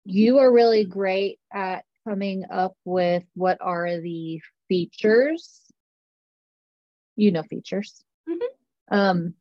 You 0.09 0.37
are 0.37 0.49
really 0.49 0.85
great 0.85 1.37
at 1.53 1.83
coming 2.07 2.45
up 2.49 2.77
with 2.85 3.25
what 3.33 3.57
are 3.59 3.99
the 3.99 4.41
features. 4.69 5.61
You 7.17 7.31
know 7.31 7.43
features. 7.43 8.05
Mhm. 8.29 8.47
Um, 8.89 9.33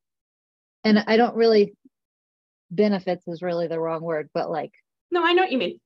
and 0.83 0.99
I 0.99 1.17
don't 1.17 1.37
really 1.37 1.77
benefits 2.69 3.29
is 3.29 3.43
really 3.43 3.69
the 3.69 3.79
wrong 3.79 4.03
word, 4.03 4.29
but 4.35 4.51
like 4.51 4.73
No, 5.13 5.25
I 5.25 5.35
know 5.35 5.43
what 5.43 5.53
you 5.53 5.59
mean. 5.59 5.81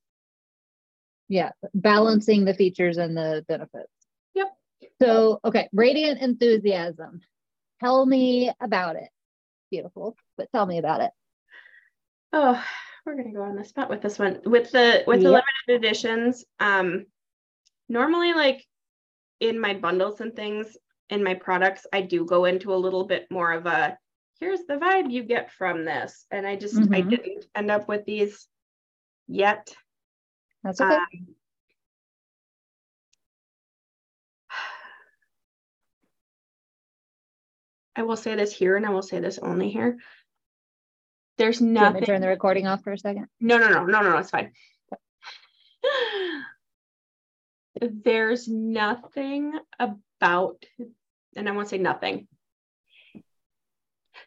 yeah, 1.29 1.51
balancing 1.75 2.47
the 2.47 2.55
features 2.55 2.97
and 2.97 3.14
the 3.14 3.45
benefits. 3.49 3.93
Yep. 4.35 4.57
So, 5.03 5.40
okay, 5.45 5.69
radiant 5.75 6.23
enthusiasm. 6.23 7.21
Tell 7.81 8.07
me 8.07 8.51
about 8.62 8.97
it. 8.97 9.11
Beautiful, 9.71 10.16
but 10.38 10.51
tell 10.53 10.64
me 10.64 10.79
about 10.79 11.03
it. 11.03 11.11
Oh, 12.33 12.64
we're 13.05 13.17
gonna 13.17 13.33
go 13.33 13.43
on 13.43 13.57
the 13.57 13.65
spot 13.65 13.89
with 13.89 14.03
this 14.03 14.19
one. 14.19 14.41
With 14.45 14.71
the 14.73 15.05
with 15.07 15.23
the 15.23 15.31
Yep. 15.31 15.45
limited 15.69 15.85
editions, 15.87 16.45
um, 16.59 17.07
normally 17.89 18.33
like 18.35 18.67
in 19.41 19.59
my 19.59 19.75
bundles 19.75 20.21
and 20.21 20.35
things 20.37 20.77
in 21.09 21.25
my 21.25 21.35
products, 21.35 21.87
I 21.93 22.03
do 22.03 22.25
go 22.25 22.45
into 22.45 22.73
a 22.73 22.77
little 22.77 23.05
bit 23.05 23.27
more 23.31 23.53
of 23.53 23.67
a 23.67 23.99
here's 24.39 24.65
the 24.65 24.75
vibe 24.77 25.11
you 25.11 25.23
get 25.23 25.53
from 25.53 25.85
this. 25.85 26.27
And 26.31 26.47
I 26.47 26.57
just 26.57 26.77
I 26.77 27.03
Mhm. 27.03 27.11
didn't 27.11 27.47
end 27.55 27.71
up 27.71 27.89
with 27.89 28.05
these 28.05 28.49
yet. 29.27 29.75
That's 30.63 30.81
okay. 30.81 30.95
Um, 30.95 31.35
I 37.97 38.03
will 38.03 38.17
say 38.17 38.35
this 38.35 38.53
here 38.53 38.77
and 38.77 38.87
I 38.87 38.91
will 38.91 39.03
say 39.03 39.21
this 39.21 39.39
only 39.39 39.71
here. 39.71 39.99
There's 41.40 41.59
Do 41.59 41.64
you 41.64 41.72
want 41.72 41.74
me 41.74 41.83
nothing. 41.87 42.00
to 42.03 42.07
turn 42.07 42.20
the 42.20 42.29
recording 42.29 42.66
off 42.66 42.85
for 42.85 42.92
a 42.92 42.98
second? 42.98 43.26
No, 43.40 43.57
no, 43.57 43.68
no, 43.70 43.87
no, 43.87 44.03
no, 44.03 44.11
no, 44.11 44.18
it's 44.18 44.29
fine. 44.29 44.53
There's 47.81 48.46
nothing 48.46 49.59
about, 49.79 50.62
and 51.35 51.48
I 51.48 51.53
won't 51.53 51.70
say 51.70 51.79
nothing. 51.79 52.29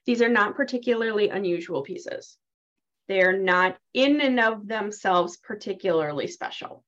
These 0.08 0.24
are 0.24 0.30
not 0.30 0.56
particularly 0.56 1.30
unusual 1.30 1.84
pieces. 1.84 2.36
They're 3.08 3.38
not 3.38 3.78
in 3.94 4.20
and 4.20 4.40
of 4.40 4.68
themselves 4.68 5.38
particularly 5.38 6.26
special. 6.26 6.84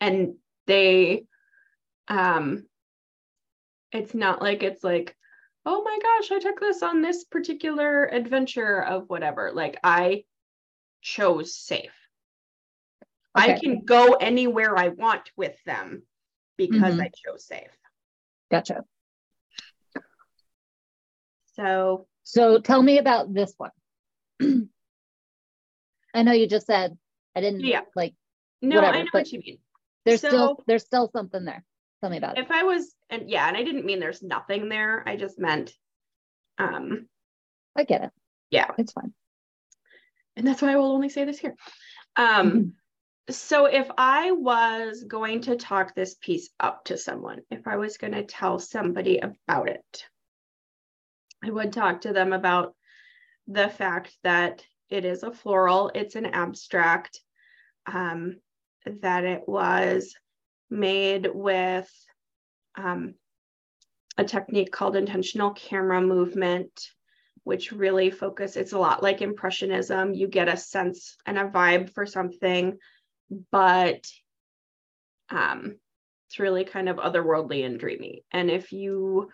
And 0.00 0.34
they, 0.66 1.26
um, 2.08 2.66
it's 3.92 4.14
not 4.14 4.42
like 4.42 4.64
it's 4.64 4.82
like, 4.82 5.14
oh 5.66 5.82
my 5.82 5.98
gosh, 6.02 6.30
I 6.30 6.38
took 6.38 6.60
this 6.60 6.82
on 6.82 7.02
this 7.02 7.24
particular 7.24 8.04
adventure 8.04 8.82
of 8.82 9.04
whatever. 9.08 9.52
Like 9.54 9.78
I 9.82 10.24
chose 11.02 11.54
safe. 11.54 11.92
Okay. 13.38 13.54
I 13.54 13.58
can 13.58 13.84
go 13.84 14.14
anywhere 14.14 14.76
I 14.76 14.88
want 14.88 15.30
with 15.36 15.56
them 15.64 16.02
because 16.56 16.94
mm-hmm. 16.94 17.00
I 17.00 17.10
chose 17.24 17.46
safe. 17.46 17.70
Gotcha. 18.50 18.84
So, 21.56 22.06
so 22.24 22.58
tell 22.58 22.82
me 22.82 22.98
about 22.98 23.32
this 23.32 23.54
one. 23.56 23.70
I 26.14 26.22
know 26.22 26.32
you 26.32 26.48
just 26.48 26.66
said 26.66 26.96
I 27.36 27.40
didn't 27.40 27.60
yeah. 27.60 27.82
like 27.94 28.14
no, 28.62 28.76
whatever, 28.76 28.98
I 28.98 29.02
know 29.02 29.08
what 29.12 29.30
you 29.30 29.40
mean. 29.40 29.58
There's 30.04 30.20
so, 30.20 30.28
still 30.28 30.64
there's 30.66 30.84
still 30.84 31.10
something 31.14 31.44
there. 31.44 31.64
Tell 32.00 32.10
me 32.10 32.16
about 32.16 32.38
it. 32.38 32.44
If 32.44 32.50
I 32.50 32.62
was 32.62 32.94
and 33.10 33.28
yeah, 33.28 33.46
and 33.46 33.56
I 33.56 33.62
didn't 33.62 33.84
mean 33.84 34.00
there's 34.00 34.22
nothing 34.22 34.68
there. 34.68 35.02
I 35.06 35.16
just 35.16 35.38
meant 35.38 35.72
um 36.58 37.08
I 37.76 37.84
get 37.84 38.04
it. 38.04 38.10
Yeah. 38.50 38.70
It's 38.78 38.92
fine. 38.92 39.12
And 40.36 40.46
that's 40.46 40.62
why 40.62 40.72
I 40.72 40.76
will 40.76 40.92
only 40.92 41.08
say 41.08 41.24
this 41.24 41.38
here. 41.38 41.54
Um 42.16 42.74
so 43.28 43.66
if 43.66 43.88
I 43.96 44.32
was 44.32 45.04
going 45.04 45.42
to 45.42 45.56
talk 45.56 45.94
this 45.94 46.14
piece 46.14 46.50
up 46.58 46.84
to 46.86 46.98
someone, 46.98 47.40
if 47.50 47.68
I 47.68 47.76
was 47.76 47.96
going 47.96 48.14
to 48.14 48.24
tell 48.24 48.58
somebody 48.58 49.18
about 49.18 49.68
it, 49.68 50.04
I 51.44 51.50
would 51.50 51.72
talk 51.72 52.02
to 52.02 52.12
them 52.12 52.32
about 52.32 52.74
the 53.46 53.68
fact 53.68 54.16
that 54.24 54.64
it 54.88 55.04
is 55.04 55.22
a 55.22 55.32
floral, 55.32 55.92
it's 55.94 56.16
an 56.16 56.26
abstract, 56.26 57.20
um, 57.86 58.40
that 58.84 59.24
it 59.24 59.42
was 59.46 60.14
made 60.70 61.28
with 61.32 61.90
um, 62.76 63.14
a 64.16 64.24
technique 64.24 64.70
called 64.70 64.96
intentional 64.96 65.50
camera 65.50 66.00
movement, 66.00 66.88
which 67.44 67.72
really 67.72 68.10
focus, 68.10 68.56
it's 68.56 68.72
a 68.72 68.78
lot 68.78 69.02
like 69.02 69.22
impressionism. 69.22 70.14
You 70.14 70.28
get 70.28 70.48
a 70.48 70.56
sense 70.56 71.16
and 71.26 71.38
a 71.38 71.44
vibe 71.44 71.92
for 71.92 72.06
something, 72.06 72.78
but 73.50 74.06
um, 75.30 75.76
it's 76.28 76.38
really 76.38 76.64
kind 76.64 76.88
of 76.88 76.96
otherworldly 76.96 77.64
and 77.64 77.78
dreamy. 77.78 78.24
And 78.30 78.50
if 78.50 78.72
you 78.72 79.30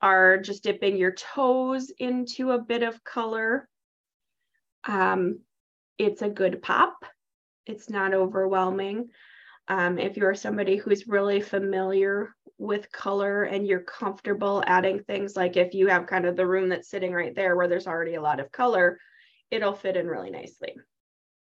are 0.00 0.38
just 0.38 0.64
dipping 0.64 0.96
your 0.96 1.12
toes 1.12 1.90
into 1.98 2.50
a 2.50 2.58
bit 2.58 2.82
of 2.82 3.02
color, 3.04 3.68
um, 4.84 5.40
it's 5.98 6.22
a 6.22 6.28
good 6.28 6.62
pop. 6.62 7.04
It's 7.66 7.88
not 7.88 8.12
overwhelming. 8.12 9.10
Um, 9.68 9.98
if 9.98 10.16
you're 10.16 10.34
somebody 10.34 10.76
who's 10.76 11.06
really 11.06 11.40
familiar 11.40 12.34
with 12.58 12.90
color 12.92 13.44
and 13.44 13.66
you're 13.66 13.80
comfortable 13.80 14.62
adding 14.66 15.00
things 15.00 15.36
like 15.36 15.56
if 15.56 15.74
you 15.74 15.88
have 15.88 16.06
kind 16.06 16.26
of 16.26 16.36
the 16.36 16.46
room 16.46 16.68
that's 16.68 16.88
sitting 16.88 17.12
right 17.12 17.34
there 17.34 17.56
where 17.56 17.68
there's 17.68 17.86
already 17.86 18.14
a 18.14 18.22
lot 18.22 18.40
of 18.40 18.52
color, 18.52 18.98
it'll 19.50 19.74
fit 19.74 19.96
in 19.96 20.06
really 20.06 20.30
nicely. 20.30 20.74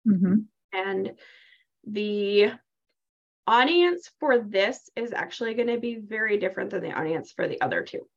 Mm-hmm. 0.07 0.35
And 0.73 1.11
the 1.85 2.51
audience 3.47 4.11
for 4.19 4.39
this 4.39 4.89
is 4.95 5.13
actually 5.13 5.53
going 5.53 5.67
to 5.67 5.79
be 5.79 5.95
very 5.95 6.37
different 6.37 6.69
than 6.69 6.83
the 6.83 6.91
audience 6.91 7.31
for 7.31 7.47
the 7.47 7.61
other 7.61 7.83
two. 7.83 8.07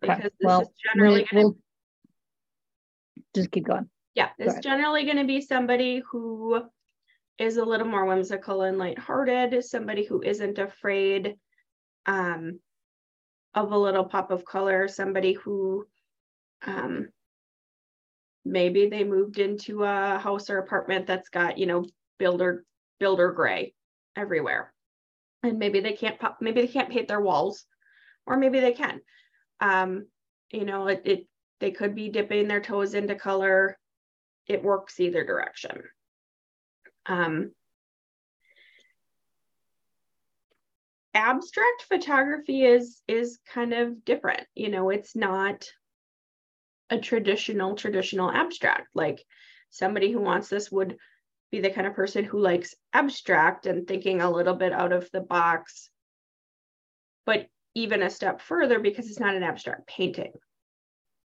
Because 0.00 0.18
okay. 0.18 0.22
this 0.24 0.32
well, 0.42 0.62
is 0.62 0.68
generally 0.84 1.26
we'll, 1.32 1.42
we'll 1.42 1.56
just 3.34 3.50
keep 3.50 3.66
going. 3.66 3.88
Yeah, 4.14 4.28
it's 4.38 4.58
generally 4.58 5.04
going 5.04 5.16
to 5.16 5.24
be 5.24 5.40
somebody 5.40 6.02
who 6.10 6.62
is 7.42 7.56
a 7.56 7.64
little 7.64 7.88
more 7.88 8.04
whimsical 8.04 8.62
and 8.62 8.78
lighthearted, 8.78 9.64
somebody 9.64 10.04
who 10.04 10.22
isn't 10.22 10.58
afraid 10.58 11.34
um, 12.06 12.60
of 13.54 13.72
a 13.72 13.78
little 13.78 14.04
pop 14.04 14.30
of 14.30 14.44
color, 14.44 14.86
somebody 14.86 15.32
who 15.32 15.84
um, 16.64 17.08
maybe 18.44 18.88
they 18.88 19.02
moved 19.02 19.40
into 19.40 19.82
a 19.82 20.18
house 20.18 20.50
or 20.50 20.58
apartment 20.58 21.08
that's 21.08 21.28
got, 21.30 21.58
you 21.58 21.66
know, 21.66 21.84
builder 22.18 22.64
builder 23.00 23.32
gray 23.32 23.74
everywhere. 24.14 24.72
And 25.42 25.58
maybe 25.58 25.80
they 25.80 25.94
can't 25.94 26.20
pop, 26.20 26.38
maybe 26.40 26.60
they 26.60 26.68
can't 26.68 26.90
paint 26.90 27.08
their 27.08 27.20
walls, 27.20 27.66
or 28.24 28.36
maybe 28.36 28.60
they 28.60 28.72
can. 28.72 29.00
Um, 29.60 30.06
you 30.52 30.64
know, 30.64 30.86
it, 30.86 31.02
it 31.04 31.26
they 31.58 31.72
could 31.72 31.96
be 31.96 32.08
dipping 32.08 32.46
their 32.46 32.60
toes 32.60 32.94
into 32.94 33.16
color. 33.16 33.76
It 34.46 34.62
works 34.62 35.00
either 35.00 35.24
direction. 35.24 35.82
Um, 37.06 37.52
abstract 41.14 41.82
photography 41.88 42.64
is 42.64 43.02
is 43.06 43.38
kind 43.52 43.72
of 43.72 44.04
different. 44.04 44.46
You 44.54 44.70
know, 44.70 44.90
it's 44.90 45.14
not 45.14 45.66
a 46.90 46.98
traditional 46.98 47.74
traditional 47.74 48.30
abstract. 48.30 48.88
Like 48.94 49.24
somebody 49.70 50.10
who 50.10 50.20
wants 50.20 50.48
this 50.48 50.70
would 50.70 50.96
be 51.50 51.60
the 51.60 51.70
kind 51.70 51.86
of 51.86 51.94
person 51.94 52.24
who 52.24 52.38
likes 52.38 52.74
abstract 52.92 53.66
and 53.66 53.86
thinking 53.86 54.20
a 54.20 54.30
little 54.30 54.54
bit 54.54 54.72
out 54.72 54.92
of 54.92 55.10
the 55.12 55.20
box, 55.20 55.90
but 57.26 57.46
even 57.74 58.02
a 58.02 58.10
step 58.10 58.40
further 58.40 58.78
because 58.78 59.08
it's 59.08 59.20
not 59.20 59.34
an 59.34 59.42
abstract 59.42 59.86
painting. 59.86 60.32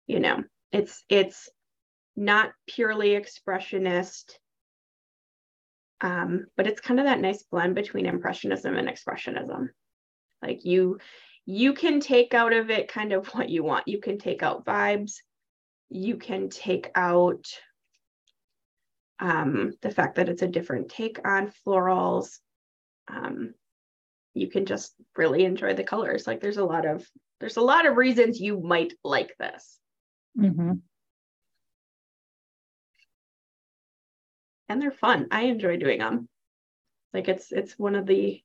You 0.07 0.19
know, 0.19 0.43
it's 0.71 1.03
it's 1.09 1.49
not 2.15 2.51
purely 2.67 3.09
expressionist 3.09 4.33
um, 6.01 6.45
but 6.55 6.67
it's 6.67 6.81
kind 6.81 6.99
of 6.99 7.05
that 7.05 7.19
nice 7.19 7.43
blend 7.43 7.75
between 7.75 8.05
impressionism 8.05 8.75
and 8.75 8.87
expressionism. 8.87 9.69
Like 10.41 10.63
you 10.65 10.99
you 11.45 11.73
can 11.73 11.99
take 11.99 12.33
out 12.33 12.53
of 12.53 12.69
it 12.69 12.89
kind 12.89 13.13
of 13.13 13.27
what 13.33 13.49
you 13.49 13.63
want. 13.63 13.87
You 13.87 13.99
can 13.99 14.17
take 14.17 14.43
out 14.43 14.65
vibes. 14.65 15.15
You 15.89 16.17
can 16.17 16.49
take 16.49 16.91
out 16.95 17.45
um, 19.19 19.73
the 19.81 19.89
fact 19.89 20.15
that 20.15 20.29
it's 20.29 20.41
a 20.41 20.47
different 20.47 20.89
take 20.89 21.25
on 21.25 21.51
florals. 21.65 22.37
Um, 23.07 23.53
you 24.33 24.49
can 24.49 24.65
just 24.65 24.93
really 25.15 25.45
enjoy 25.45 25.73
the 25.73 25.83
colors. 25.83 26.27
Like 26.27 26.41
there's 26.41 26.57
a 26.57 26.65
lot 26.65 26.85
of 26.85 27.07
there's 27.39 27.57
a 27.57 27.61
lot 27.61 27.85
of 27.85 27.97
reasons 27.97 28.39
you 28.39 28.59
might 28.59 28.93
like 29.03 29.35
this. 29.39 29.79
Mm-hmm. 30.37 30.73
And 34.69 34.81
they're 34.81 34.91
fun. 34.91 35.27
I 35.31 35.43
enjoy 35.43 35.77
doing 35.77 35.99
them. 35.99 36.27
Like 37.13 37.27
it's 37.27 37.51
it's 37.51 37.77
one 37.79 37.95
of 37.95 38.05
the 38.05 38.41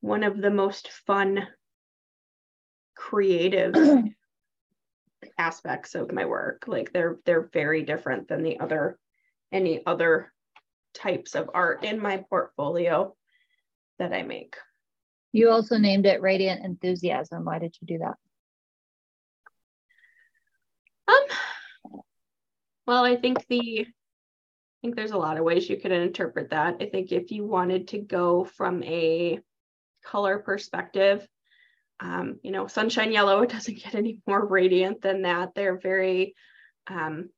one 0.00 0.22
of 0.22 0.40
the 0.40 0.50
most 0.50 0.88
fun 1.06 1.46
creative 2.94 3.74
aspects 5.38 5.94
of 5.94 6.12
my 6.12 6.24
work. 6.26 6.64
Like 6.66 6.92
they're 6.92 7.18
they're 7.24 7.48
very 7.52 7.82
different 7.82 8.28
than 8.28 8.42
the 8.42 8.60
other 8.60 8.98
any 9.52 9.84
other 9.86 10.32
types 10.92 11.34
of 11.34 11.50
art 11.54 11.84
in 11.84 12.00
my 12.00 12.18
portfolio 12.28 13.14
that 13.98 14.12
I 14.12 14.22
make. 14.22 14.56
You 15.32 15.50
also 15.50 15.78
named 15.78 16.06
it 16.06 16.22
Radiant 16.22 16.64
Enthusiasm. 16.64 17.44
Why 17.44 17.58
did 17.58 17.74
you 17.80 17.86
do 17.86 17.98
that? 17.98 18.14
Um 21.08 21.94
well, 22.86 23.04
I 23.04 23.16
think 23.16 23.46
the 23.48 23.86
think 24.84 24.96
there's 24.96 25.12
a 25.12 25.16
lot 25.16 25.38
of 25.38 25.44
ways 25.44 25.70
you 25.70 25.78
could 25.78 25.92
interpret 25.92 26.50
that. 26.50 26.76
I 26.78 26.84
think 26.84 27.10
if 27.10 27.30
you 27.30 27.46
wanted 27.46 27.88
to 27.88 27.98
go 27.98 28.44
from 28.44 28.82
a 28.82 29.40
color 30.04 30.40
perspective, 30.40 31.26
um, 32.00 32.38
you 32.42 32.50
know, 32.50 32.66
sunshine 32.66 33.10
yellow, 33.10 33.40
it 33.40 33.48
doesn't 33.48 33.82
get 33.82 33.94
any 33.94 34.20
more 34.26 34.46
radiant 34.46 35.00
than 35.00 35.22
that. 35.22 35.54
They're 35.54 35.78
very 35.78 36.34
um, 36.86 37.30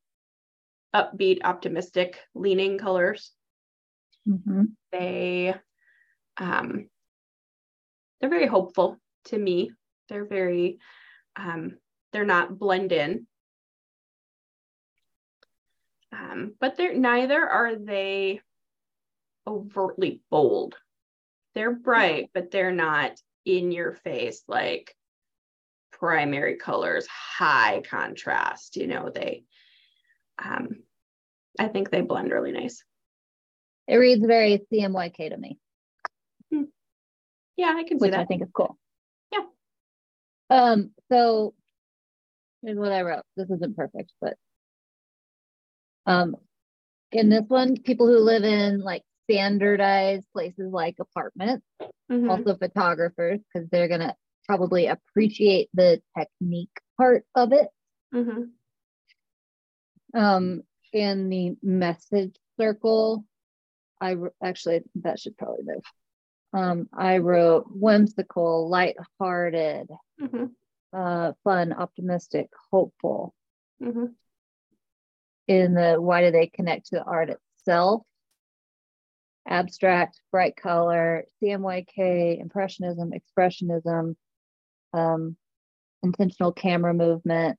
upbeat, 0.92 1.38
optimistic 1.44 2.18
leaning 2.34 2.78
colors. 2.78 3.30
Mm-hmm. 4.28 4.62
They, 4.90 5.54
um, 6.38 6.88
they're 8.20 8.28
very 8.28 8.48
hopeful 8.48 8.98
to 9.26 9.38
me. 9.38 9.70
They're 10.08 10.26
very, 10.26 10.80
um, 11.36 11.78
they're 12.12 12.24
not 12.24 12.58
blend 12.58 12.90
in. 12.90 13.28
Um, 16.16 16.54
but 16.60 16.76
they're 16.76 16.94
neither 16.94 17.46
are 17.46 17.76
they 17.76 18.40
overtly 19.46 20.20
bold. 20.30 20.74
They're 21.54 21.74
bright, 21.74 22.30
but 22.32 22.50
they're 22.50 22.72
not 22.72 23.20
in 23.44 23.70
your 23.70 23.92
face 23.92 24.42
like 24.48 24.94
primary 25.92 26.56
colors, 26.56 27.06
high 27.06 27.82
contrast. 27.88 28.76
You 28.76 28.86
know, 28.86 29.10
they 29.10 29.44
um 30.42 30.68
I 31.58 31.68
think 31.68 31.90
they 31.90 32.00
blend 32.00 32.30
really 32.32 32.52
nice. 32.52 32.82
It 33.88 33.96
reads 33.96 34.24
very 34.24 34.60
CMYK 34.72 35.30
to 35.30 35.36
me. 35.36 35.58
Hmm. 36.52 36.64
Yeah, 37.56 37.74
I 37.76 37.84
can 37.84 37.98
see 37.98 38.06
which 38.06 38.12
that. 38.12 38.20
I 38.20 38.24
think 38.24 38.42
is 38.42 38.48
cool. 38.54 38.76
Yeah. 39.32 39.44
Um, 40.50 40.90
so 41.10 41.54
Here's 42.62 42.78
what 42.78 42.90
I 42.90 43.02
wrote. 43.02 43.22
This 43.36 43.48
isn't 43.48 43.76
perfect, 43.76 44.12
but 44.20 44.36
um, 46.06 46.36
in 47.12 47.28
this 47.28 47.44
one, 47.48 47.76
people 47.82 48.06
who 48.06 48.18
live 48.18 48.44
in 48.44 48.80
like 48.80 49.02
standardized 49.24 50.26
places 50.32 50.72
like 50.72 50.96
apartments, 51.00 51.66
Mhm. 52.10 52.30
also 52.30 52.56
photographers, 52.56 53.40
because 53.52 53.68
they're 53.70 53.88
gonna 53.88 54.16
probably 54.44 54.86
appreciate 54.86 55.68
the 55.74 56.00
technique 56.16 56.80
part 56.96 57.24
of 57.34 57.52
it. 57.52 57.68
Mhm. 58.14 58.52
Um, 60.14 60.62
in 60.92 61.28
the 61.28 61.56
message 61.62 62.36
circle, 62.58 63.24
I 64.00 64.16
actually 64.42 64.84
that 64.96 65.18
should 65.18 65.36
probably 65.36 65.64
move. 65.64 65.82
Um, 66.52 66.88
I 66.92 67.18
wrote 67.18 67.66
whimsical, 67.70 68.68
lighthearted, 68.68 69.90
Mhm. 70.20 70.54
uh, 70.92 71.32
fun, 71.44 71.72
optimistic, 71.72 72.50
hopeful. 72.70 73.34
Mhm. 73.80 74.14
In 75.48 75.74
the 75.74 75.96
why 76.00 76.22
do 76.22 76.30
they 76.32 76.48
connect 76.48 76.86
to 76.86 76.96
the 76.96 77.04
art 77.04 77.30
itself? 77.30 78.02
Abstract, 79.46 80.20
bright 80.32 80.56
color, 80.56 81.24
CMYK, 81.40 82.40
impressionism, 82.40 83.12
expressionism, 83.12 84.16
um, 84.92 85.36
intentional 86.02 86.52
camera 86.52 86.92
movement, 86.92 87.58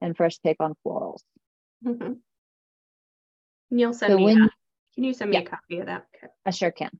and 0.00 0.16
fresh 0.16 0.38
take 0.38 0.58
on 0.60 0.74
florals. 0.86 1.22
Mhm. 1.84 2.20
You'll 3.70 3.92
send 3.92 4.12
So 4.12 4.18
me 4.18 4.24
when- 4.24 4.40
that. 4.42 4.50
Can 4.94 5.04
you 5.04 5.12
send 5.12 5.30
me 5.30 5.36
a 5.38 5.44
copy 5.44 5.80
of 5.80 5.86
that? 5.86 6.06
Okay. 6.14 6.32
I 6.46 6.50
sure 6.50 6.70
can. 6.70 6.90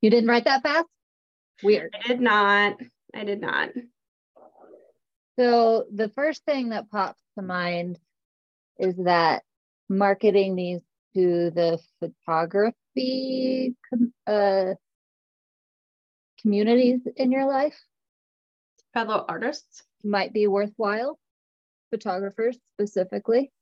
You 0.00 0.08
didn't 0.10 0.30
write 0.30 0.44
that 0.44 0.62
fast? 0.62 0.86
Weird. 1.62 1.94
I 1.94 2.06
did 2.08 2.20
not. 2.20 2.80
I 3.12 3.24
did 3.24 3.40
not. 3.40 3.70
So 5.38 5.86
the 5.92 6.08
first 6.10 6.44
thing 6.44 6.68
that 6.70 6.88
pops 6.90 7.20
to 7.36 7.42
mind 7.42 7.98
is 8.78 8.96
that 8.98 9.44
marketing 9.88 10.56
these 10.56 10.80
to 11.14 11.50
the 11.50 11.78
photography 12.00 13.74
com- 13.90 14.12
uh, 14.26 14.74
communities 16.40 17.00
in 17.16 17.30
your 17.32 17.46
life 17.46 17.78
Fellow 18.92 19.24
artists. 19.28 19.82
might 20.04 20.32
be 20.32 20.46
worthwhile. 20.46 21.18
Photographers 21.90 22.56
specifically. 22.74 23.52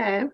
Okay. 0.00 0.24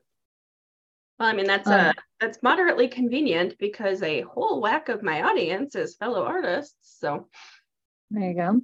Well, 1.18 1.28
I 1.28 1.32
mean 1.32 1.46
that's 1.46 1.68
Um, 1.68 1.72
uh 1.74 1.92
that's 2.20 2.42
moderately 2.42 2.88
convenient 2.88 3.56
because 3.58 4.02
a 4.02 4.22
whole 4.22 4.60
whack 4.60 4.88
of 4.88 5.02
my 5.02 5.22
audience 5.22 5.74
is 5.74 5.96
fellow 5.96 6.24
artists. 6.24 6.98
So 7.00 7.28
There 8.10 8.30
you 8.30 8.34
go. 8.34 8.60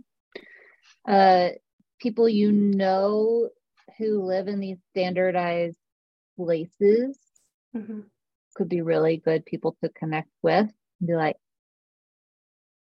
Uh, 1.11 1.51
people 1.99 2.29
you 2.29 2.53
know 2.53 3.51
who 4.01 4.25
live 4.25 4.49
in 4.49 4.61
these 4.61 4.79
standardized 4.93 5.79
places 6.37 7.19
Mhm. 7.73 8.11
could 8.55 8.69
be 8.69 8.83
really 8.83 9.17
good 9.17 9.45
people 9.45 9.77
to 9.83 9.89
connect 9.89 10.31
with 10.43 10.67
and 11.01 11.07
be 11.09 11.15
like, 11.15 11.37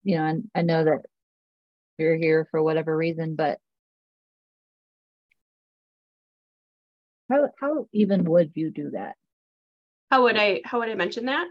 you 0.02 0.16
know, 0.16 0.24
and 0.24 0.50
I 0.54 0.62
know 0.62 0.84
that 0.84 1.02
you're 1.98 2.16
here 2.16 2.46
for 2.50 2.62
whatever 2.62 2.96
reason, 2.96 3.36
but 3.36 3.60
how 7.28 7.50
how 7.58 7.88
even 7.92 8.22
would 8.24 8.52
you 8.54 8.70
do 8.70 8.90
that? 8.90 9.16
how 10.10 10.22
would 10.24 10.36
I 10.36 10.60
how 10.64 10.78
would 10.80 10.88
I 10.88 10.94
mention 10.94 11.26
that? 11.26 11.48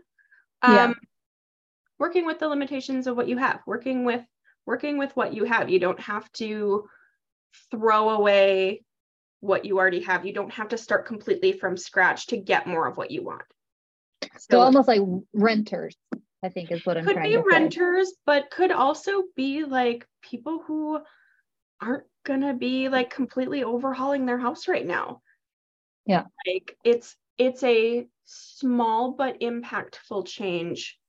Yeah. 0.65 0.89
Um 0.89 0.95
working 1.99 2.25
with 2.25 2.39
the 2.39 2.47
limitations 2.47 3.07
of 3.07 3.15
what 3.15 3.27
you 3.27 3.37
have, 3.37 3.61
working 3.65 4.05
with 4.05 4.25
working 4.65 4.97
with 4.97 5.15
what 5.15 5.33
you 5.33 5.43
have. 5.45 5.69
You 5.69 5.79
don't 5.79 5.99
have 5.99 6.31
to 6.33 6.87
throw 7.71 8.09
away 8.11 8.85
what 9.41 9.65
you 9.65 9.77
already 9.77 10.01
have. 10.01 10.25
You 10.25 10.33
don't 10.33 10.53
have 10.53 10.69
to 10.69 10.77
start 10.77 11.05
completely 11.05 11.51
from 11.51 11.75
scratch 11.75 12.27
to 12.27 12.37
get 12.37 12.67
more 12.67 12.87
of 12.87 12.95
what 12.95 13.11
you 13.11 13.23
want. 13.23 13.41
So 14.37 14.61
almost 14.61 14.87
like 14.87 15.01
renters, 15.33 15.95
I 16.41 16.49
think 16.49 16.71
is 16.71 16.85
what 16.85 16.97
I'm 16.97 17.05
could 17.05 17.15
trying 17.15 17.31
be 17.31 17.35
to 17.35 17.41
say. 17.41 17.57
renters, 17.57 18.13
but 18.25 18.49
could 18.49 18.71
also 18.71 19.23
be 19.35 19.65
like 19.65 20.07
people 20.21 20.63
who 20.65 20.99
aren't 21.81 22.05
gonna 22.23 22.53
be 22.53 22.87
like 22.87 23.09
completely 23.09 23.63
overhauling 23.63 24.25
their 24.25 24.37
house 24.37 24.67
right 24.67 24.85
now. 24.85 25.21
Yeah. 26.05 26.25
Like 26.45 26.77
it's 26.83 27.15
it's 27.37 27.63
a 27.63 28.07
small 28.25 29.13
but 29.13 29.39
impactful 29.41 30.27
change 30.27 30.99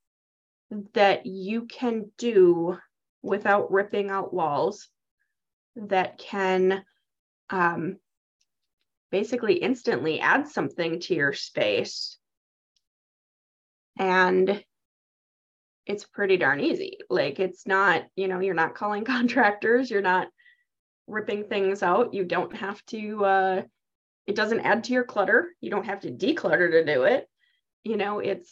that 0.95 1.27
you 1.27 1.67
can 1.67 2.11
do 2.17 2.79
without 3.23 3.71
ripping 3.71 4.11
out 4.11 4.33
walls 4.33 4.89
that 5.77 6.19
can 6.19 6.83
um, 7.51 7.99
basically 9.13 9.55
instantly 9.55 10.19
add 10.19 10.49
something 10.49 10.99
to 10.99 11.15
your 11.15 11.35
space 11.35 12.19
and 13.99 14.65
it's 15.87 16.05
pretty 16.05 16.37
darn 16.37 16.61
easy. 16.61 16.99
Like 17.11 17.39
it's 17.39 17.67
not, 17.67 18.05
you 18.17 18.27
know, 18.27 18.41
you're 18.41 18.55
not 18.55 18.75
calling 18.75 19.05
contractors, 19.17 19.91
you're 19.91 20.03
not 20.03 20.29
ripping 21.07 21.45
things 21.45 21.83
out. 21.83 22.15
You 22.15 22.25
don't 22.25 22.57
have 22.57 22.85
to 22.87 23.25
uh 23.25 23.63
it 24.27 24.37
doesn't 24.37 24.61
add 24.61 24.85
to 24.85 24.93
your 24.93 25.05
clutter. 25.05 25.49
You 25.61 25.71
don't 25.71 25.87
have 25.87 26.01
to 26.01 26.11
declutter 26.11 26.71
to 26.71 26.85
do 26.85 27.03
it. 27.03 27.29
You 27.85 27.97
know, 27.97 28.21
it's 28.21 28.51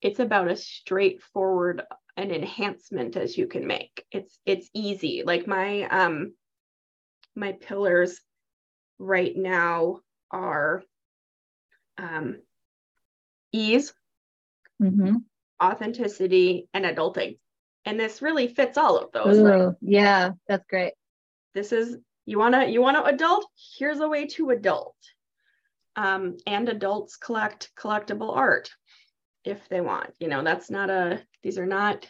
it's 0.00 0.20
about 0.20 0.48
as 0.48 0.64
straightforward 0.64 1.82
an 2.16 2.30
enhancement 2.30 3.16
as 3.16 3.36
you 3.36 3.46
can 3.48 3.66
make. 3.66 4.04
It's 4.10 4.38
it's 4.46 4.70
easy. 4.72 5.24
Like 5.26 5.46
my 5.46 5.82
um 5.82 6.34
my 7.34 7.52
pillars 7.52 8.20
right 8.98 9.36
now 9.36 10.00
are 10.30 10.82
um 11.98 12.36
ease, 13.52 13.92
Mm-hmm. 14.80 15.16
authenticity, 15.62 16.68
and 16.72 16.84
adulting. 16.84 17.38
And 17.84 17.98
this 17.98 18.22
really 18.22 18.46
fits 18.48 18.78
all 18.78 18.96
of 18.98 19.10
those. 19.12 19.38
Like, 19.38 19.60
Ooh, 19.60 19.76
yeah, 19.80 20.32
that's 20.46 20.66
great. 20.68 20.92
this 21.54 21.72
is 21.72 21.96
you 22.26 22.38
wanna 22.38 22.66
you 22.66 22.80
wanna 22.80 23.02
adult, 23.02 23.46
here's 23.76 24.00
a 24.00 24.08
way 24.08 24.26
to 24.26 24.50
adult. 24.50 24.94
Um, 25.96 26.36
and 26.46 26.68
adults 26.68 27.16
collect 27.16 27.70
collectible 27.76 28.36
art 28.36 28.70
if 29.44 29.68
they 29.68 29.80
want. 29.80 30.10
You 30.20 30.28
know, 30.28 30.44
that's 30.44 30.70
not 30.70 30.90
a 30.90 31.22
these 31.42 31.58
are 31.58 31.66
not 31.66 32.06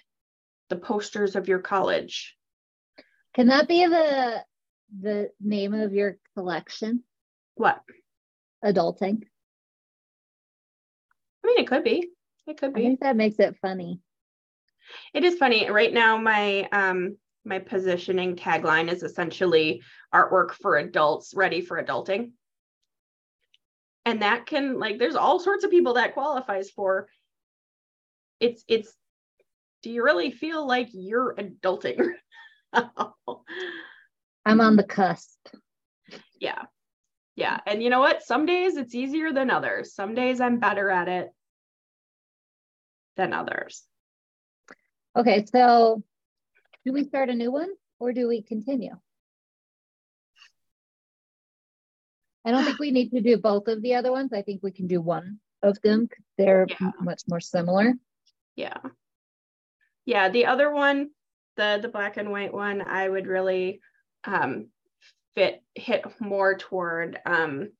the 0.68 0.76
posters 0.76 1.36
of 1.36 1.48
your 1.48 1.60
college. 1.60 2.36
Can 3.34 3.46
that 3.46 3.66
be 3.68 3.86
the 3.86 4.44
the 5.00 5.30
name 5.40 5.72
of 5.72 5.94
your 5.94 6.18
collection? 6.38 7.02
What? 7.56 7.80
Adulting. 8.64 9.24
I 11.42 11.46
mean, 11.46 11.58
it 11.58 11.66
could 11.66 11.82
be. 11.82 12.10
It 12.46 12.58
could 12.58 12.72
be. 12.74 12.82
I 12.82 12.84
think 12.84 13.00
that 13.00 13.16
makes 13.16 13.40
it 13.40 13.56
funny. 13.60 13.98
It 15.12 15.24
is 15.24 15.36
funny. 15.36 15.68
Right 15.68 15.92
now, 15.92 16.16
my 16.16 16.68
um 16.70 17.16
my 17.44 17.58
positioning 17.58 18.36
tagline 18.36 18.88
is 18.92 19.02
essentially 19.02 19.82
artwork 20.14 20.52
for 20.52 20.76
adults 20.76 21.34
ready 21.34 21.60
for 21.60 21.82
adulting. 21.82 22.30
And 24.04 24.22
that 24.22 24.46
can 24.46 24.78
like 24.78 24.98
there's 24.98 25.16
all 25.16 25.40
sorts 25.40 25.64
of 25.64 25.70
people 25.70 25.94
that 25.94 26.14
qualifies 26.14 26.70
for 26.70 27.08
it's 28.38 28.62
it's 28.68 28.94
do 29.82 29.90
you 29.90 30.04
really 30.04 30.30
feel 30.30 30.64
like 30.66 30.88
you're 30.92 31.34
adulting? 31.34 32.12
I'm 32.72 34.60
on 34.60 34.76
the 34.76 34.84
cusp. 34.84 35.36
Yeah. 36.40 36.62
Yeah. 37.36 37.60
And 37.66 37.82
you 37.82 37.90
know 37.90 38.00
what? 38.00 38.22
Some 38.22 38.46
days 38.46 38.76
it's 38.76 38.94
easier 38.94 39.32
than 39.32 39.50
others. 39.50 39.94
Some 39.94 40.14
days 40.14 40.40
I'm 40.40 40.58
better 40.58 40.90
at 40.90 41.08
it 41.08 41.30
than 43.16 43.32
others. 43.32 43.84
Okay, 45.16 45.44
so 45.46 46.02
do 46.84 46.92
we 46.92 47.04
start 47.04 47.28
a 47.28 47.34
new 47.34 47.50
one 47.50 47.70
or 47.98 48.12
do 48.12 48.28
we 48.28 48.42
continue? 48.42 48.96
I 52.44 52.50
don't 52.50 52.64
think 52.64 52.78
we 52.78 52.90
need 52.92 53.10
to 53.10 53.20
do 53.20 53.36
both 53.36 53.68
of 53.68 53.82
the 53.82 53.94
other 53.96 54.10
ones. 54.10 54.32
I 54.32 54.42
think 54.42 54.62
we 54.62 54.70
can 54.70 54.86
do 54.86 55.00
one 55.00 55.38
of 55.62 55.80
them. 55.82 56.08
They're 56.38 56.66
Yeah. 56.68 56.92
much 57.00 57.22
more 57.28 57.40
similar. 57.40 57.94
Yeah. 58.56 58.78
Yeah, 60.06 60.28
the 60.30 60.46
other 60.46 60.70
one, 60.70 61.10
the 61.56 61.78
the 61.82 61.88
black 61.88 62.16
and 62.16 62.30
white 62.30 62.54
one, 62.54 62.80
I 62.80 63.08
would 63.08 63.26
really 63.26 63.80
um 64.24 64.70
fit 65.38 65.62
hit 65.76 66.04
more 66.20 66.56
toward 66.56 67.18
um 67.24 67.70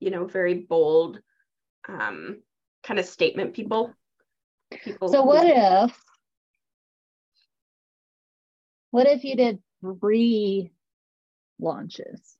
you 0.00 0.10
know, 0.10 0.26
very 0.26 0.54
bold 0.54 1.20
um 1.88 2.42
kind 2.82 2.98
of 2.98 3.06
statement 3.06 3.54
people. 3.54 3.94
People 4.82 5.08
So 5.08 5.22
who- 5.22 5.28
what 5.28 5.46
if 5.46 6.04
what 8.90 9.06
if 9.06 9.24
you 9.24 9.36
did 9.36 9.62
three 9.80 10.72
launches 11.60 12.36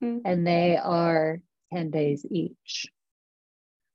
Hmm. 0.00 0.18
and 0.24 0.46
they 0.46 0.76
are 0.76 1.40
10 1.72 1.90
days 1.90 2.26
each? 2.30 2.86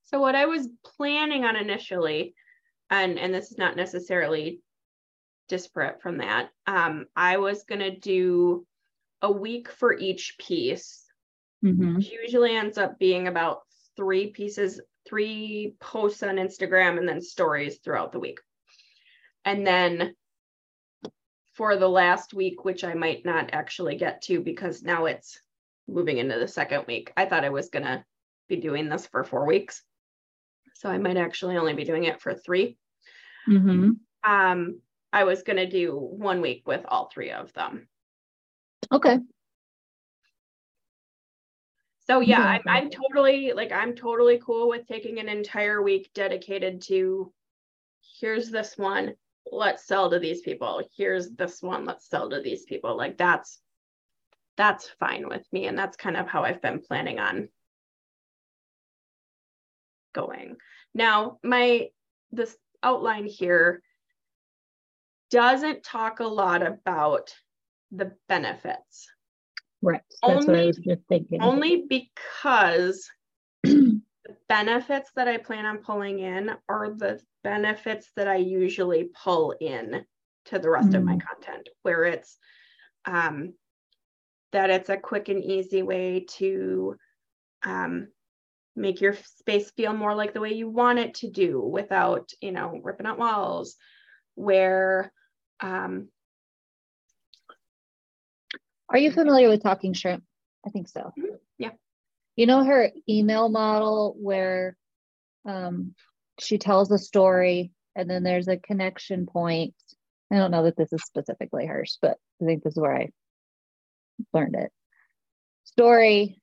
So 0.06 0.20
what 0.20 0.36
I 0.36 0.46
was 0.48 0.68
planning 0.84 1.46
on 1.46 1.56
initially, 1.56 2.34
and 2.90 3.20
and 3.20 3.34
this 3.34 3.52
is 3.52 3.58
not 3.58 3.76
necessarily 3.76 4.62
disparate 5.48 6.02
from 6.02 6.18
that. 6.18 6.50
Um, 6.66 7.06
I 7.16 7.38
was 7.38 7.64
gonna 7.64 7.96
do 7.96 8.66
a 9.26 9.32
week 9.32 9.70
for 9.72 9.98
each 9.98 10.38
piece, 10.38 11.04
Mhm. 11.64 12.00
usually 12.22 12.56
ends 12.56 12.78
up 12.78 13.00
being 13.00 13.28
about 13.28 13.64
three 13.96 14.30
pieces, 14.30 14.80
three 15.08 15.76
posts 15.80 16.22
on 16.22 16.36
Instagram 16.36 17.00
and 17.00 17.10
then 17.10 17.22
stories 17.22 17.80
throughout 17.80 18.12
the 18.12 18.20
week. 18.20 18.40
And 19.44 19.66
then 19.66 20.16
for 21.54 21.76
the 21.76 21.90
last 21.90 22.36
week, 22.36 22.64
which 22.66 22.84
I 22.84 22.94
might 22.94 23.26
not 23.26 23.50
actually 23.52 23.96
get 23.96 24.22
to 24.24 24.42
because 24.42 24.84
now 24.84 25.06
it's 25.06 25.40
moving 25.88 26.20
into 26.20 26.38
the 26.38 26.48
second 26.48 26.86
week, 26.86 27.12
I 27.18 27.26
thought 27.26 27.46
I 27.46 27.50
was 27.50 27.70
gonna 27.70 28.06
be 28.48 28.58
doing 28.58 28.90
this 28.90 29.08
for 29.08 29.24
four 29.24 29.48
weeks. 29.48 29.84
So 30.76 30.88
I 30.88 31.00
might 31.00 31.18
actually 31.18 31.58
only 31.58 31.74
be 31.74 31.84
doing 31.84 32.04
it 32.04 32.22
for 32.22 32.36
three. 32.36 32.78
Mhm. 33.48 34.00
Um, 34.24 34.82
I 35.12 35.24
was 35.24 35.42
gonna 35.42 35.68
do 35.68 35.96
one 35.96 36.42
week 36.42 36.68
with 36.68 36.86
all 36.86 37.10
three 37.10 37.32
of 37.32 37.54
them. 37.54 37.90
Okay. 38.92 39.20
So 42.08 42.20
yeah, 42.20 42.40
I'm, 42.40 42.62
I'm 42.68 42.90
totally 42.92 43.54
like 43.54 43.72
I'm 43.72 43.96
totally 43.96 44.40
cool 44.44 44.70
with 44.70 44.88
taking 44.88 45.20
an 45.20 45.28
entire 45.28 45.82
week 45.82 46.12
dedicated 46.14 46.82
to 46.84 47.34
here's 48.20 48.52
this 48.52 48.78
one, 48.78 49.16
let's 49.52 49.88
sell 49.88 50.10
to 50.12 50.20
these 50.20 50.42
people. 50.42 50.84
Here's 50.96 51.32
this 51.32 51.64
one, 51.64 51.84
let's 51.86 52.08
sell 52.08 52.30
to 52.30 52.42
these 52.42 52.64
people. 52.66 52.96
Like 52.96 53.18
that's 53.18 53.60
that's 54.56 54.88
fine 55.00 55.28
with 55.28 55.46
me. 55.52 55.66
And 55.68 55.78
that's 55.78 55.98
kind 55.98 56.16
of 56.16 56.28
how 56.28 56.44
I've 56.44 56.62
been 56.62 56.80
planning 56.80 57.20
on 57.20 57.50
going. 60.14 60.58
Now, 60.94 61.40
my 61.44 61.90
this 62.32 62.56
outline 62.84 63.26
here 63.26 63.82
doesn't 65.32 65.84
talk 65.84 66.20
a 66.20 66.28
lot 66.28 66.66
about 66.66 67.34
the 67.92 68.14
benefits. 68.28 69.08
Right. 69.82 70.02
That's 70.26 70.48
what 70.48 70.56
I 70.56 70.60
Only- 70.60 70.68
was 70.68 70.78
just 70.78 71.02
thinking. 71.10 71.42
only 71.42 71.86
because 71.88 73.08
the 73.64 74.02
benefits 74.50 75.12
that 75.16 75.28
I 75.28 75.38
plan 75.38 75.66
on 75.66 75.80
pulling 75.80 76.20
in 76.20 76.52
are 76.68 76.94
the 76.96 77.20
benefits 77.44 78.10
that 78.16 78.28
I 78.28 78.38
usually 78.38 79.10
pull 79.24 79.52
in 79.60 80.06
to 80.46 80.60
the 80.60 80.70
rest 80.70 80.94
of 80.94 81.04
my 81.04 81.18
content, 81.18 81.70
where 81.84 82.04
it's 82.06 82.38
um, 83.06 83.54
that 84.52 84.70
it's 84.70 84.90
a 84.90 84.98
quick 84.98 85.30
and 85.30 85.44
easy 85.44 85.82
way 85.84 86.26
to 86.38 86.96
um, 87.64 88.08
make 88.76 89.02
your 89.02 89.16
space 89.38 89.72
feel 89.72 89.94
more 89.94 90.14
like 90.16 90.34
the 90.34 90.40
way 90.42 90.54
you 90.54 90.70
want 90.70 91.00
it 91.00 91.16
to 91.16 91.30
do 91.30 91.60
without, 91.60 92.30
you 92.42 92.52
know, 92.52 92.80
ripping 92.84 93.06
out 93.08 93.18
walls, 93.20 93.76
where 94.36 95.12
um, 95.62 96.10
Are 98.96 98.98
you 98.98 99.12
familiar 99.12 99.50
with 99.50 99.62
Talking 99.62 99.92
Shrimp? 99.92 100.24
I 100.66 100.70
think 100.70 100.88
so. 100.88 101.12
Mhm. 101.20 101.38
Yeah. 101.58 101.72
You 102.38 102.46
know 102.46 102.64
her 102.64 102.94
email 103.10 103.50
model 103.50 104.16
where 104.18 104.78
um, 105.44 105.96
she 106.40 106.58
tells 106.58 106.90
a 106.92 106.98
story 106.98 107.74
and 107.94 108.10
then 108.10 108.24
there's 108.24 108.48
a 108.48 108.56
connection 108.56 109.26
point. 109.26 109.76
I 110.32 110.38
don't 110.38 110.50
know 110.50 110.64
that 110.64 110.78
this 110.78 110.94
is 110.94 111.04
specifically 111.04 111.66
hers, 111.66 111.98
but 112.02 112.18
I 112.42 112.46
think 112.46 112.64
this 112.64 112.78
is 112.78 112.80
where 112.80 112.96
I 112.96 113.10
learned 114.34 114.56
it. 114.56 114.72
Story, 115.66 116.40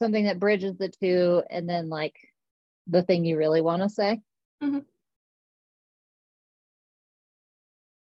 something 0.00 0.26
that 0.26 0.38
bridges 0.38 0.76
the 0.76 0.90
two, 0.90 1.42
and 1.48 1.66
then 1.66 1.88
like 1.88 2.16
the 2.88 3.02
thing 3.02 3.24
you 3.24 3.38
really 3.38 3.62
want 3.62 3.80
to 3.82 3.88
say. 3.88 4.20
Mhm. 4.62 4.84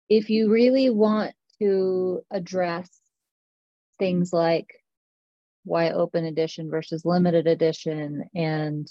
If 0.09 0.29
you 0.29 0.51
really 0.51 0.91
want 0.91 1.37
to 1.61 2.25
address 2.33 2.98
things 3.99 4.33
like 4.33 4.69
why 5.65 5.91
open 5.91 6.25
edition 6.25 6.71
versus 6.71 7.05
limited 7.05 7.47
edition 7.47 8.25
and 8.35 8.89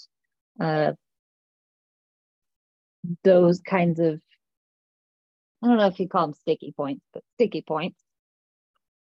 uh, 0.60 0.92
those 3.24 3.60
kinds 3.60 3.98
of 4.00 4.20
I 5.62 5.66
don't 5.66 5.76
know 5.78 5.86
if 5.86 5.98
you 5.98 6.08
call 6.08 6.26
them 6.26 6.34
sticky 6.34 6.72
points, 6.76 7.04
but 7.12 7.24
sticky 7.34 7.62
points. 7.66 8.00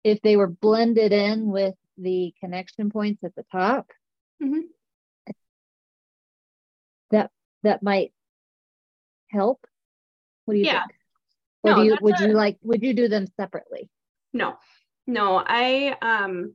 If 0.03 0.21
they 0.23 0.37
were 0.37 0.49
blended 0.49 1.13
in 1.13 1.47
with 1.47 1.77
the 1.97 2.35
connection 2.41 2.91
points 2.91 3.23
at 3.23 3.35
the 3.37 3.45
top, 3.53 3.87
Mhm. 4.43 4.63
that 7.11 7.31
that 7.63 7.83
might 7.83 8.13
help. 9.31 9.65
What 10.45 10.55
do 10.55 10.59
you 10.61 10.67
Yeah. 10.67 10.87
think? 10.87 10.99
Or 11.63 11.71
No, 11.71 11.77
do 11.77 11.85
you 11.85 11.99
would 12.01 12.21
a- 12.21 12.29
you 12.29 12.33
like 12.33 12.59
would 12.63 12.83
you 12.83 12.95
do 12.95 13.07
them 13.09 13.27
separately? 13.37 13.91
No, 14.33 14.59
no, 15.11 15.43
I 15.45 15.97
um 16.01 16.55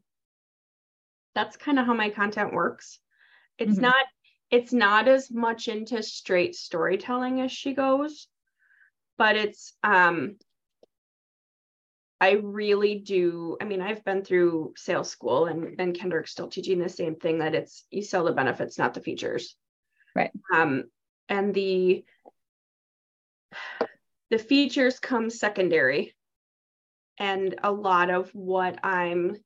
that's 1.34 1.58
kind 1.58 1.78
of 1.78 1.86
how 1.86 1.94
my 1.94 2.10
content 2.10 2.54
works. 2.54 3.00
It's 3.58 3.78
Mhm. 3.78 3.82
not 3.82 4.06
it's 4.52 4.74
not 4.74 5.08
as 5.08 5.32
much 5.32 5.68
into 5.68 6.02
straight 6.04 6.56
storytelling 6.56 7.42
as 7.42 7.52
she 7.52 7.74
goes, 7.74 8.28
but 9.18 9.36
it's 9.36 9.74
um 9.84 10.38
I 12.22 12.32
really 12.32 13.00
do. 13.00 13.58
I 13.60 13.66
mean, 13.66 13.82
I've 13.82 14.04
been 14.06 14.24
through 14.24 14.74
sales 14.78 15.10
school 15.10 15.46
and 15.48 15.80
and 15.80 15.94
Kendrick's 15.96 16.32
still 16.32 16.48
teaching 16.48 16.80
the 16.80 16.90
same 16.90 17.16
thing 17.16 17.40
that 17.40 17.54
it's 17.54 17.86
you 17.92 18.02
sell 18.02 18.24
the 18.24 18.32
benefits, 18.32 18.78
not 18.78 18.94
the 18.94 19.02
features. 19.02 19.56
Right. 20.16 20.32
Um 20.54 20.86
and 21.28 21.54
the 21.54 22.06
the 24.30 24.40
features 24.40 25.00
come 25.00 25.30
secondary 25.30 26.15
and 27.18 27.56
a 27.64 27.72
lot 27.72 28.10
of 28.10 28.30
what 28.32 28.80
I'm 28.84 29.38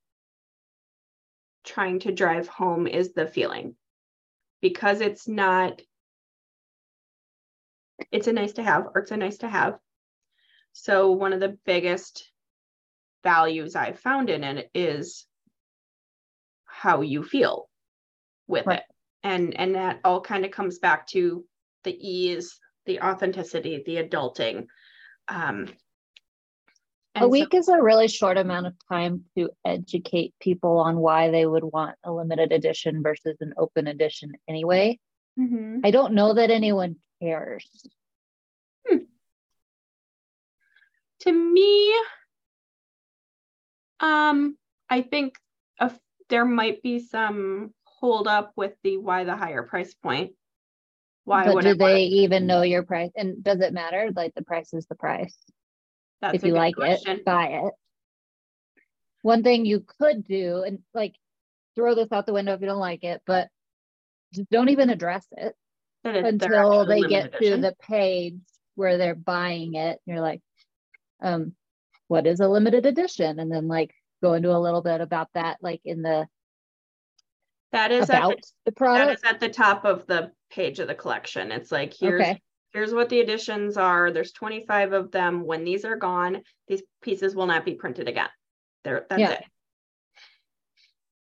trying 1.64 2.00
to 2.00 2.12
drive 2.12 2.48
home 2.48 2.88
is 2.88 3.14
the 3.14 3.28
feeling. 3.28 3.76
Because 4.62 5.02
it's 5.02 5.28
not 5.28 5.82
it's 8.12 8.28
a 8.28 8.34
nice 8.34 8.54
to 8.54 8.64
have 8.64 8.88
art's 8.96 9.12
a 9.12 9.18
nice 9.18 9.38
to 9.40 9.50
have. 9.50 9.78
So 10.74 11.12
one 11.12 11.34
of 11.34 11.40
the 11.40 11.58
biggest 11.66 12.32
values 13.24 13.76
i've 13.76 14.00
found 14.00 14.30
in 14.30 14.44
it 14.46 14.70
is 14.74 15.28
how 16.66 17.02
you 17.02 17.22
feel 17.24 17.68
with 18.48 18.66
Right. 18.66 18.80
it. 18.80 18.84
And 19.24 19.60
and 19.60 19.76
that 19.76 20.00
all 20.06 20.22
kind 20.22 20.46
of 20.46 20.52
comes 20.52 20.80
back 20.80 21.08
to 21.08 21.46
the 21.84 21.96
ease 22.00 22.58
the 22.86 23.02
authenticity 23.02 23.84
the 23.86 23.98
adulting 23.98 24.68
um 25.28 25.68
a 27.20 27.24
and 27.24 27.34
so- 27.34 27.40
week 27.40 27.54
is 27.54 27.68
a 27.68 27.82
really 27.82 28.08
short 28.08 28.38
amount 28.38 28.68
of 28.68 28.74
time 28.88 29.26
to 29.38 29.50
educate 29.66 30.34
people 30.40 30.78
on 30.78 30.98
why 30.98 31.30
they 31.30 31.46
would 31.46 31.64
want 31.64 31.96
a 32.04 32.12
limited 32.12 32.52
edition 32.52 33.04
versus 33.04 33.38
an 33.42 33.54
open 33.58 33.88
edition 33.88 34.34
anyway. 34.48 35.00
Mhm. 35.38 35.82
I 35.84 35.92
don't 35.92 36.14
know 36.14 36.34
that 36.34 36.52
anyone 36.52 36.98
cares. 37.22 37.70
to 41.22 41.34
me 41.34 41.94
um 44.00 44.58
i 44.90 45.02
think 45.02 45.36
a, 45.78 45.92
there 46.30 46.46
might 46.46 46.82
be 46.82 47.00
some 47.00 47.74
hold 47.84 48.26
up 48.26 48.54
with 48.56 48.74
the 48.84 48.96
why 48.96 49.26
the 49.26 49.36
higher 49.36 49.64
price 49.64 49.94
point 49.94 50.32
why 51.26 51.46
but 51.46 51.56
would 51.56 51.64
do 51.64 51.76
they 51.76 52.04
even 52.06 52.48
know 52.48 52.64
your 52.64 52.82
price? 52.82 53.12
And 53.16 53.44
does 53.44 53.60
it 53.60 53.72
matter? 53.72 54.10
Like 54.16 54.34
the 54.34 54.42
price 54.42 54.74
is 54.74 54.88
the 54.88 54.96
price. 54.96 55.38
That's 56.22 56.36
if 56.36 56.44
you 56.44 56.54
like 56.54 56.76
question. 56.76 57.18
it, 57.18 57.26
buy 57.26 57.48
it. 57.48 57.74
One 59.22 59.44
thing 59.44 59.66
you 59.66 59.84
could 60.00 60.26
do, 60.26 60.64
and 60.66 60.80
like 60.94 61.16
throw 61.76 61.96
this 61.96 62.12
out 62.12 62.26
the 62.26 62.34
window 62.34 62.54
if 62.54 62.62
you 62.62 62.68
don't 62.68 62.80
like 62.80 63.04
it, 63.04 63.22
but 63.26 63.50
just 64.34 64.50
don't 64.50 64.70
even 64.70 64.90
address 64.90 65.26
it 65.32 65.56
That 66.04 66.16
until 66.18 66.86
they 66.86 67.02
get 67.02 67.34
limited 67.34 67.56
to 67.56 67.58
the 67.62 67.76
page 67.82 68.40
where 68.76 68.98
they're 68.98 69.16
buying 69.16 69.76
it. 69.76 70.00
And 70.06 70.16
You're 70.16 70.22
like, 70.22 70.42
um, 71.22 71.54
what 72.08 72.28
is 72.28 72.40
a 72.40 72.48
limited 72.48 72.86
edition? 72.86 73.40
And 73.40 73.52
then 73.52 73.68
like 73.68 73.94
go 74.22 74.34
into 74.34 74.56
a 74.56 74.60
little 74.60 74.82
bit 74.82 75.02
about 75.02 75.30
that, 75.34 75.58
like 75.62 75.82
in 75.86 76.02
the 76.02 76.28
that 77.72 77.92
is 77.92 78.10
at 78.10 78.18
about 78.18 78.38
the, 78.38 78.48
the 78.66 78.72
product. 78.72 79.20
is 79.20 79.24
at 79.24 79.40
the 79.40 79.50
top 79.50 79.86
of 79.86 80.08
the 80.08 80.32
page 80.50 80.80
of 80.80 80.88
the 80.88 80.96
collection 80.96 81.52
it's 81.52 81.72
like 81.72 81.94
here's 81.94 82.22
Okay, 82.22 82.42
here's 82.74 82.94
what 82.94 83.10
the 83.10 83.20
additions 83.20 83.78
are 83.78 84.12
there's 84.12 84.32
25 84.32 84.94
of 84.94 85.12
them 85.12 85.44
when 85.46 85.64
these 85.64 85.86
are 85.86 85.96
gone 85.96 86.42
these 86.68 86.84
pieces 87.02 87.36
will 87.36 87.48
not 87.48 87.66
be 87.66 87.74
printed 87.76 88.08
again 88.08 88.30
there 88.84 89.06
that's 89.10 89.20
Yeah. 89.20 89.32
it 89.32 89.44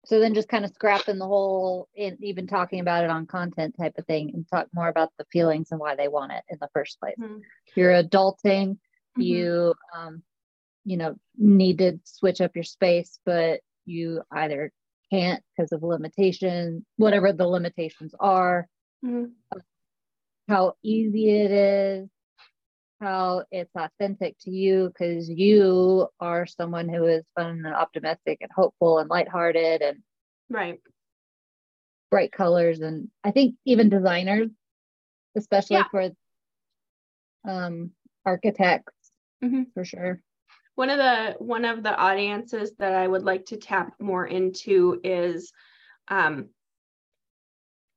so 0.05 0.19
then 0.19 0.35
just 0.35 0.49
kind 0.49 0.63
of 0.63 0.71
scrapping 0.71 1.17
the 1.17 1.25
whole, 1.25 1.87
in 1.95 2.15
even 2.21 2.45
talking 2.45 2.79
about 2.79 3.03
it 3.03 3.09
on 3.09 3.25
content 3.25 3.75
type 3.75 3.95
of 3.97 4.05
thing, 4.05 4.29
and 4.35 4.47
talk 4.47 4.67
more 4.71 4.87
about 4.87 5.11
the 5.17 5.25
feelings 5.31 5.71
and 5.71 5.79
why 5.79 5.95
they 5.95 6.07
want 6.07 6.31
it 6.31 6.43
in 6.47 6.59
the 6.61 6.69
first 6.73 6.99
place. 6.99 7.15
Mhm. 7.19 7.41
You're 7.75 8.03
adulting, 8.03 8.77
Mhm. 9.17 9.23
you 9.23 9.73
um 9.95 10.21
you 10.83 10.97
know 10.97 11.15
need 11.37 11.79
to 11.79 11.99
switch 12.03 12.39
up 12.41 12.51
your 12.53 12.63
space 12.63 13.19
but 13.25 13.61
you 13.85 14.21
either 14.31 14.71
can't 15.11 15.43
because 15.57 15.71
of 15.71 15.81
limitation 15.81 16.85
whatever 16.97 17.33
the 17.33 17.47
limitations 17.47 18.13
are 18.19 18.67
Mhm. 19.03 19.31
How 20.47 20.73
easy 20.83 21.29
it 21.29 21.51
is 21.51 22.09
how 23.01 23.43
it's 23.51 23.75
authentic 23.75 24.37
to 24.39 24.49
you 24.49 24.87
because 24.87 25.29
you 25.29 26.07
are 26.19 26.45
someone 26.45 26.87
who 26.87 27.05
is 27.05 27.23
fun 27.35 27.61
and 27.65 27.75
optimistic 27.75 28.37
and 28.41 28.51
hopeful 28.55 28.99
and 28.99 29.09
lighthearted 29.09 29.81
and 29.81 29.99
right 30.49 30.79
bright 32.09 32.31
colors 32.31 32.79
and 32.79 33.09
I 33.23 33.31
think 33.31 33.55
even 33.65 33.89
designers, 33.89 34.49
especially 35.35 35.77
yeah. 35.77 35.87
for 35.91 36.09
um 37.47 37.91
architects 38.25 38.93
mm-hmm. 39.43 39.63
for 39.73 39.83
sure. 39.83 40.21
One 40.75 40.89
of 40.89 40.97
the 40.97 41.35
one 41.39 41.65
of 41.65 41.83
the 41.83 41.95
audiences 41.95 42.73
that 42.79 42.93
I 42.93 43.07
would 43.07 43.23
like 43.23 43.45
to 43.47 43.57
tap 43.57 43.93
more 43.99 44.25
into 44.25 44.99
is 45.03 45.51
um 46.07 46.49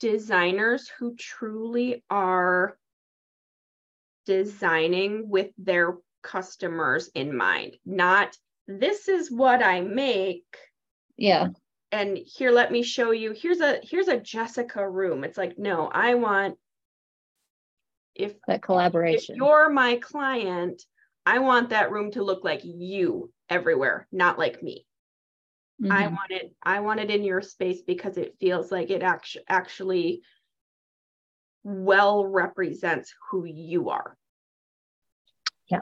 designers 0.01 0.88
who 0.99 1.14
truly 1.16 2.05
are 2.11 2.76
designing 4.26 5.28
with 5.28 5.51
their 5.59 5.96
customers 6.22 7.11
in 7.14 7.36
mind, 7.36 7.76
not 7.84 8.36
this 8.66 9.09
is 9.09 9.30
what 9.30 9.62
I 9.62 9.80
make. 9.80 10.44
Yeah. 11.16 11.49
And 11.90 12.18
here, 12.18 12.51
let 12.51 12.70
me 12.70 12.82
show 12.82 13.12
you. 13.12 13.32
Here's 13.32 13.61
a 13.61 13.80
here's 13.82 14.09
a 14.09 14.20
Jessica 14.20 14.88
room. 14.88 15.24
It's 15.24 15.38
like, 15.38 15.59
no, 15.59 15.88
I 15.88 16.14
want 16.14 16.59
if 18.14 18.34
that 18.46 18.62
collaboration. 18.62 19.34
If 19.34 19.38
you're 19.38 19.70
my 19.70 19.96
client, 19.96 20.82
I 21.24 21.38
want 21.38 21.70
that 21.70 21.90
room 21.90 22.11
to 22.12 22.22
look 22.22 22.44
like 22.44 22.61
you 22.62 23.32
everywhere, 23.49 24.07
not 24.12 24.38
like 24.38 24.62
me. 24.62 24.84
Mm-hmm. 25.83 25.93
I 25.93 26.07
want 26.09 26.31
it, 26.31 26.55
I 26.62 26.81
want 26.81 27.01
it 27.01 27.11
in 27.11 27.22
your 27.22 27.41
space 27.41 27.83
because 27.83 28.16
it 28.16 28.37
feels 28.41 28.72
like 28.72 28.91
it 28.91 29.03
actually 29.03 29.45
actually 29.49 30.22
well 31.62 32.24
represents 32.24 33.14
who 33.31 33.45
you 33.45 33.91
are. 33.91 34.16
Yeah. 35.70 35.81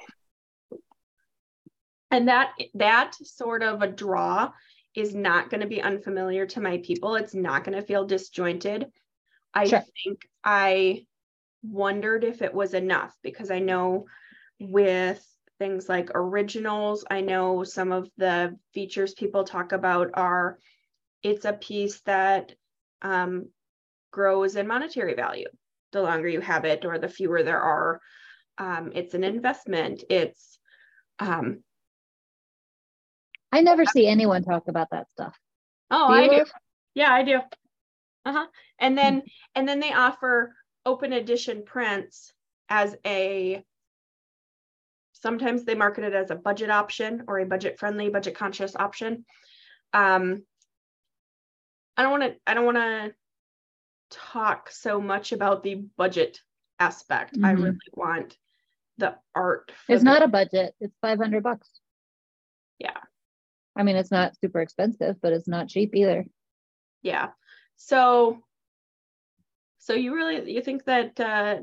And 2.11 2.29
that 2.29 2.53
that 2.75 3.15
sort 3.15 3.63
of 3.63 3.83
a 3.83 3.89
draw 3.89 4.53
is 4.95 5.15
not 5.15 5.51
going 5.51 5.61
to 5.61 5.67
be 5.67 5.83
unfamiliar 5.83 6.47
to 6.47 6.61
my 6.61 6.79
people. 6.79 7.15
It's 7.17 7.35
not 7.35 7.65
going 7.65 7.79
to 7.79 7.87
feel 7.87 8.07
disjointed. 8.07 8.87
I 9.53 9.67
sure. 9.67 9.85
think 10.05 10.21
I 10.45 11.07
wondered 11.63 12.25
if 12.25 12.43
it 12.43 12.55
was 12.55 12.75
enough 12.75 13.15
because 13.23 13.51
I 13.51 13.59
know 13.59 14.07
with 14.59 15.25
things 15.59 15.89
like 15.89 16.11
originals, 16.15 17.05
I 17.11 17.21
know 17.21 17.65
some 17.65 17.93
of 17.93 18.11
the 18.17 18.57
features 18.75 19.15
people 19.15 19.45
talk 19.45 19.73
about 19.73 20.11
are 20.15 20.59
it's 21.23 21.45
a 21.45 21.53
piece 21.53 22.01
that 22.03 22.53
um, 23.03 23.49
grows 24.11 24.57
in 24.57 24.67
monetary 24.67 25.15
value 25.15 25.49
the 25.93 26.03
longer 26.03 26.29
you 26.29 26.41
have 26.41 26.65
it 26.65 26.85
or 26.85 26.99
the 26.99 27.09
fewer 27.09 27.43
there 27.43 27.61
are. 27.61 28.01
Um, 28.59 28.93
it's 28.95 29.15
an 29.15 29.25
investment. 29.25 30.05
It's 30.11 30.59
um, 31.19 31.63
I 33.53 33.63
never 33.63 33.85
see 33.85 34.07
anyone 34.07 34.43
talk 34.43 34.69
about 34.69 34.89
that 34.91 35.11
stuff. 35.11 35.35
Oh, 35.91 36.09
do 36.09 36.15
I 36.15 36.29
do. 36.29 36.45
Yeah, 36.95 37.13
I 37.13 37.23
do. 37.23 37.41
Uh-huh. 38.25 38.47
And 38.79 38.99
then 38.99 39.15
hmm. 39.21 39.27
and 39.55 39.69
then 39.69 39.81
they 39.81 39.93
offer 39.93 40.55
open 40.85 41.13
edition 41.13 41.63
prints 41.65 42.33
as 42.69 42.97
a 43.07 43.65
sometimes 45.27 45.65
they 45.65 45.75
market 45.75 46.05
it 46.05 46.15
as 46.15 46.31
a 46.31 46.37
budget 46.37 46.71
option 46.71 47.25
or 47.27 47.41
a 47.41 47.45
budget 47.45 47.81
friendly, 47.81 48.09
budget 48.09 48.37
conscious 48.37 48.77
option. 48.77 49.25
Um, 49.93 50.45
I 51.97 52.05
don't 52.05 52.13
want 52.13 52.23
to 52.23 52.37
I 52.47 52.55
don't 52.55 52.65
want 52.65 52.77
to 52.77 53.13
talk 54.13 54.71
so 54.71 55.01
much 55.01 55.33
about 55.33 55.65
the 55.65 55.85
budget 55.97 56.39
aspect. 56.79 57.35
Mm-hmm. 57.35 57.45
I 57.45 57.51
really 57.51 57.77
want 57.93 58.37
the 58.99 59.17
art. 59.35 59.73
It's 59.89 60.05
the- 60.05 60.11
not 60.11 60.23
a 60.23 60.29
budget. 60.29 60.77
It's 60.79 60.95
500 61.03 61.43
bucks. 61.43 61.69
Yeah. 62.79 63.01
I 63.75 63.83
mean, 63.83 63.97
it's 63.97 64.13
not 64.13 64.39
super 64.41 64.61
expensive, 64.61 65.17
but 65.21 65.33
it's 65.33 65.49
not 65.49 65.67
cheap 65.67 65.97
either. 65.97 66.25
Yeah. 67.03 67.31
So, 67.75 68.45
so 69.79 69.95
you 69.95 70.15
really 70.15 70.53
you 70.53 70.63
think 70.63 70.85
that 70.85 71.19
uh, 71.19 71.57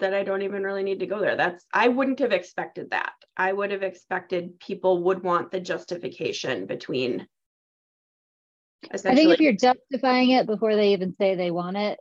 that 0.00 0.14
I 0.14 0.24
don't 0.24 0.42
even 0.42 0.62
really 0.62 0.82
need 0.82 1.00
to 1.00 1.06
go 1.06 1.20
there? 1.20 1.36
That's 1.36 1.64
I 1.72 1.88
wouldn't 1.88 2.18
have 2.18 2.32
expected 2.32 2.90
that. 2.90 3.12
I 3.36 3.52
would 3.52 3.70
have 3.70 3.82
expected 3.82 4.58
people 4.60 5.04
would 5.04 5.22
want 5.22 5.50
the 5.50 5.60
justification 5.60 6.66
between. 6.66 7.26
I 8.92 8.96
think 8.96 9.30
if 9.30 9.40
you're 9.40 9.52
justifying 9.52 10.30
it 10.30 10.46
before 10.46 10.74
they 10.74 10.92
even 10.92 11.14
say 11.16 11.34
they 11.34 11.50
want 11.50 11.76
it, 11.76 11.98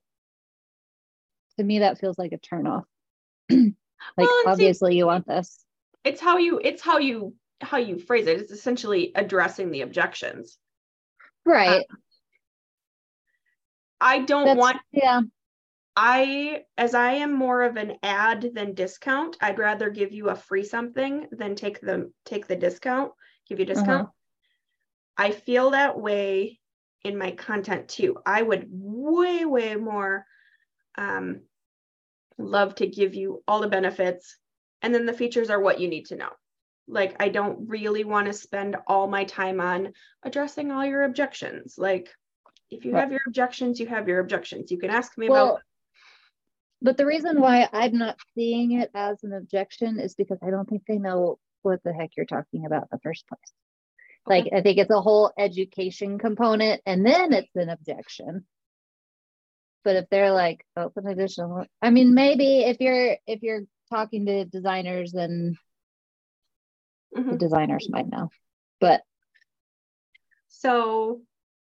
to 1.58 1.64
me 1.64 1.80
that 1.80 2.00
feels 2.00 2.18
like 2.18 2.32
a 2.32 2.38
turnoff. 2.38 2.86
like 3.50 3.74
well, 4.18 4.44
obviously 4.48 4.92
see, 4.92 4.98
you 4.98 5.06
want 5.06 5.28
this. 5.28 5.64
It's 6.04 6.22
how 6.22 6.38
you 6.38 6.60
it's 6.64 6.82
how 6.82 6.98
you 6.98 7.36
how 7.62 7.78
you 7.78 8.00
phrase 8.00 8.28
it 8.28 8.40
it's 8.40 8.52
essentially 8.52 9.12
addressing 9.16 9.72
the 9.72 9.82
objections 9.82 10.58
right 11.46 11.86
i 14.00 14.20
don't 14.20 14.46
That's, 14.46 14.58
want 14.58 14.78
yeah 14.92 15.22
i 16.02 16.64
as 16.78 16.94
i 16.94 17.12
am 17.12 17.34
more 17.34 17.62
of 17.62 17.76
an 17.76 17.98
ad 18.04 18.52
than 18.54 18.74
discount 18.74 19.36
i'd 19.42 19.60
rather 19.60 19.90
give 19.90 20.14
you 20.14 20.30
a 20.30 20.36
free 20.36 20.64
something 20.64 21.28
than 21.32 21.56
take 21.56 21.82
the 21.82 22.10
take 22.26 22.48
the 22.48 22.56
discount 22.56 23.12
give 23.48 23.60
you 23.60 23.66
discount 23.66 24.04
uh-huh. 24.04 24.12
i 25.18 25.32
feel 25.32 25.72
that 25.72 26.00
way 26.00 26.60
in 27.04 27.18
my 27.18 27.32
content 27.32 27.88
too. 27.88 28.18
I 28.26 28.42
would 28.42 28.68
way 28.70 29.46
way 29.46 29.76
more 29.76 30.26
um 30.98 31.42
love 32.38 32.76
to 32.76 32.88
give 32.88 33.16
you 33.16 33.44
all 33.48 33.60
the 33.60 33.68
benefits 33.68 34.38
and 34.82 34.96
then 34.96 35.06
the 35.06 35.14
features 35.14 35.50
are 35.50 35.60
what 35.60 35.80
you 35.80 35.88
need 35.88 36.08
to 36.08 36.16
know. 36.16 36.30
Like 36.88 37.16
i 37.22 37.30
don't 37.30 37.70
really 37.70 38.04
want 38.04 38.28
to 38.28 38.34
spend 38.34 38.76
all 38.88 39.08
my 39.08 39.24
time 39.24 39.62
on 39.62 39.94
addressing 40.24 40.72
all 40.72 40.86
your 40.86 41.04
objections. 41.04 41.76
Like 41.78 42.10
if 42.72 42.86
you 42.86 42.96
have 42.96 43.12
your 43.12 43.22
objections 43.28 43.80
you 43.80 43.88
have 43.88 44.08
your 44.08 44.20
objections. 44.20 44.72
You 44.72 44.78
can 44.78 44.90
ask 44.90 45.18
me 45.18 45.30
well, 45.30 45.52
about 45.52 45.62
but 46.82 46.98
the 46.98 47.06
reason 47.06 47.40
why 47.40 47.68
i'm 47.74 47.98
not 47.98 48.18
seeing 48.36 48.74
it 48.74 48.90
as 48.94 49.24
an 49.24 49.34
objection 49.34 50.00
is 50.00 50.16
because 50.16 50.38
i 50.44 50.50
don't 50.50 50.70
think 50.70 50.84
they 50.88 50.98
know 50.98 51.38
what 51.62 51.82
the 51.84 51.94
heck 51.94 52.12
you're 52.16 52.26
talking 52.26 52.66
about 52.66 52.84
in 52.84 52.90
the 52.92 53.00
first 53.00 53.28
place 53.28 53.40
okay. 54.28 54.44
like 54.44 54.54
i 54.54 54.62
think 54.62 54.78
it's 54.78 54.92
a 54.92 55.02
whole 55.02 55.32
education 55.38 56.18
component 56.18 56.82
and 56.86 57.06
then 57.06 57.34
it's 57.34 57.56
an 57.56 57.70
objection 57.70 58.46
but 59.84 59.96
if 59.96 60.06
they're 60.10 60.32
like 60.32 60.66
open 60.78 61.08
additional 61.08 61.66
i 61.82 61.90
mean 61.90 62.14
maybe 62.14 62.62
if 62.62 62.78
you're 62.80 63.16
if 63.28 63.42
you're 63.44 63.64
talking 63.90 64.26
to 64.26 64.46
designers 64.46 65.14
and 65.14 65.58
mm-hmm. 67.16 67.32
the 67.32 67.38
designers 67.38 67.88
might 67.90 68.10
know. 68.10 68.30
But 68.80 69.02
so 70.48 71.22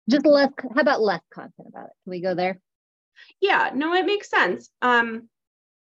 just 0.08 0.26
less 0.26 0.50
how 0.74 0.80
about 0.80 1.02
less 1.02 1.22
content 1.32 1.68
about 1.68 1.86
it? 1.86 1.92
Can 2.04 2.10
we 2.10 2.20
go 2.20 2.34
there? 2.34 2.60
Yeah, 3.40 3.70
no, 3.74 3.94
it 3.94 4.06
makes 4.06 4.30
sense. 4.30 4.70
Um 4.80 5.28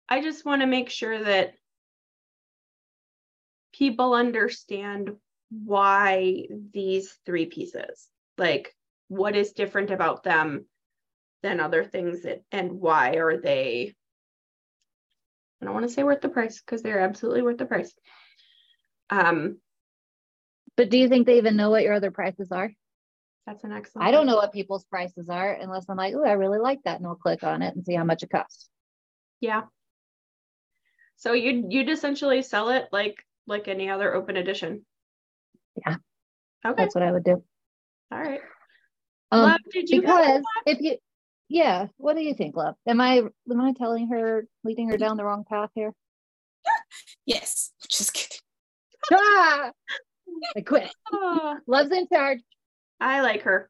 I 0.07 0.21
just 0.21 0.45
want 0.45 0.61
to 0.61 0.67
make 0.67 0.89
sure 0.89 1.23
that 1.23 1.53
people 3.73 4.13
understand 4.13 5.11
why 5.49 6.47
these 6.73 7.17
three 7.25 7.45
pieces, 7.47 8.07
like 8.37 8.75
what 9.07 9.35
is 9.35 9.53
different 9.53 9.91
about 9.91 10.23
them 10.23 10.65
than 11.43 11.59
other 11.59 11.83
things 11.83 12.23
that, 12.23 12.43
and 12.51 12.79
why 12.79 13.15
are 13.15 13.37
they 13.37 13.93
I 15.61 15.65
don't 15.65 15.73
want 15.73 15.87
to 15.87 15.93
say 15.93 16.03
worth 16.03 16.21
the 16.21 16.29
price 16.29 16.59
because 16.59 16.81
they're 16.81 16.99
absolutely 16.99 17.41
worth 17.41 17.57
the 17.57 17.65
price. 17.65 17.93
Um, 19.09 19.57
but 20.75 20.89
do 20.89 20.97
you 20.97 21.07
think 21.07 21.25
they 21.25 21.37
even 21.37 21.55
know 21.55 21.69
what 21.69 21.83
your 21.83 21.93
other 21.93 22.11
prices 22.11 22.51
are? 22.51 22.71
That's 23.45 23.63
an 23.63 23.71
excellent. 23.71 24.07
I 24.07 24.11
don't 24.11 24.25
know 24.25 24.37
what 24.37 24.53
people's 24.53 24.85
prices 24.85 25.29
are 25.29 25.53
unless 25.53 25.85
I'm 25.87 25.97
like, 25.97 26.15
oh, 26.15 26.25
I 26.25 26.33
really 26.33 26.59
like 26.59 26.79
that, 26.83 26.97
and 26.97 27.07
I'll 27.07 27.15
click 27.15 27.43
on 27.43 27.61
it 27.61 27.75
and 27.75 27.85
see 27.85 27.93
how 27.93 28.03
much 28.03 28.23
it 28.23 28.29
costs. 28.29 28.69
Yeah. 29.39 29.63
So 31.17 31.33
you'd 31.33 31.71
you'd 31.71 31.89
essentially 31.89 32.41
sell 32.41 32.69
it 32.69 32.87
like 32.91 33.23
like 33.47 33.67
any 33.67 33.89
other 33.89 34.13
open 34.13 34.37
edition. 34.37 34.85
Yeah. 35.85 35.97
Okay. 36.65 36.83
That's 36.83 36.95
what 36.95 37.03
I 37.03 37.11
would 37.11 37.23
do. 37.23 37.43
All 38.11 38.19
right. 38.19 38.41
Um, 39.31 39.41
Love, 39.41 39.59
did 39.71 39.89
you 39.89 40.01
because 40.01 40.43
if 40.65 40.81
you 40.81 40.97
yeah, 41.47 41.87
what 41.97 42.15
do 42.15 42.23
you 42.23 42.33
think, 42.33 42.55
love? 42.55 42.75
Am 42.87 42.99
I 42.99 43.17
am 43.51 43.61
I 43.61 43.73
telling 43.73 44.09
her 44.09 44.47
leading 44.63 44.89
her 44.89 44.97
down 44.97 45.17
the 45.17 45.25
wrong 45.25 45.45
path 45.47 45.69
here? 45.75 45.93
Yes. 47.27 47.71
Just 47.89 48.13
kidding 48.13 48.37
ah! 49.11 49.71
I 50.55 50.61
quit. 50.61 50.93
Oh. 51.11 51.57
Love's 51.67 51.91
in 51.91 52.07
charge. 52.11 52.39
I 52.99 53.21
like 53.21 53.43
her. 53.43 53.69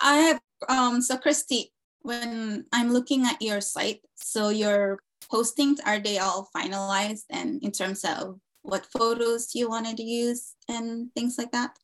I 0.00 0.16
have 0.16 0.40
um 0.68 1.00
so 1.00 1.16
Christy, 1.16 1.72
when 2.00 2.66
I'm 2.72 2.92
looking 2.92 3.24
at 3.24 3.40
your 3.42 3.60
site, 3.60 4.00
so 4.14 4.48
your 4.50 5.00
postings 5.32 5.78
are 5.84 5.98
they 5.98 6.18
all 6.18 6.48
finalized 6.54 7.24
and 7.30 7.62
in 7.62 7.72
terms 7.72 8.04
of 8.04 8.38
what 8.62 8.86
photos 8.86 9.54
you 9.54 9.68
wanted 9.68 9.96
to 9.96 10.04
use 10.04 10.54
and 10.68 11.12
things 11.14 11.38
like 11.38 11.52
that? 11.52 11.76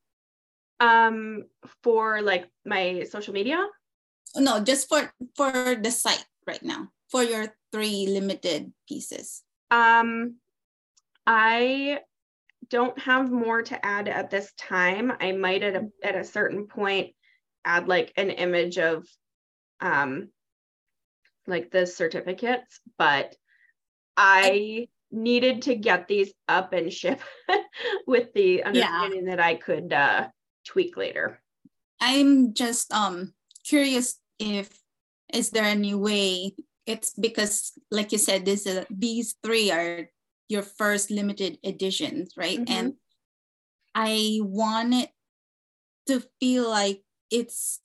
Um 0.81 1.45
for 1.83 2.23
like 2.23 2.49
my 2.65 3.05
social 3.11 3.35
media? 3.35 3.67
No, 4.37 4.61
just 4.61 4.89
for 4.89 5.13
for 5.37 5.75
the 5.75 5.91
site 5.91 6.25
right 6.47 6.63
now 6.63 6.89
for 7.13 7.23
your 7.23 7.55
three 7.71 8.09
limited 8.09 8.73
pieces? 8.89 9.43
Um, 9.71 10.37
I 11.27 12.01
don't 12.73 12.99
have 12.99 13.31
more 13.31 13.61
to 13.63 13.85
add 13.85 14.09
at 14.09 14.31
this 14.31 14.51
time. 14.55 15.13
I 15.21 15.33
might 15.33 15.63
at 15.63 15.77
a 15.77 15.89
at 16.03 16.17
a 16.17 16.25
certain 16.25 16.67
point 16.67 17.11
add 17.67 17.87
like 17.87 18.13
an 18.17 18.31
image 18.31 18.79
of 18.79 19.07
um 19.81 20.31
like 21.47 21.71
the 21.71 21.87
certificates, 21.87 22.81
but 22.97 23.37
I 24.17 24.89
needed 25.11 25.63
to 25.63 25.75
get 25.75 26.09
these 26.09 26.33
up 26.49 26.73
and 26.73 26.91
ship 26.91 27.21
with 28.07 28.33
the 28.33 28.65
understanding 28.65 29.27
yeah. 29.27 29.37
that 29.37 29.45
I 29.45 29.57
could 29.57 29.93
uh 29.93 30.29
tweak 30.67 30.97
later. 30.97 31.43
I'm 32.01 32.55
just 32.55 32.91
um 32.91 33.35
curious 33.69 34.19
if 34.39 34.71
is 35.31 35.51
there 35.51 35.65
any 35.65 35.95
way 35.95 36.55
it's 36.87 37.13
because 37.13 37.73
like 37.91 38.13
you 38.13 38.19
said 38.19 38.45
this 38.45 38.67
uh, 38.67 38.85
these 38.91 39.37
three 39.45 39.71
are 39.71 40.09
your 40.49 40.63
first 40.63 41.11
limited 41.11 41.59
editions 41.65 42.33
right 42.37 42.59
mm-hmm. 42.59 42.73
and 42.73 42.95
i 43.95 44.39
wanted 44.43 45.09
to 46.07 46.23
feel 46.41 46.69
like 46.69 47.03
it's 47.31 47.81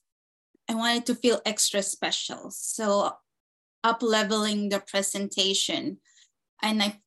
i 0.70 0.76
wanted 0.76 1.06
to 1.06 1.16
feel 1.16 1.42
extra 1.46 1.82
special 1.82 2.50
so 2.50 3.12
up 3.84 4.02
leveling 4.02 4.70
the 4.70 4.80
presentation 4.80 5.98
and 6.62 6.82
i 6.84 7.00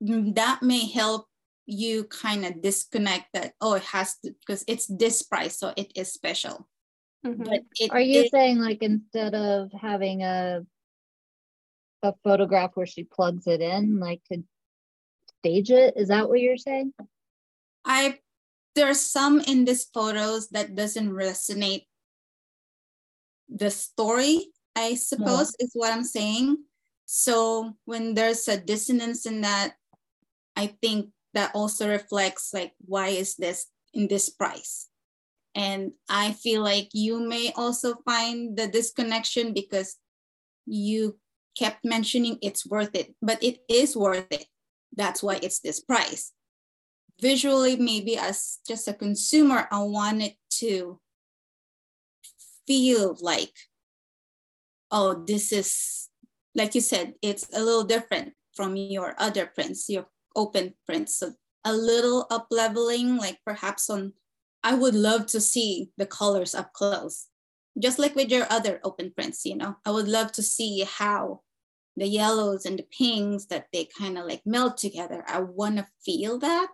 that 0.00 0.60
may 0.62 0.86
help 0.86 1.26
you 1.66 2.04
kind 2.04 2.44
of 2.44 2.60
disconnect 2.62 3.26
that 3.32 3.52
oh 3.60 3.74
it 3.74 3.82
has 3.82 4.16
to 4.18 4.34
because 4.40 4.64
it's 4.68 4.86
this 4.86 5.22
price 5.22 5.58
so 5.58 5.72
it 5.76 5.90
is 5.94 6.12
special 6.12 6.68
mm-hmm. 7.26 7.42
but 7.42 7.60
it, 7.76 7.90
are 7.90 8.00
you 8.00 8.22
it, 8.22 8.30
saying 8.30 8.58
like 8.58 8.82
instead 8.82 9.34
of 9.34 9.70
having 9.72 10.22
a 10.22 10.60
a 12.02 12.14
photograph 12.22 12.72
where 12.74 12.86
she 12.86 13.04
plugs 13.04 13.46
it 13.46 13.62
in 13.62 13.98
like 13.98 14.20
to 14.30 14.42
stage 15.44 15.70
it? 15.70 15.94
Is 15.96 16.08
that 16.08 16.28
what 16.28 16.40
you're 16.40 16.56
saying? 16.56 16.92
I 17.84 18.18
there's 18.74 19.00
some 19.00 19.40
in 19.40 19.64
these 19.64 19.84
photos 19.84 20.48
that 20.48 20.74
doesn't 20.74 21.12
resonate 21.12 21.86
the 23.46 23.70
story 23.70 24.50
i 24.74 24.96
suppose 24.96 25.54
is 25.60 25.70
what 25.74 25.92
i'm 25.92 26.02
saying. 26.02 26.56
So 27.06 27.76
when 27.84 28.14
there's 28.14 28.48
a 28.48 28.56
dissonance 28.56 29.26
in 29.26 29.42
that 29.42 29.76
i 30.56 30.72
think 30.80 31.10
that 31.34 31.52
also 31.54 31.88
reflects 31.88 32.54
like 32.54 32.72
why 32.80 33.08
is 33.08 33.36
this 33.36 33.66
in 33.92 34.08
this 34.08 34.30
price? 34.30 34.88
And 35.54 35.92
i 36.08 36.32
feel 36.32 36.62
like 36.64 36.88
you 36.94 37.20
may 37.20 37.52
also 37.54 37.94
find 38.08 38.56
the 38.56 38.66
disconnection 38.66 39.52
because 39.52 40.00
you 40.66 41.20
kept 41.54 41.84
mentioning 41.84 42.38
it's 42.42 42.66
worth 42.66 42.96
it 42.96 43.14
but 43.22 43.38
it 43.44 43.60
is 43.68 43.94
worth 43.94 44.26
it 44.32 44.46
that's 44.96 45.22
why 45.22 45.38
it's 45.42 45.60
this 45.60 45.80
price 45.80 46.32
visually 47.20 47.76
maybe 47.76 48.16
as 48.16 48.58
just 48.66 48.88
a 48.88 48.94
consumer 48.94 49.68
i 49.70 49.78
wanted 49.78 50.32
to 50.50 50.98
feel 52.66 53.16
like 53.20 53.54
oh 54.90 55.24
this 55.26 55.52
is 55.52 56.08
like 56.54 56.74
you 56.74 56.80
said 56.80 57.14
it's 57.22 57.46
a 57.54 57.60
little 57.60 57.84
different 57.84 58.32
from 58.54 58.76
your 58.76 59.14
other 59.18 59.46
prints 59.46 59.88
your 59.88 60.06
open 60.36 60.74
prints. 60.86 61.16
So 61.16 61.32
a 61.64 61.72
little 61.72 62.26
up 62.30 62.48
leveling, 62.50 63.16
like 63.16 63.38
perhaps 63.44 63.88
on, 63.88 64.12
I 64.62 64.74
would 64.74 64.94
love 64.94 65.26
to 65.26 65.40
see 65.40 65.90
the 65.96 66.06
colors 66.06 66.54
up 66.54 66.72
close. 66.72 67.28
Just 67.78 67.98
like 67.98 68.14
with 68.14 68.30
your 68.30 68.46
other 68.50 68.80
open 68.84 69.12
prints, 69.14 69.44
you 69.44 69.56
know, 69.56 69.76
I 69.84 69.90
would 69.90 70.08
love 70.08 70.32
to 70.32 70.42
see 70.42 70.84
how 70.88 71.40
the 71.96 72.06
yellows 72.06 72.66
and 72.66 72.78
the 72.78 72.86
pinks 72.96 73.46
that 73.46 73.66
they 73.72 73.88
kind 73.98 74.18
of 74.18 74.26
like 74.26 74.42
melt 74.44 74.76
together. 74.76 75.24
I 75.26 75.40
want 75.40 75.76
to 75.78 75.86
feel 76.04 76.38
that 76.40 76.68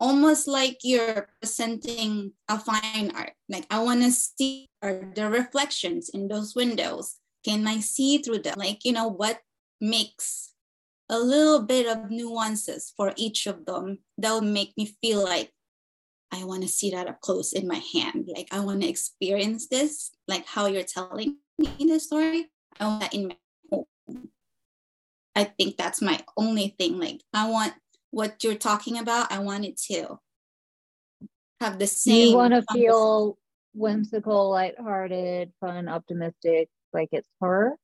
almost 0.00 0.48
like 0.48 0.78
you're 0.82 1.28
presenting 1.40 2.32
a 2.48 2.58
fine 2.58 3.12
art. 3.14 3.32
Like 3.48 3.66
I 3.70 3.82
want 3.82 4.02
to 4.02 4.10
see 4.10 4.68
the 4.82 5.28
reflections 5.30 6.10
in 6.12 6.28
those 6.28 6.54
windows. 6.54 7.16
Can 7.44 7.66
I 7.66 7.80
see 7.80 8.18
through 8.18 8.40
them? 8.40 8.54
Like, 8.56 8.84
you 8.84 8.92
know, 8.92 9.08
what 9.08 9.40
makes 9.80 10.52
a 11.08 11.18
little 11.18 11.62
bit 11.62 11.86
of 11.86 12.10
nuances 12.10 12.92
for 12.96 13.12
each 13.16 13.46
of 13.46 13.66
them 13.66 13.98
that 14.18 14.32
will 14.32 14.40
make 14.40 14.72
me 14.76 14.94
feel 15.02 15.22
like 15.22 15.52
I 16.32 16.44
want 16.44 16.62
to 16.62 16.68
see 16.68 16.90
that 16.90 17.06
up 17.06 17.20
close 17.20 17.52
in 17.52 17.68
my 17.68 17.82
hand. 17.94 18.28
Like 18.34 18.48
I 18.50 18.60
want 18.60 18.82
to 18.82 18.88
experience 18.88 19.68
this, 19.68 20.10
like 20.26 20.46
how 20.46 20.66
you're 20.66 20.82
telling 20.82 21.36
me 21.58 21.68
the 21.78 22.00
story. 22.00 22.50
I 22.80 22.86
want 22.86 23.00
that 23.02 23.14
in 23.14 23.28
my 23.28 23.36
home. 23.70 23.84
I 25.36 25.44
think 25.44 25.76
that's 25.76 26.00
my 26.00 26.20
only 26.36 26.74
thing. 26.78 26.98
Like 26.98 27.20
I 27.32 27.50
want 27.50 27.74
what 28.10 28.42
you're 28.44 28.54
talking 28.54 28.98
about. 28.98 29.32
I 29.32 29.40
want 29.40 29.64
it 29.64 29.76
to 29.88 30.18
have 31.60 31.78
the 31.78 31.86
same. 31.86 32.28
You 32.28 32.36
want 32.36 32.54
to 32.54 32.62
feel 32.72 33.38
whimsical, 33.74 34.50
lighthearted, 34.50 35.52
fun, 35.60 35.88
optimistic, 35.88 36.68
like 36.92 37.08
it's 37.12 37.28
her. 37.40 37.76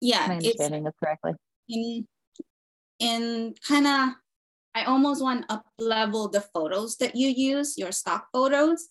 Yeah, 0.00 0.24
Am 0.24 0.30
I 0.30 0.36
understanding 0.36 0.84
this 0.84 0.94
correctly? 1.02 1.32
in 1.68 2.06
in 2.98 3.54
kind 3.66 3.86
of 3.86 4.08
I 4.74 4.84
almost 4.84 5.22
want 5.22 5.46
up 5.48 5.64
level 5.78 6.28
the 6.28 6.40
photos 6.40 6.96
that 6.98 7.16
you 7.16 7.28
use, 7.28 7.76
your 7.76 7.92
stock 7.92 8.28
photos, 8.32 8.86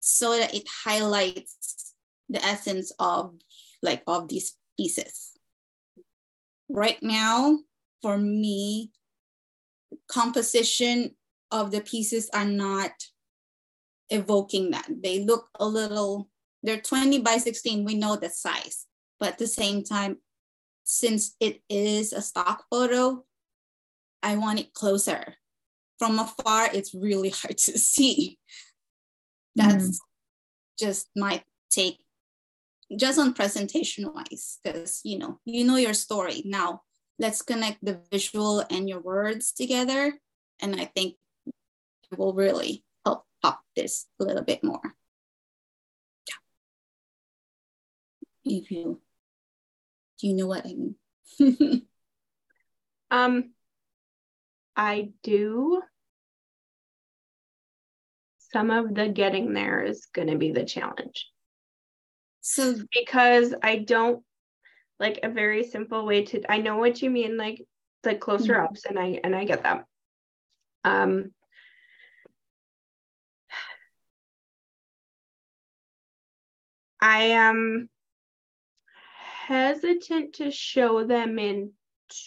so 0.00 0.36
that 0.36 0.54
it 0.54 0.66
highlights 0.84 1.94
the 2.28 2.44
essence 2.44 2.92
of 2.98 3.34
like 3.82 4.02
of 4.06 4.28
these 4.28 4.56
pieces. 4.76 5.37
Right 6.68 7.02
now, 7.02 7.58
for 8.02 8.18
me, 8.18 8.92
composition 10.08 11.14
of 11.50 11.70
the 11.70 11.80
pieces 11.80 12.28
are 12.32 12.44
not 12.44 12.92
evoking 14.10 14.70
that. 14.70 14.88
They 15.02 15.24
look 15.24 15.48
a 15.58 15.66
little, 15.66 16.28
they're 16.62 16.80
20 16.80 17.20
by 17.20 17.38
16, 17.38 17.84
we 17.84 17.94
know 17.94 18.16
the 18.16 18.30
size, 18.30 18.86
but 19.18 19.30
at 19.30 19.38
the 19.38 19.46
same 19.46 19.84
time, 19.84 20.18
since 20.84 21.36
it 21.40 21.60
is 21.68 22.12
a 22.12 22.22
stock 22.22 22.64
photo, 22.70 23.24
I 24.22 24.36
want 24.36 24.60
it 24.60 24.72
closer. 24.72 25.34
From 25.98 26.18
afar, 26.18 26.70
it's 26.72 26.94
really 26.94 27.30
hard 27.36 27.58
to 27.58 27.78
see. 27.78 28.38
That's 29.54 29.84
mm. 29.84 29.96
just 30.78 31.08
my 31.16 31.42
take, 31.70 31.98
just 32.96 33.18
on 33.18 33.34
presentation 33.34 34.12
wise, 34.12 34.58
because 34.62 35.00
you 35.04 35.18
know, 35.18 35.40
you 35.44 35.64
know 35.64 35.76
your 35.76 35.94
story. 35.94 36.42
Now 36.44 36.82
let's 37.18 37.42
connect 37.42 37.84
the 37.84 38.00
visual 38.10 38.64
and 38.70 38.88
your 38.88 39.00
words 39.00 39.52
together. 39.52 40.14
And 40.60 40.80
I 40.80 40.86
think 40.86 41.14
it 42.10 42.18
will 42.18 42.32
really 42.32 42.84
help 43.04 43.24
pop 43.42 43.60
this 43.76 44.06
a 44.20 44.24
little 44.24 44.44
bit 44.44 44.64
more. 44.64 44.94
Yeah. 46.28 48.58
If 48.58 48.70
you 48.70 49.00
do 50.18 50.26
you 50.26 50.34
know 50.34 50.46
what 50.46 50.66
I 50.66 50.74
mean? 50.74 50.96
um, 53.10 53.52
I 54.76 55.10
do. 55.22 55.82
Some 58.52 58.70
of 58.70 58.94
the 58.94 59.08
getting 59.08 59.52
there 59.52 59.84
is 59.84 60.06
going 60.12 60.28
to 60.28 60.36
be 60.36 60.52
the 60.52 60.64
challenge. 60.64 61.28
So, 62.50 62.76
because 62.90 63.54
I 63.62 63.76
don't 63.76 64.24
like 64.98 65.20
a 65.22 65.28
very 65.28 65.64
simple 65.64 66.06
way 66.06 66.24
to, 66.24 66.50
I 66.50 66.56
know 66.62 66.78
what 66.78 67.02
you 67.02 67.10
mean, 67.10 67.36
like 67.36 67.62
the 68.04 68.14
closer 68.14 68.54
mm-hmm. 68.54 68.64
ups, 68.64 68.86
and 68.86 68.98
I 68.98 69.20
and 69.22 69.36
I 69.36 69.44
get 69.44 69.64
that. 69.64 69.84
Um, 70.82 71.32
I 77.02 77.18
am 77.24 77.90
hesitant 79.46 80.36
to 80.36 80.50
show 80.50 81.04
them 81.04 81.38
in 81.38 81.72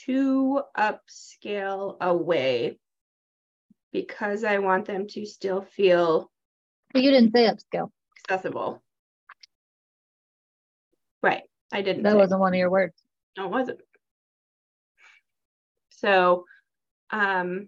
too 0.05 0.61
upscale 0.78 1.97
a 1.99 2.15
way 2.15 2.78
because 3.91 4.43
I 4.43 4.59
want 4.59 4.86
them 4.86 5.07
to 5.07 5.26
still 5.26 5.63
feel. 5.63 6.32
But 6.93 7.01
you 7.01 7.09
didn't 7.09 7.34
say 7.34 7.47
upscale. 7.47 7.89
Accessible. 8.30 8.84
Right. 11.22 11.43
I 11.72 11.82
didn't. 11.82 12.03
That 12.03 12.17
wasn't 12.17 12.41
one 12.41 12.53
of 12.53 12.59
your 12.59 12.69
words. 12.69 12.95
No, 13.38 13.45
it 13.45 13.51
wasn't. 13.51 13.80
So, 15.89 16.45
um, 17.11 17.67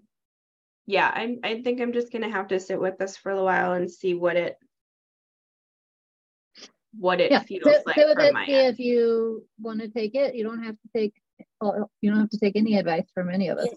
yeah, 0.86 1.10
I 1.14 1.38
I 1.44 1.62
think 1.62 1.80
I'm 1.80 1.94
just 1.94 2.12
gonna 2.12 2.32
have 2.32 2.50
to 2.50 2.60
sit 2.60 2.80
with 2.80 2.98
this 2.98 3.16
for 3.16 3.32
a 3.32 3.44
while 3.44 3.74
and 3.74 3.90
see 3.90 4.14
what 4.14 4.36
it 4.36 4.58
what 6.98 7.22
it 7.22 7.32
yeah. 7.32 7.40
feels 7.40 7.64
so, 7.64 7.82
like. 7.86 7.96
So 7.96 8.14
that's 8.18 8.36
if 8.48 8.80
you 8.80 9.46
want 9.60 9.82
to 9.82 9.88
take 9.88 10.16
it. 10.16 10.36
You 10.36 10.44
don't 10.44 10.64
have 10.64 10.76
to 10.76 10.90
take 10.96 11.14
you 12.02 12.12
don't 12.12 12.20
have 12.20 12.30
to 12.30 12.40
take 12.40 12.56
any 12.56 12.78
advice 12.78 13.06
from 13.14 13.30
any 13.30 13.50
of 13.50 13.58
us. 13.58 13.70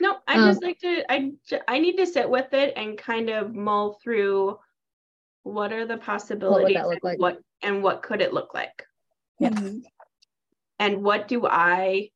No, 0.00 0.16
I 0.26 0.38
um, 0.38 0.48
just 0.48 0.62
like 0.62 0.78
to 0.80 1.04
I 1.12 1.32
I 1.68 1.78
need 1.78 1.96
to 1.98 2.06
sit 2.06 2.28
with 2.28 2.52
it 2.52 2.74
and 2.76 2.98
kind 2.98 3.30
of 3.30 3.54
mull 3.54 3.98
through 4.02 4.58
what 5.44 5.72
are 5.72 5.86
the 5.86 5.98
possibilities 5.98 6.76
what 6.76 6.92
and 6.92 7.00
like? 7.02 7.18
what 7.20 7.38
and 7.62 7.82
what 7.82 8.02
could 8.02 8.20
it 8.20 8.32
look 8.34 8.52
like. 8.52 8.84
Yeah. 9.38 9.50
Mm-hmm. 9.50 9.78
and 10.78 11.02
what 11.02 11.28
do 11.28 11.46
I 11.46 12.10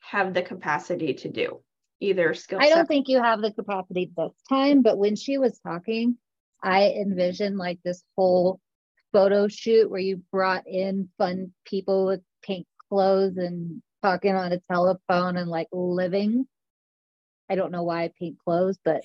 have 0.00 0.34
the 0.34 0.42
capacity 0.42 1.14
to 1.14 1.28
do? 1.28 1.60
Either 2.00 2.34
skill 2.34 2.60
I 2.60 2.70
don't 2.70 2.88
think 2.88 3.08
you 3.08 3.22
have 3.22 3.42
the 3.42 3.52
capacity 3.52 4.10
this 4.16 4.32
time, 4.48 4.82
but 4.82 4.96
when 4.96 5.16
she 5.16 5.38
was 5.38 5.58
talking, 5.60 6.16
I 6.62 6.90
envisioned 6.90 7.58
like 7.58 7.78
this 7.84 8.02
whole 8.16 8.58
photo 9.12 9.48
shoot 9.48 9.90
where 9.90 10.00
you 10.00 10.22
brought 10.32 10.66
in 10.66 11.10
fun 11.18 11.52
people 11.66 12.06
with 12.06 12.22
pink 12.42 12.66
clothes 12.88 13.36
and 13.36 13.82
talking 14.02 14.34
on 14.34 14.52
a 14.52 14.60
telephone 14.70 15.36
and 15.36 15.50
like 15.50 15.68
living. 15.72 16.46
I 17.50 17.56
don't 17.56 17.72
know 17.72 17.82
why 17.82 18.10
pink 18.18 18.38
clothes, 18.42 18.78
but 18.82 19.04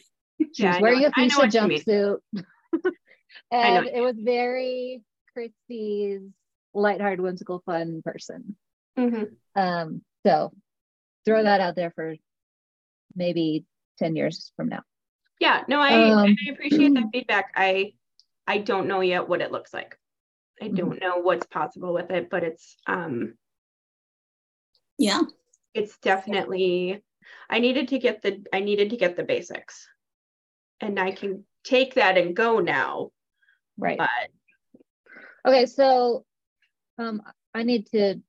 she 0.54 0.64
yeah, 0.64 0.74
was 0.74 0.82
wearing 0.82 1.06
a 1.06 1.12
fuchsia 1.12 1.48
jumpsuit. 1.48 2.18
and 3.52 3.88
it 3.88 4.02
was 4.02 4.16
very 4.18 5.02
Christie's 5.34 6.22
lighthearted, 6.74 7.22
whimsical, 7.22 7.62
fun 7.66 8.02
person. 8.04 8.56
Mm-hmm. 8.98 9.24
Um, 9.60 10.02
so 10.26 10.54
throw 11.26 11.44
that 11.44 11.62
out 11.62 11.76
there 11.76 11.92
for 11.92 12.16
maybe 13.16 13.66
10 14.00 14.16
years 14.16 14.52
from 14.56 14.70
now. 14.70 14.82
Yeah, 15.40 15.64
no, 15.68 15.80
I, 15.80 16.12
um, 16.12 16.36
I 16.48 16.52
appreciate 16.52 16.94
that 16.94 17.10
feedback. 17.14 17.52
I 17.56 17.94
I 18.48 18.60
don't 18.60 18.88
know 18.88 19.02
yet 19.02 19.28
what 19.28 19.42
it 19.42 19.52
looks 19.52 19.74
like. 19.74 19.98
I 20.62 20.66
mm-hmm. 20.66 20.76
don't 20.76 21.02
know 21.02 21.18
what's 21.18 21.48
possible 21.48 21.94
with 21.94 22.12
it, 22.12 22.30
but 22.30 22.44
it's 22.44 22.78
um 22.88 23.34
yeah. 24.98 25.22
It's 25.74 25.98
definitely 25.98 27.04
I 27.50 27.60
needed 27.60 27.90
to 27.90 28.00
get 28.00 28.22
the 28.22 28.44
I 28.54 28.62
needed 28.62 28.92
to 28.92 28.98
get 28.98 29.18
the 29.18 29.24
basics. 29.24 29.88
And 30.80 31.00
I 31.00 31.12
can 31.12 31.46
take 31.64 31.96
that 31.96 32.18
and 32.18 32.36
go 32.36 32.60
now. 32.60 33.12
Right. 33.78 33.98
But 33.98 34.10
okay, 35.48 35.66
so 35.66 36.26
um 36.98 37.22
I 37.54 37.64
need 37.64 37.88
to 37.88 38.22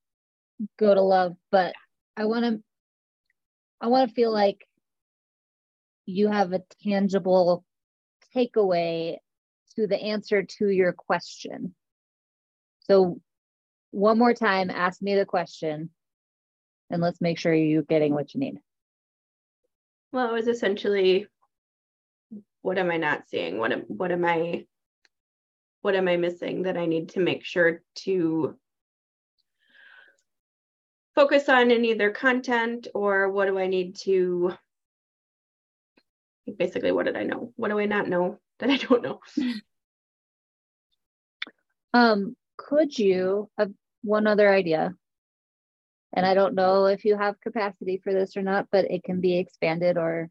go 0.79 0.95
to 0.95 1.03
love, 1.03 1.37
but 1.51 1.75
I 2.17 2.25
want 2.25 2.45
to 2.45 2.63
I 3.81 3.89
want 3.89 4.09
to 4.09 4.15
feel 4.15 4.33
like 4.33 4.67
you 6.07 6.29
have 6.29 6.53
a 6.53 6.63
tangible 6.83 7.65
takeaway 8.35 9.17
to 9.75 9.87
the 9.87 10.01
answer 10.01 10.43
to 10.43 10.69
your 10.69 10.93
question. 10.93 11.75
So, 12.81 13.21
one 13.91 14.19
more 14.19 14.35
time, 14.35 14.71
ask 14.71 15.03
me 15.03 15.17
the 15.17 15.27
question 15.27 15.91
and 16.91 17.03
let's 17.03 17.21
make 17.21 17.39
sure 17.39 17.53
you're 17.53 17.83
getting 17.83 18.15
what 18.15 18.33
you 18.35 18.41
need. 18.41 18.59
Well, 20.13 20.31
it 20.31 20.33
was 20.33 20.49
essentially 20.49 21.27
what 22.63 22.79
am 22.79 22.91
I 22.91 22.97
not 22.97 23.29
seeing? 23.29 23.59
What 23.59 23.73
am, 23.73 23.81
what 23.83 24.11
am 24.11 24.25
I 24.25 24.67
what 25.87 25.95
am 25.95 26.09
I 26.09 26.17
missing 26.17 26.63
that 26.63 26.77
I 26.77 26.87
need 26.87 27.11
to 27.11 27.21
make 27.21 27.45
sure 27.45 27.81
to 28.07 28.57
focus 31.15 31.49
on 31.49 31.71
in 31.71 31.85
either 31.85 32.11
content 32.11 32.89
or 32.93 33.31
what 33.31 33.47
do 33.47 33.57
I 33.57 33.69
need 33.69 33.95
to 33.99 34.53
basically 36.59 36.91
what 36.91 37.07
did 37.07 37.17
I 37.17 37.23
know? 37.23 37.53
What 37.55 37.69
do 37.69 37.79
I 37.79 37.87
not 37.87 38.09
know 38.09 38.41
that 38.59 38.69
I 38.69 38.79
don't 38.79 39.03
know? 39.03 39.21
Um, 41.95 42.37
could 42.59 42.99
you 42.99 43.49
have 43.57 43.71
one 44.03 44.27
other 44.27 44.53
idea? 44.53 44.93
And 46.13 46.27
I 46.27 46.35
don't 46.35 46.55
know 46.55 46.87
if 46.87 47.07
you 47.07 47.17
have 47.17 47.41
capacity 47.41 48.03
for 48.05 48.13
this 48.13 48.37
or 48.37 48.43
not, 48.43 48.67
but 48.71 48.91
it 48.91 49.03
can 49.03 49.23
be 49.23 49.39
expanded 49.39 49.97
or 49.97 50.29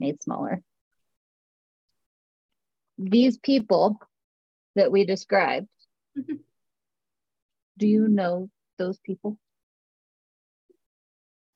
made 0.00 0.20
smaller. 0.20 0.62
These 2.98 3.38
people 3.38 4.00
that 4.74 4.92
we 4.92 5.04
described, 5.04 5.68
do 7.78 7.86
you 7.86 8.08
know 8.08 8.50
those 8.78 8.98
people? 8.98 9.38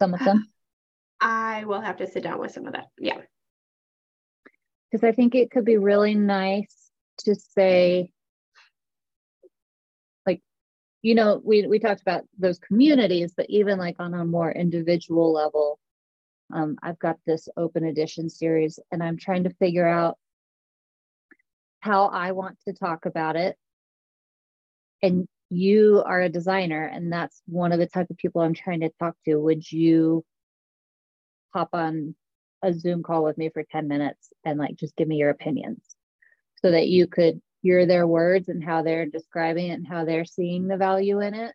some 0.01 0.15
of 0.15 0.21
them? 0.21 0.45
I 1.21 1.65
will 1.65 1.81
have 1.81 1.97
to 1.97 2.07
sit 2.07 2.23
down 2.23 2.39
with 2.39 2.53
some 2.53 2.67
of 2.67 2.75
that. 2.75 2.87
Yeah. 2.99 3.19
Because 4.91 5.07
I 5.07 5.13
think 5.13 5.35
it 5.35 5.51
could 5.51 5.65
be 5.65 5.77
really 5.77 6.15
nice 6.15 6.91
to 7.19 7.35
say, 7.35 8.13
like, 10.25 10.41
you 11.03 11.15
know, 11.15 11.41
we, 11.45 11.67
we 11.67 11.81
talked 11.81 12.01
about 12.01 12.23
those 12.39 12.59
communities, 12.61 13.35
but 13.37 13.47
even 13.49 13.79
like 13.79 13.97
on 13.99 14.15
a 14.15 14.25
more 14.25 14.53
individual 14.53 15.33
level, 15.33 15.79
um, 16.55 16.79
I've 16.83 16.99
got 16.99 17.17
this 17.27 17.49
open 17.57 17.85
edition 17.85 18.31
series 18.31 18.79
and 18.91 19.03
I'm 19.03 19.19
trying 19.19 19.45
to 19.45 19.51
figure 19.51 19.87
out 19.87 20.17
how 21.81 22.07
I 22.07 22.33
want 22.33 22.59
to 22.67 22.73
talk 22.73 23.07
about 23.07 23.37
it. 23.37 23.57
And 25.03 25.27
you 25.51 26.03
are 26.05 26.21
a 26.21 26.29
designer 26.29 26.85
and 26.85 27.13
that's 27.13 27.41
one 27.47 27.73
of 27.73 27.79
the 27.79 27.87
type 27.87 28.11
of 28.11 28.17
people 28.17 28.43
I'm 28.43 28.55
trying 28.55 28.81
to 28.81 28.91
talk 28.99 29.17
to. 29.25 29.37
Would 29.37 29.71
you 29.71 30.25
hop 31.55 31.71
on 31.73 32.15
a 32.63 32.73
Zoom 32.73 33.03
call 33.03 33.25
with 33.25 33.39
me 33.39 33.49
for 33.49 33.63
10 33.63 33.89
minutes 33.89 34.31
and 34.45 34.59
like 34.59 34.77
just 34.77 34.97
give 34.97 35.09
me 35.09 35.17
your 35.17 35.31
opinions 35.31 35.81
so 36.57 36.71
that 36.71 36.89
you 36.89 37.07
could 37.07 37.41
hear 37.63 37.87
their 37.87 38.07
words 38.07 38.49
and 38.49 38.63
how 38.63 38.83
they're 38.83 39.07
describing 39.07 39.69
it 39.69 39.75
and 39.75 39.87
how 39.87 40.05
they're 40.05 40.25
seeing 40.25 40.67
the 40.67 40.77
value 40.77 41.21
in 41.21 41.35
it? 41.35 41.55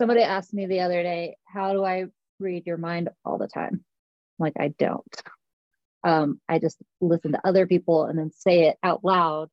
Somebody 0.00 0.22
asked 0.22 0.52
me 0.52 0.66
the 0.66 0.80
other 0.80 1.02
day, 1.02 1.36
how 1.44 1.72
do 1.72 1.84
I 1.84 2.06
read 2.40 2.66
your 2.66 2.76
mind 2.76 3.08
all 3.24 3.38
the 3.38 3.46
time? 3.46 3.84
Like, 4.38 4.54
I 4.58 4.68
don't. 4.78 5.22
Um, 6.04 6.40
I 6.48 6.58
just 6.58 6.78
listen 7.00 7.32
to 7.32 7.46
other 7.46 7.66
people 7.66 8.04
and 8.04 8.18
then 8.18 8.30
say 8.32 8.68
it 8.68 8.76
out 8.82 9.04
loud 9.04 9.48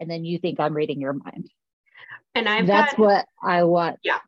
and 0.00 0.10
then 0.10 0.24
you 0.24 0.38
think 0.38 0.60
I'm 0.60 0.74
reading 0.74 1.00
your 1.00 1.12
mind. 1.12 1.50
And 2.34 2.48
I've 2.48 2.66
that's 2.66 2.94
got, 2.94 3.00
what 3.00 3.26
I 3.42 3.64
want. 3.64 3.98
Yeah. 4.02 4.18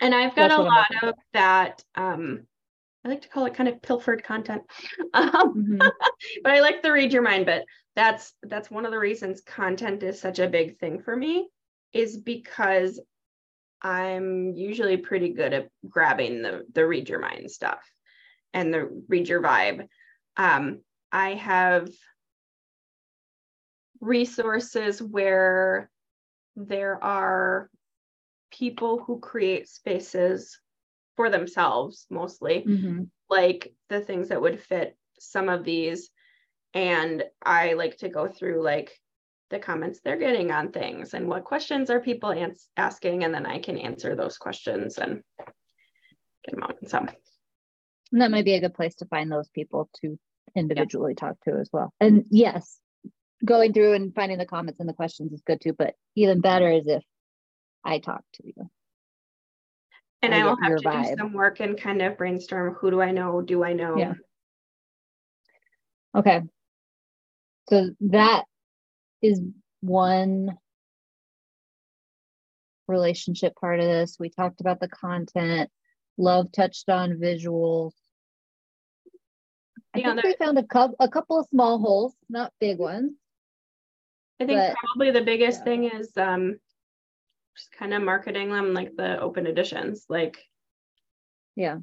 And 0.00 0.14
I've 0.14 0.34
got 0.34 0.48
that's 0.48 0.58
a 0.58 0.62
lot 0.62 0.86
of 1.02 1.14
that. 1.32 1.82
Um, 1.94 2.46
I 3.04 3.08
like 3.08 3.22
to 3.22 3.28
call 3.28 3.46
it 3.46 3.54
kind 3.54 3.68
of 3.68 3.82
pilfered 3.82 4.22
content. 4.24 4.62
Um, 5.14 5.54
mm-hmm. 5.54 5.76
but 6.42 6.52
I 6.52 6.60
like 6.60 6.82
the 6.82 6.90
read 6.90 7.12
your 7.12 7.22
mind 7.22 7.44
bit. 7.44 7.64
That's 7.94 8.32
that's 8.44 8.70
one 8.70 8.86
of 8.86 8.92
the 8.92 8.98
reasons 8.98 9.42
content 9.42 10.02
is 10.02 10.18
such 10.18 10.38
a 10.38 10.48
big 10.48 10.78
thing 10.78 11.02
for 11.02 11.14
me, 11.14 11.48
is 11.92 12.16
because 12.16 12.98
I'm 13.82 14.54
usually 14.56 14.96
pretty 14.96 15.34
good 15.34 15.52
at 15.52 15.68
grabbing 15.86 16.40
the 16.40 16.62
the 16.72 16.86
read 16.86 17.10
your 17.10 17.18
mind 17.18 17.50
stuff 17.50 17.80
and 18.54 18.72
the 18.72 19.04
read 19.08 19.28
your 19.28 19.42
vibe. 19.42 19.86
Um, 20.36 20.80
I 21.10 21.34
have 21.34 21.88
resources 24.00 25.00
where 25.00 25.90
there 26.56 27.02
are 27.02 27.70
people 28.50 28.98
who 28.98 29.18
create 29.20 29.68
spaces 29.68 30.58
for 31.16 31.30
themselves 31.30 32.06
mostly 32.10 32.64
mm-hmm. 32.66 33.04
like 33.30 33.72
the 33.88 34.00
things 34.00 34.28
that 34.28 34.40
would 34.40 34.60
fit 34.60 34.96
some 35.18 35.48
of 35.48 35.64
these 35.64 36.10
and 36.74 37.22
i 37.44 37.74
like 37.74 37.96
to 37.96 38.08
go 38.08 38.28
through 38.28 38.62
like 38.62 38.98
the 39.50 39.58
comments 39.58 40.00
they're 40.00 40.16
getting 40.16 40.50
on 40.50 40.72
things 40.72 41.14
and 41.14 41.28
what 41.28 41.44
questions 41.44 41.90
are 41.90 42.00
people 42.00 42.32
ans- 42.32 42.68
asking 42.76 43.24
and 43.24 43.32
then 43.32 43.46
i 43.46 43.58
can 43.58 43.78
answer 43.78 44.14
those 44.14 44.36
questions 44.36 44.98
and 44.98 45.22
get 45.38 46.54
them 46.54 46.62
out 46.62 46.76
and 46.80 46.90
some 46.90 47.08
and 48.12 48.20
that 48.20 48.30
might 48.30 48.44
be 48.44 48.54
a 48.54 48.60
good 48.60 48.74
place 48.74 48.94
to 48.96 49.06
find 49.06 49.30
those 49.32 49.48
people 49.50 49.88
to 50.00 50.18
individually 50.54 51.14
yeah. 51.16 51.28
talk 51.28 51.36
to 51.44 51.58
as 51.58 51.68
well 51.72 51.92
and 52.00 52.24
yes 52.30 52.78
going 53.44 53.72
through 53.72 53.94
and 53.94 54.14
finding 54.14 54.38
the 54.38 54.46
comments 54.46 54.80
and 54.80 54.88
the 54.88 54.94
questions 54.94 55.32
is 55.32 55.42
good 55.42 55.60
too, 55.60 55.72
but 55.72 55.94
even 56.14 56.40
better 56.40 56.70
is 56.70 56.86
if 56.86 57.02
I 57.84 57.98
talk 57.98 58.22
to 58.34 58.46
you. 58.46 58.70
And 60.22 60.34
I, 60.34 60.40
I 60.40 60.44
will 60.44 60.56
have 60.62 60.76
to 60.76 60.88
vibe. 60.88 61.08
do 61.08 61.16
some 61.18 61.32
work 61.32 61.58
and 61.60 61.80
kind 61.80 62.00
of 62.00 62.16
brainstorm 62.16 62.74
who 62.74 62.90
do 62.90 63.02
I 63.02 63.10
know? 63.10 63.42
Do 63.42 63.64
I 63.64 63.72
know? 63.72 63.96
Yeah. 63.96 64.14
Okay. 66.14 66.42
So 67.68 67.90
that 68.00 68.44
is 69.20 69.40
one 69.80 70.56
relationship 72.86 73.56
part 73.56 73.80
of 73.80 73.86
this. 73.86 74.16
We 74.20 74.30
talked 74.30 74.60
about 74.60 74.78
the 74.78 74.88
content. 74.88 75.70
Love 76.18 76.52
touched 76.52 76.88
on 76.88 77.14
visuals. 77.14 77.92
I 79.94 79.98
yeah, 79.98 80.14
think 80.14 80.24
we 80.24 80.44
found 80.44 80.58
a 80.58 80.62
couple 80.62 80.96
a 81.00 81.08
couple 81.08 81.38
of 81.38 81.46
small 81.48 81.78
holes, 81.78 82.14
not 82.28 82.52
big 82.60 82.78
ones. 82.78 83.12
I 84.40 84.46
think 84.46 84.58
but, 84.58 84.74
probably 84.76 85.10
the 85.10 85.24
biggest 85.24 85.60
yeah. 85.60 85.64
thing 85.64 85.84
is 85.84 86.16
um 86.16 86.58
just 87.56 87.72
kind 87.72 87.92
of 87.92 88.02
marketing 88.02 88.50
them 88.50 88.72
like 88.72 88.96
the 88.96 89.20
open 89.20 89.46
editions. 89.46 90.06
Like 90.08 90.38
yeah. 91.56 91.78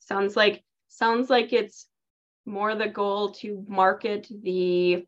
Sounds 0.00 0.36
like 0.36 0.62
sounds 0.88 1.30
like 1.30 1.52
it's 1.52 1.86
more 2.46 2.74
the 2.74 2.88
goal 2.88 3.32
to 3.32 3.64
market 3.66 4.28
the 4.42 5.06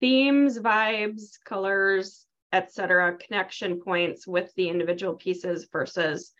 themes, 0.00 0.58
vibes, 0.58 1.38
colors, 1.44 2.26
etc., 2.52 3.16
connection 3.18 3.80
points 3.80 4.26
with 4.26 4.52
the 4.54 4.68
individual 4.68 5.14
pieces 5.14 5.68
versus 5.70 6.32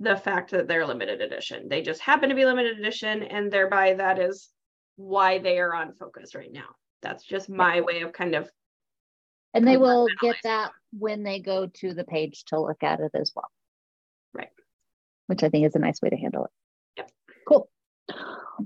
the 0.00 0.16
fact 0.16 0.50
that 0.50 0.68
they're 0.68 0.86
limited 0.86 1.20
edition. 1.20 1.68
They 1.68 1.82
just 1.82 2.00
happen 2.00 2.28
to 2.28 2.34
be 2.34 2.44
limited 2.44 2.78
edition, 2.78 3.22
and 3.22 3.50
thereby 3.50 3.94
that 3.94 4.18
is 4.18 4.50
why 4.96 5.38
they 5.38 5.58
are 5.58 5.74
on 5.74 5.94
focus 5.94 6.34
right 6.34 6.52
now 6.52 6.76
that's 7.04 7.22
just 7.22 7.48
my 7.48 7.82
way 7.82 8.00
of 8.00 8.12
kind 8.12 8.34
of 8.34 8.50
And 9.52 9.68
they 9.68 9.76
will 9.76 10.08
get 10.20 10.36
that 10.42 10.72
when 10.98 11.22
they 11.22 11.38
go 11.38 11.68
to 11.80 11.94
the 11.94 12.02
page 12.02 12.44
to 12.46 12.60
look 12.60 12.82
at 12.82 12.98
it 12.98 13.12
as 13.14 13.30
well. 13.36 13.50
Right. 14.32 14.48
Which 15.26 15.44
I 15.44 15.50
think 15.50 15.66
is 15.66 15.76
a 15.76 15.78
nice 15.78 16.00
way 16.02 16.08
to 16.10 16.16
handle 16.16 16.46
it. 16.46 16.50
Yep. 16.96 17.10
Cool. 17.46 17.68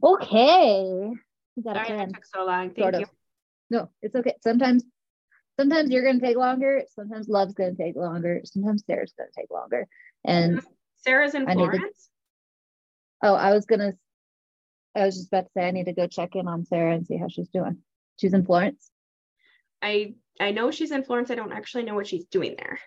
Okay. 0.03 1.11
Sorry 1.62 1.89
that 1.89 2.14
took 2.14 2.24
so 2.24 2.47
long. 2.47 2.70
Thank 2.70 2.79
sort 2.79 2.95
you. 2.95 3.03
of. 3.03 3.11
No, 3.70 3.91
it's 4.01 4.14
okay. 4.14 4.35
Sometimes, 4.43 4.85
sometimes 5.59 5.91
you're 5.91 6.05
gonna 6.05 6.20
take 6.20 6.37
longer. 6.37 6.85
Sometimes 6.95 7.29
love's 7.29 7.55
gonna 7.55 7.74
take 7.74 7.97
longer. 7.97 8.41
Sometimes 8.45 8.85
Sarah's 8.87 9.12
gonna 9.18 9.31
take 9.37 9.51
longer. 9.51 9.87
And 10.24 10.59
mm-hmm. 10.59 10.66
Sarah's 10.99 11.35
in 11.35 11.49
I 11.49 11.55
need 11.55 11.65
to- 11.71 11.71
Florence. 11.79 12.11
oh, 13.23 13.35
I 13.35 13.53
was 13.53 13.67
gonna, 13.67 13.93
I 14.95 15.05
was 15.07 15.17
just 15.17 15.29
about 15.29 15.47
to 15.47 15.51
say 15.53 15.67
I 15.67 15.71
need 15.71 15.85
to 15.87 15.93
go 15.93 16.07
check 16.07 16.35
in 16.37 16.49
on 16.49 16.65
Sarah 16.65 16.95
and 16.95 17.07
see 17.07 17.17
how 17.17 17.29
she's 17.29 17.49
doing. 17.49 17.79
She's 18.21 18.35
in 18.35 18.45
Florence. 18.45 18.91
I 19.81 20.15
I 20.41 20.51
know 20.53 20.71
she's 20.71 20.91
in 20.91 21.05
Florence. 21.05 21.31
I 21.31 21.35
don't 21.37 21.53
actually 21.53 21.85
know 21.85 21.95
what 21.95 22.07
she's 22.07 22.25
doing 22.27 22.55
there. 22.57 22.79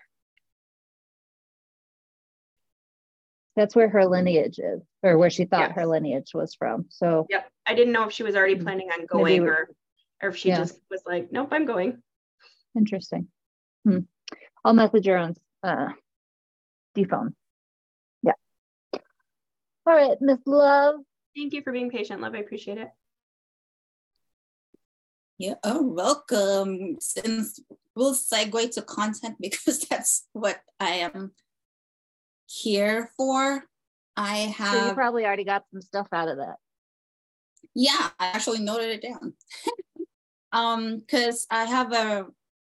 That's 3.56 3.76
where 3.76 3.88
her 3.90 4.06
lineage 4.06 4.58
is, 4.58 4.82
or 5.02 5.18
where 5.18 5.28
she 5.30 5.44
thought 5.44 5.68
Yes. 5.70 5.76
her 5.76 5.86
lineage 5.86 6.32
was 6.34 6.54
from. 6.54 6.86
So 6.88 7.26
Yep. 7.28 7.50
I 7.66 7.74
didn't 7.74 7.92
know 7.92 8.06
if 8.06 8.12
she 8.12 8.22
was 8.22 8.34
already 8.34 8.56
Mhm. 8.56 8.62
planning 8.62 8.90
on 8.90 9.06
going 9.06 9.42
or 9.42 9.70
or 10.22 10.28
if 10.28 10.36
she 10.36 10.50
Yeah. 10.50 10.58
just 10.58 10.80
was 10.88 11.02
like, 11.04 11.32
nope, 11.32 11.48
I'm 11.50 11.64
going. 11.66 12.02
interesting. 12.76 13.28
Hmm. 13.84 13.98
I'll 14.64 14.72
message 14.72 15.04
her 15.06 15.16
on 15.18 15.34
uh, 15.62 15.92
D 16.94 17.04
phone. 17.04 17.34
Yeah. 19.86 19.92
All 19.92 19.98
right, 19.98 20.16
Miss 20.20 20.38
Love. 20.46 20.96
Thank 21.36 21.52
you 21.52 21.62
for 21.62 21.72
being 21.72 21.90
patient, 21.90 22.20
love. 22.20 22.34
I 22.34 22.38
appreciate 22.38 22.78
it. 22.78 22.88
Yeah, 25.38 25.54
oh, 25.64 25.82
welcome. 25.82 26.96
Since 27.00 27.60
we'll 27.96 28.14
segue 28.14 28.70
to 28.72 28.82
content 28.82 29.36
because 29.40 29.80
that's 29.80 30.26
what 30.32 30.60
I 30.78 31.10
am 31.12 31.32
here 32.46 33.10
for. 33.16 33.64
I 34.16 34.54
So 34.58 34.88
you 34.88 34.92
probably 34.92 35.24
already 35.24 35.44
got 35.44 35.64
some 35.72 35.80
stuff 35.80 36.08
out 36.12 36.28
of 36.28 36.36
that. 36.36 36.56
yeah, 37.74 38.10
I 38.20 38.26
actually 38.26 38.60
noted 38.60 38.90
it 38.90 39.02
down. 39.02 39.32
um, 40.52 40.98
because 40.98 41.46
I 41.50 41.64
have 41.64 41.92
a 41.92 42.26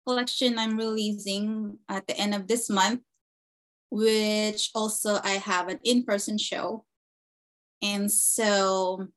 collection 0.08 0.58
I'm 0.58 0.78
releasing 0.78 1.80
at 1.90 2.08
the 2.08 2.18
end 2.18 2.34
of 2.34 2.48
this 2.48 2.70
month, 2.70 3.02
which 3.90 4.72
also 4.74 5.20
I 5.24 5.32
have 5.32 5.68
an 5.68 5.80
in-person 5.84 6.38
show. 6.38 6.86
And 7.86 8.12
so 8.12 9.08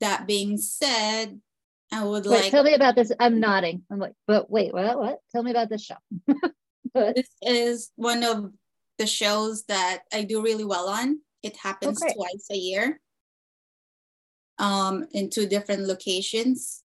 that 0.00 0.26
being 0.26 0.58
said, 0.58 1.40
I 1.90 2.04
would 2.04 2.26
Wait, 2.26 2.42
like 2.42 2.50
tell 2.50 2.64
me 2.64 2.74
about 2.74 2.96
this. 2.96 3.12
I'm 3.18 3.40
nodding. 3.40 3.82
I'm 3.90 3.98
like, 3.98 4.14
but 4.26 4.50
wait, 4.50 4.72
what? 4.72 4.98
What? 4.98 5.18
Tell 5.30 5.42
me 5.42 5.50
about 5.50 5.68
this 5.68 5.84
show. 5.84 5.96
This 6.94 7.30
is 7.40 7.90
one 7.96 8.22
of 8.22 8.52
the 8.98 9.06
shows 9.06 9.64
that 9.64 10.02
I 10.12 10.24
do 10.24 10.42
really 10.42 10.66
well 10.66 10.90
on. 10.90 11.20
It 11.42 11.56
happens 11.56 11.98
great. 11.98 12.14
twice 12.14 12.46
a 12.50 12.56
year 12.56 13.00
um, 14.58 15.06
in 15.12 15.30
two 15.30 15.46
different 15.46 15.84
locations. 15.84 16.82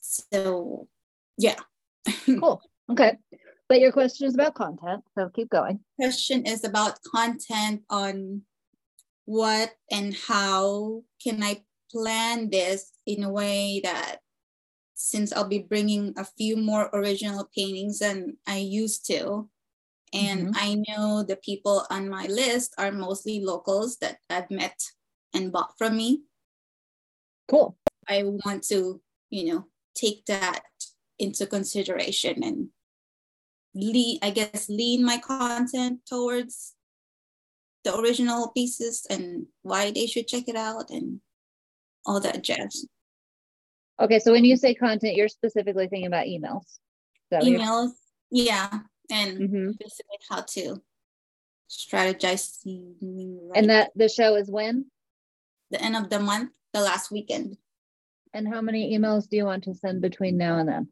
So, 0.00 0.88
yeah. 1.38 1.60
cool. 2.26 2.60
Okay. 2.90 3.16
But 3.68 3.78
your 3.78 3.92
question 3.92 4.26
is 4.26 4.34
about 4.34 4.56
content, 4.56 5.04
so 5.16 5.28
keep 5.28 5.50
going. 5.50 5.78
Question 6.00 6.44
is 6.46 6.64
about 6.64 6.98
content 7.02 7.82
on 7.88 8.42
what 9.26 9.74
and 9.90 10.16
how 10.26 11.02
can 11.22 11.42
I 11.42 11.62
plan 11.92 12.50
this 12.50 12.92
in 13.06 13.22
a 13.22 13.30
way 13.30 13.80
that 13.84 14.18
since 14.94 15.32
I'll 15.32 15.48
be 15.48 15.58
bringing 15.58 16.14
a 16.16 16.24
few 16.24 16.56
more 16.56 16.88
original 16.92 17.48
paintings 17.54 17.98
than 17.98 18.38
I 18.46 18.58
used 18.58 19.06
to, 19.08 19.48
and 20.14 20.48
mm-hmm. 20.48 20.56
I 20.56 20.82
know 20.88 21.22
the 21.22 21.36
people 21.36 21.84
on 21.90 22.08
my 22.08 22.26
list 22.26 22.74
are 22.78 22.92
mostly 22.92 23.40
locals 23.40 23.98
that 23.98 24.18
I've 24.30 24.50
met 24.50 24.80
and 25.34 25.52
bought 25.52 25.76
from 25.76 25.96
me. 25.96 26.22
Cool. 27.48 27.76
I 28.08 28.22
want 28.24 28.62
to, 28.68 29.02
you 29.28 29.52
know, 29.52 29.66
take 29.94 30.24
that 30.26 30.62
into 31.18 31.46
consideration 31.46 32.42
and 32.42 32.68
lean, 33.74 34.18
I 34.22 34.30
guess, 34.30 34.68
lean 34.68 35.04
my 35.04 35.18
content 35.18 36.00
towards 36.06 36.75
the 37.86 37.96
original 37.96 38.48
pieces 38.48 39.06
and 39.08 39.46
why 39.62 39.92
they 39.92 40.06
should 40.06 40.26
check 40.26 40.48
it 40.48 40.56
out 40.56 40.90
and 40.90 41.20
all 42.04 42.18
that 42.20 42.42
jazz. 42.42 42.84
Okay. 44.00 44.18
So 44.18 44.32
when 44.32 44.44
you 44.44 44.56
say 44.56 44.74
content, 44.74 45.14
you're 45.14 45.28
specifically 45.28 45.86
thinking 45.86 46.08
about 46.08 46.26
emails. 46.26 46.78
Emails, 47.32 47.92
yeah, 48.30 48.70
and 49.10 49.38
hmm 49.38 49.70
how 50.30 50.42
to 50.42 50.80
strategize 51.68 52.58
And 53.54 53.70
that 53.70 53.90
the 53.96 54.08
show 54.08 54.36
is 54.36 54.50
when? 54.50 54.86
the 55.70 55.82
end 55.82 55.96
of 55.96 56.08
the 56.10 56.20
month, 56.20 56.52
the 56.72 56.80
last 56.80 57.10
weekend. 57.10 57.56
And 58.32 58.46
how 58.46 58.60
many 58.60 58.96
emails 58.96 59.28
do 59.28 59.36
you 59.36 59.44
want 59.44 59.64
to 59.64 59.74
send 59.74 60.00
between 60.00 60.36
now 60.36 60.58
and 60.58 60.68
then? 60.68 60.88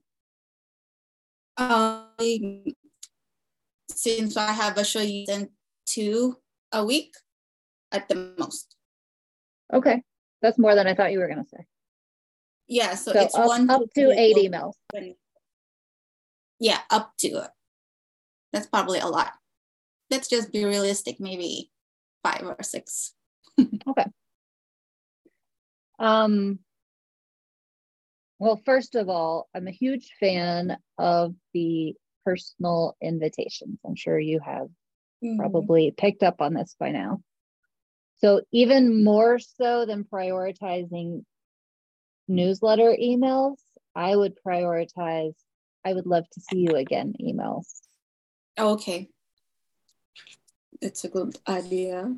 Um, 1.57 2.65
since 3.89 4.37
I 4.37 4.51
have 4.53 4.77
a 4.79 4.85
show, 4.85 5.01
you 5.01 5.27
send 5.27 5.51
two 5.87 6.39
a 6.75 6.85
week 6.85 7.15
at 7.93 8.09
the 8.09 8.35
most. 8.37 8.77
Okay. 9.73 10.03
That's 10.43 10.59
more 10.59 10.75
than 10.75 10.87
I 10.87 10.95
thought 10.95 11.13
you 11.13 11.21
were 11.21 11.29
going 11.29 11.43
to 11.43 11.49
say. 11.49 11.65
Yeah, 12.67 12.95
so, 12.95 13.13
So 13.13 13.21
it's 13.21 13.35
up, 13.35 13.47
one 13.47 13.71
up 13.71 13.83
to 13.95 14.11
eight 14.11 14.37
emails. 14.37 14.75
Yeah, 16.61 16.81
up 16.91 17.13
to 17.19 17.29
it. 17.29 17.51
That's 18.53 18.67
probably 18.67 18.99
a 18.99 19.07
lot. 19.07 19.33
Let's 20.11 20.29
just 20.29 20.53
be 20.53 20.65
realistic, 20.65 21.19
maybe 21.19 21.71
five 22.23 22.43
or 22.43 22.63
six. 22.63 23.15
okay. 23.61 24.07
Um, 25.99 26.59
well, 28.39 28.61
first 28.65 28.95
of 28.95 29.09
all, 29.09 29.49
I'm 29.55 29.69
a 29.69 29.73
huge 29.73 30.13
fan 30.21 30.77
of 30.99 31.35
the 31.53 31.95
personal 32.25 32.97
invitations. 33.03 33.79
I'm 33.87 33.97
sure 33.97 34.19
you 34.19 34.41
have 34.41 34.69
Mm-hmm. 35.25 35.39
probably 35.39 35.91
picked 35.97 36.23
up 36.23 36.43
on 36.43 36.53
this 36.53 36.77
by 36.79 36.91
now. 36.91 37.23
So, 38.19 38.43
even 38.53 39.03
more 39.03 39.39
so 39.39 39.87
than 39.87 40.05
prioritizing 40.05 41.25
newsletter 42.29 42.95
emails, 43.01 43.57
I 43.95 44.15
would 44.15 44.35
prioritize, 44.47 45.35
I 45.85 45.95
would 45.95 46.07
love 46.07 46.29
to 46.31 46.41
see 46.41 46.59
you 46.59 46.77
again 46.77 47.15
emails. 47.21 47.65
Okay. 48.59 49.09
It's 50.83 51.05
a 51.05 51.09
good 51.09 51.37
idea. 51.49 52.15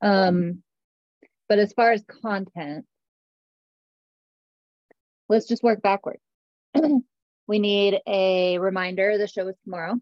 Um, 0.00 0.62
but 1.50 1.58
as 1.58 1.72
far 1.74 1.92
as 1.92 2.02
content, 2.22 2.86
let's 5.28 5.46
just 5.46 5.62
work 5.62 5.82
backwards. 5.82 6.22
we 7.46 7.58
need 7.58 8.00
a 8.06 8.58
reminder 8.58 9.18
the 9.18 9.26
show 9.26 9.46
is 9.48 9.56
tomorrow. 9.64 10.00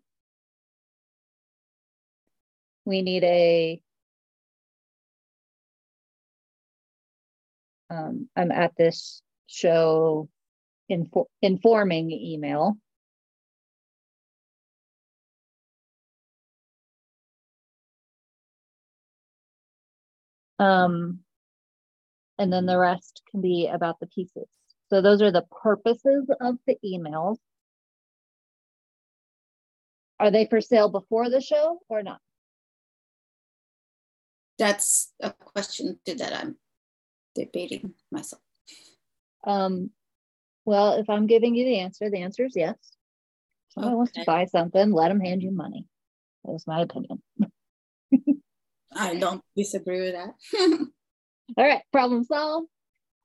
We 2.88 3.02
need 3.02 3.22
a 3.22 3.82
um, 7.90 8.30
I'm 8.34 8.50
at 8.50 8.74
this 8.78 9.20
show 9.46 10.30
info- 10.88 11.28
informing 11.42 12.10
email. 12.10 12.78
Um, 20.58 21.18
and 22.38 22.50
then 22.50 22.64
the 22.64 22.78
rest 22.78 23.20
can 23.30 23.42
be 23.42 23.66
about 23.70 24.00
the 24.00 24.06
pieces. 24.06 24.48
So 24.88 25.02
those 25.02 25.20
are 25.20 25.30
the 25.30 25.44
purposes 25.62 26.30
of 26.40 26.56
the 26.66 26.78
emails. 26.82 27.36
Are 30.18 30.30
they 30.30 30.46
for 30.46 30.62
sale 30.62 30.88
before 30.88 31.28
the 31.28 31.42
show 31.42 31.80
or 31.90 32.02
not? 32.02 32.22
That's 34.58 35.12
a 35.20 35.32
question 35.32 35.98
too 36.04 36.14
that 36.14 36.32
I'm 36.34 36.56
debating 37.34 37.94
myself. 38.10 38.42
Um, 39.44 39.90
well, 40.64 40.94
if 40.94 41.08
I'm 41.08 41.26
giving 41.26 41.54
you 41.54 41.64
the 41.64 41.78
answer, 41.78 42.10
the 42.10 42.22
answer 42.22 42.44
is 42.44 42.56
yes. 42.56 42.76
Someone 43.70 43.96
wants 43.96 44.12
to 44.12 44.24
buy 44.24 44.46
something, 44.46 44.92
let 44.92 45.08
them 45.08 45.20
hand 45.20 45.42
you 45.42 45.50
money. 45.50 45.86
That's 46.44 46.66
my 46.66 46.80
opinion. 46.80 47.22
I 48.92 49.16
don't 49.16 49.42
disagree 49.56 50.00
with 50.00 50.14
that. 50.14 50.34
All 51.56 51.64
right, 51.64 51.82
problem 51.92 52.24
solved. 52.24 52.68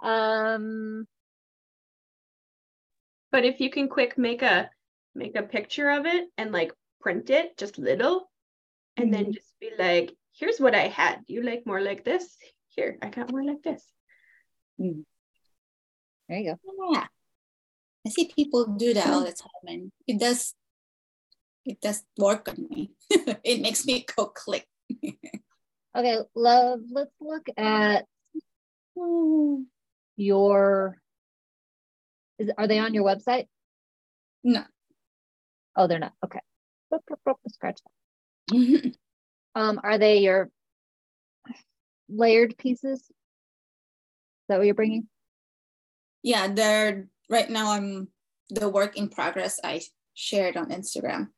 Um, 0.03 1.07
But 3.33 3.45
if 3.45 3.59
you 3.59 3.71
can 3.71 3.89
quick 3.89 4.15
make 4.15 4.43
a 4.43 4.69
make 5.15 5.35
a 5.35 5.41
picture 5.41 5.89
of 5.89 6.05
it 6.05 6.29
and 6.37 6.51
like 6.51 6.71
print 7.01 7.31
it 7.31 7.57
just 7.57 7.79
little 7.79 8.29
and 8.95 9.11
then 9.11 9.33
just 9.33 9.59
be 9.59 9.71
like, 9.77 10.15
here's 10.33 10.59
what 10.59 10.75
I 10.75 10.87
had. 10.87 11.21
You 11.27 11.43
like 11.43 11.65
more 11.65 11.81
like 11.81 12.03
this? 12.03 12.37
Here, 12.69 12.97
I 13.01 13.09
got 13.09 13.31
more 13.31 13.43
like 13.43 13.61
this. 13.63 13.83
Hmm. 14.77 15.01
there 16.27 16.39
you 16.39 16.55
go. 16.55 16.91
yeah. 16.91 17.07
I 18.05 18.09
see 18.09 18.31
people 18.35 18.65
do 18.65 18.93
that 18.93 19.07
all 19.07 19.21
the 19.21 19.31
hmm. 19.31 19.47
time, 19.47 19.67
and 19.67 19.91
it 20.07 20.19
does 20.19 20.53
it 21.65 21.79
does 21.81 22.03
work 22.17 22.49
on 22.49 22.67
me. 22.69 22.91
it 23.43 23.61
makes 23.61 23.85
me 23.85 24.05
go 24.15 24.25
click. 24.27 24.67
okay, 25.95 26.17
love. 26.35 26.81
Let's 26.91 27.15
look 27.21 27.47
at 27.57 28.05
your. 30.17 30.97
Is 32.39 32.51
are 32.57 32.67
they 32.67 32.79
on 32.79 32.93
your 32.93 33.05
website? 33.05 33.47
No. 34.43 34.63
Oh, 35.75 35.87
they're 35.87 35.99
not. 35.99 36.13
Okay. 36.23 36.39
Scratch 37.47 37.79
that. 38.51 38.93
um, 39.55 39.79
are 39.83 39.97
they 39.97 40.19
your 40.19 40.49
layered 42.09 42.57
pieces? 42.57 42.99
Is 42.99 43.09
that 44.49 44.57
what 44.57 44.65
you're 44.65 44.75
bringing? 44.75 45.07
Yeah, 46.21 46.47
they're 46.47 47.07
right 47.29 47.49
now. 47.49 47.71
I'm 47.71 48.07
the 48.49 48.69
work 48.69 48.97
in 48.97 49.09
progress. 49.09 49.59
I 49.63 49.81
shared 50.13 50.57
on 50.57 50.69
Instagram. 50.69 51.29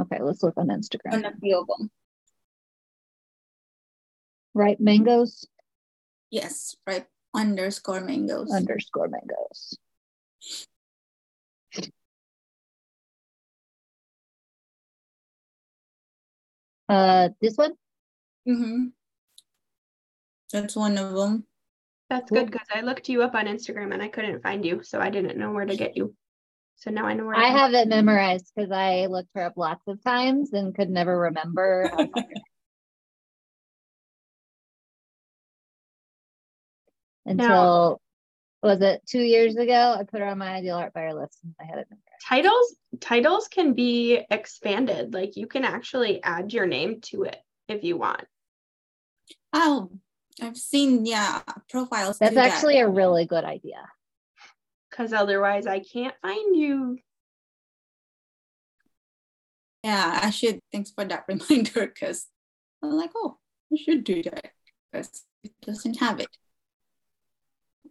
Okay, 0.00 0.18
let's 0.20 0.42
look 0.42 0.54
on 0.56 0.68
Instagram. 0.68 1.14
On 1.14 1.24
a 1.24 1.36
few 1.40 1.60
of 1.60 1.66
them. 1.66 1.90
Right, 4.54 4.78
mangoes. 4.80 5.46
Yes, 6.30 6.76
right. 6.86 7.06
Underscore 7.34 8.00
mangoes. 8.00 8.52
Underscore 8.52 9.08
mangoes. 9.08 9.78
Uh, 16.92 17.30
this 17.40 17.56
one. 17.56 17.72
Mm-hmm. 18.46 18.88
That's 20.52 20.76
one 20.76 20.98
of 20.98 21.14
them. 21.14 21.46
That's 22.10 22.30
good 22.30 22.50
because 22.50 22.66
I 22.70 22.82
looked 22.82 23.08
you 23.08 23.22
up 23.22 23.34
on 23.34 23.46
Instagram 23.46 23.94
and 23.94 24.02
I 24.02 24.08
couldn't 24.08 24.42
find 24.42 24.62
you, 24.62 24.82
so 24.82 25.00
I 25.00 25.08
didn't 25.08 25.38
know 25.38 25.52
where 25.52 25.64
to 25.64 25.74
get 25.74 25.96
you. 25.96 26.14
So 26.76 26.90
now 26.90 27.06
I 27.06 27.14
know 27.14 27.24
where. 27.24 27.34
I 27.34 27.46
have 27.46 27.72
it 27.72 27.88
memorized 27.88 28.52
because 28.54 28.70
I 28.70 29.06
looked 29.06 29.30
her 29.34 29.44
up 29.44 29.54
lots 29.56 29.88
of 29.88 30.04
times 30.04 30.52
and 30.52 30.74
could 30.74 30.90
never 30.90 31.18
remember. 31.18 31.90
Until 37.24 37.48
now, 37.48 37.96
was 38.62 38.80
it 38.80 39.02
two 39.06 39.20
years 39.20 39.56
ago? 39.56 39.96
I 39.98 40.04
put 40.04 40.20
her 40.20 40.26
on 40.26 40.38
my 40.38 40.54
ideal 40.54 40.76
art 40.76 40.92
buyer 40.92 41.14
list 41.14 41.38
and 41.42 41.54
I 41.60 41.64
had 41.64 41.78
it 41.78 41.88
memorized. 41.90 42.24
Titles 42.28 42.76
titles 43.00 43.48
can 43.48 43.74
be 43.74 44.24
expanded. 44.30 45.12
Like 45.12 45.36
you 45.36 45.46
can 45.46 45.64
actually 45.64 46.22
add 46.22 46.52
your 46.52 46.66
name 46.66 47.00
to 47.02 47.24
it 47.24 47.36
if 47.68 47.82
you 47.82 47.96
want. 47.96 48.24
Oh, 49.52 49.90
I've 50.40 50.56
seen 50.56 51.04
yeah 51.04 51.40
profiles. 51.68 52.18
That's 52.18 52.36
actually 52.36 52.74
that. 52.74 52.86
a 52.86 52.88
really 52.88 53.26
good 53.26 53.44
idea. 53.44 53.84
Because 54.90 55.12
otherwise, 55.12 55.66
I 55.66 55.80
can't 55.80 56.14
find 56.22 56.54
you. 56.56 56.98
Yeah, 59.82 60.20
I 60.22 60.30
should. 60.30 60.60
Thanks 60.70 60.92
for 60.92 61.04
that 61.04 61.24
reminder. 61.28 61.86
Because 61.86 62.28
I'm 62.82 62.92
like, 62.92 63.10
oh, 63.16 63.38
I 63.72 63.76
should 63.76 64.04
do 64.04 64.22
that 64.22 64.52
because 64.92 65.24
it 65.42 65.52
doesn't 65.62 65.98
have 65.98 66.20
it. 66.20 66.28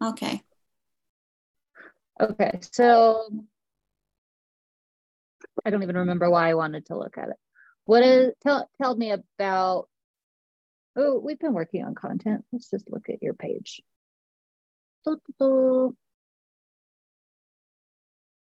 Okay. 0.01 0.41
Okay, 2.21 2.59
so 2.71 3.29
I 5.65 5.69
don't 5.71 5.83
even 5.83 5.97
remember 5.97 6.29
why 6.29 6.49
I 6.49 6.53
wanted 6.53 6.85
to 6.87 6.97
look 6.97 7.17
at 7.17 7.29
it. 7.29 7.35
What 7.85 8.03
is 8.03 8.33
tell 8.43 8.69
tell 8.81 8.95
me 8.95 9.11
about 9.11 9.87
Oh, 10.95 11.19
we've 11.19 11.39
been 11.39 11.53
working 11.53 11.83
on 11.85 11.95
content. 11.95 12.45
Let's 12.51 12.69
just 12.69 12.89
look 12.89 13.09
at 13.09 13.23
your 13.23 13.33
page. 13.33 13.81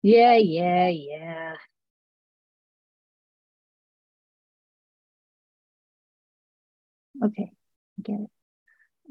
Yeah, 0.04 0.36
yeah, 0.38 0.88
yeah. 0.90 1.56
Okay, 7.24 7.52
get 8.02 8.20
it. 8.22 8.30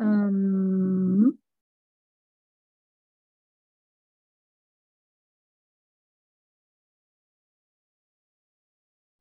Um, 0.00 1.39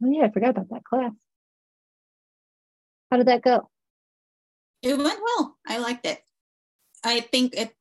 oh 0.03 0.09
yeah, 0.09 0.25
I 0.25 0.31
forgot 0.31 0.51
about 0.51 0.69
that 0.69 0.83
class. 0.83 1.11
How 3.11 3.17
did 3.17 3.27
that 3.27 3.41
go? 3.41 3.69
It 4.81 4.97
went 4.97 5.19
well. 5.19 5.57
I 5.67 5.77
liked 5.79 6.05
it. 6.05 6.21
I 7.03 7.21
think 7.21 7.55
it 7.55 7.73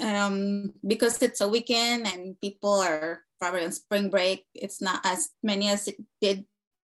um 0.00 0.72
because 0.86 1.20
it's 1.22 1.40
a 1.40 1.48
weekend 1.48 2.06
and 2.06 2.40
people 2.40 2.80
are 2.80 3.22
probably 3.40 3.64
on 3.64 3.72
spring 3.72 4.10
break, 4.10 4.44
it's 4.54 4.80
not 4.80 5.00
as 5.04 5.30
many 5.42 5.68
as 5.68 5.88
it 5.88 5.96
did 6.20 6.44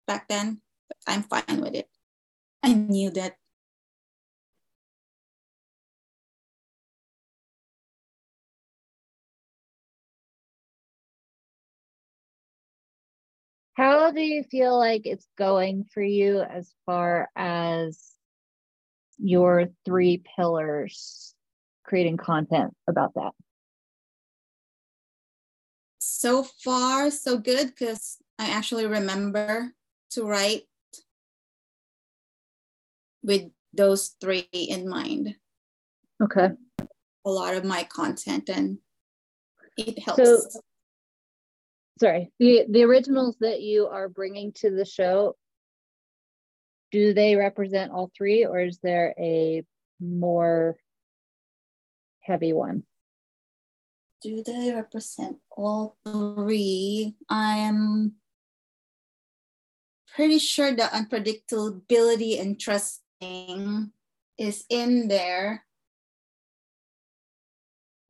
back 0.06 0.28
then. 0.28 0.60
But 0.88 0.98
I'm 1.06 1.22
fine 1.22 1.60
with 1.60 1.74
it. 1.74 1.88
I 2.62 2.74
knew 2.74 3.10
that. 3.10 3.36
How 13.80 14.10
do 14.10 14.20
you 14.20 14.42
feel 14.42 14.76
like 14.76 15.06
it's 15.06 15.26
going 15.38 15.86
for 15.94 16.02
you 16.02 16.42
as 16.42 16.70
far 16.84 17.30
as 17.34 18.12
your 19.16 19.68
three 19.86 20.22
pillars, 20.36 21.34
creating 21.82 22.18
content 22.18 22.74
about 22.86 23.14
that? 23.14 23.30
So 25.98 26.42
far, 26.42 27.10
so 27.10 27.38
good 27.38 27.68
because 27.68 28.18
I 28.38 28.50
actually 28.50 28.86
remember 28.86 29.72
to 30.10 30.24
write 30.24 30.64
with 33.22 33.50
those 33.72 34.14
three 34.20 34.46
in 34.52 34.90
mind. 34.90 35.36
Okay. 36.22 36.50
A 37.24 37.30
lot 37.30 37.54
of 37.54 37.64
my 37.64 37.84
content 37.84 38.50
and 38.50 38.76
it 39.78 39.98
helps. 40.00 40.22
So, 40.22 40.60
sorry, 42.00 42.32
the 42.38 42.64
the 42.68 42.82
originals 42.82 43.36
that 43.40 43.60
you 43.60 43.86
are 43.86 44.08
bringing 44.08 44.52
to 44.54 44.70
the 44.70 44.84
show 44.84 45.36
do 46.90 47.14
they 47.14 47.36
represent 47.36 47.92
all 47.92 48.10
three 48.16 48.44
or 48.44 48.60
is 48.60 48.78
there 48.82 49.14
a 49.18 49.62
more 50.00 50.76
heavy 52.20 52.52
one? 52.52 52.82
Do 54.22 54.42
they 54.42 54.72
represent 54.74 55.38
all 55.50 55.96
three? 56.04 57.14
I 57.28 57.58
am 57.58 58.14
pretty 60.14 60.38
sure 60.38 60.74
the 60.74 60.82
unpredictability 60.82 62.40
and 62.40 62.60
trusting 62.60 63.92
is 64.36 64.64
in 64.68 65.08
there. 65.08 65.64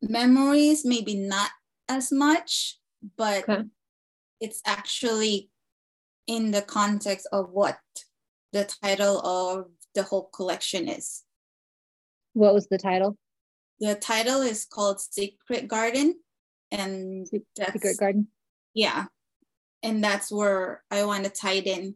Memories, 0.03 0.85
maybe 0.85 1.15
not 1.15 1.51
as 1.89 2.11
much, 2.11 2.79
but 3.17 3.49
okay. 3.49 3.65
It's 4.41 4.61
actually 4.67 5.51
in 6.27 6.51
the 6.51 6.63
context 6.63 7.27
of 7.33 7.51
what 7.51 7.79
the 8.53 8.69
title 8.83 9.21
of 9.21 9.67
the 9.95 10.03
whole 10.03 10.31
collection 10.33 10.89
is. 10.89 11.23
What 12.33 12.55
was 12.55 12.69
the 12.69 12.79
title? 12.79 13.17
The 13.81 13.95
title 13.95 14.43
is 14.43 14.65
called 14.65 15.01
Secret 15.01 15.69
Garden. 15.69 16.17
And 16.71 17.27
Secret 17.29 17.99
Garden. 17.99 18.29
Yeah. 18.75 19.07
And 19.83 20.05
that's 20.05 20.31
where 20.31 20.85
I 20.91 21.05
want 21.05 21.25
to 21.25 21.31
tie 21.31 21.55
in 21.55 21.95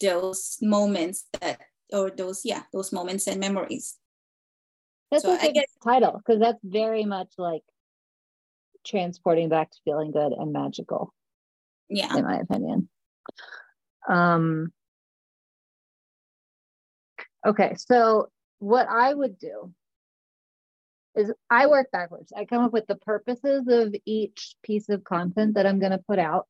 those 0.00 0.58
moments 0.60 1.26
that 1.40 1.60
or 1.92 2.10
those 2.10 2.42
yeah, 2.44 2.62
those 2.72 2.92
moments 2.92 3.26
and 3.26 3.38
memories. 3.38 3.96
That's 5.10 5.24
so 5.24 5.34
a 5.34 5.52
good 5.52 5.64
title 5.84 6.20
because 6.24 6.40
that's 6.40 6.58
very 6.64 7.04
much 7.04 7.28
like 7.38 7.62
transporting 8.84 9.48
back 9.48 9.70
to 9.70 9.78
feeling 9.84 10.10
good 10.12 10.32
and 10.32 10.52
magical. 10.52 11.12
Yeah. 11.88 12.16
In 12.16 12.24
my 12.24 12.38
opinion. 12.38 12.88
Um 14.08 14.72
Okay, 17.44 17.74
so 17.76 18.28
what 18.60 18.86
I 18.88 19.12
would 19.12 19.38
do 19.38 19.72
is 21.14 21.32
I 21.50 21.66
work 21.66 21.90
backwards. 21.90 22.32
I 22.36 22.44
come 22.44 22.64
up 22.64 22.72
with 22.72 22.86
the 22.86 22.94
purposes 22.94 23.66
of 23.68 23.94
each 24.06 24.54
piece 24.62 24.88
of 24.88 25.04
content 25.04 25.54
that 25.54 25.66
I'm 25.66 25.80
going 25.80 25.92
to 25.92 25.98
put 25.98 26.18
out. 26.18 26.46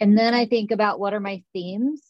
And 0.00 0.16
then 0.16 0.34
I 0.34 0.46
think 0.46 0.70
about 0.70 0.98
what 0.98 1.14
are 1.14 1.20
my 1.20 1.42
themes 1.52 2.02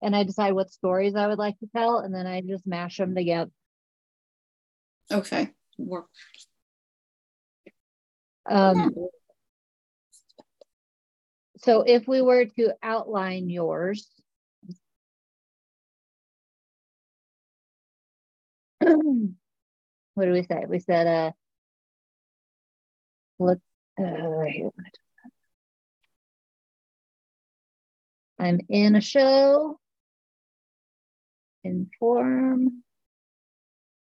and 0.00 0.16
I 0.16 0.24
decide 0.24 0.52
what 0.52 0.72
stories 0.72 1.14
I 1.14 1.26
would 1.26 1.38
like 1.38 1.58
to 1.60 1.68
tell. 1.74 1.98
And 1.98 2.14
then 2.14 2.26
I 2.26 2.40
just 2.40 2.66
mash 2.66 2.96
them 2.96 3.14
together. 3.14 3.50
Okay. 5.10 5.50
Work. 5.78 6.06
Um, 8.46 8.94
so 11.58 11.82
if 11.82 12.08
we 12.08 12.22
were 12.22 12.44
to 12.44 12.74
outline 12.82 13.48
yours, 13.48 14.08
what 18.80 20.24
do 20.24 20.32
we 20.32 20.42
say? 20.42 20.64
We 20.68 20.80
said, 20.80 21.06
uh, 21.06 21.32
let's 23.38 23.60
Uh, 23.98 24.70
I'm 28.38 28.60
in 28.68 28.96
a 28.96 29.00
show. 29.00 29.78
Inform. 31.62 32.82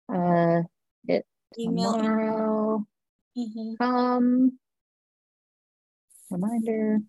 Uh, 0.07 0.61
it 1.07 1.25
Email. 1.59 1.93
tomorrow. 1.93 2.87
Mhm. 3.37 3.77
Come. 3.77 4.59
Reminder. 6.29 6.99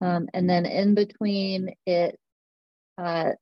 Um, 0.00 0.28
and 0.34 0.48
then 0.48 0.66
in 0.66 0.94
between 0.94 1.74
it, 1.86 2.18
uh, 2.98 3.32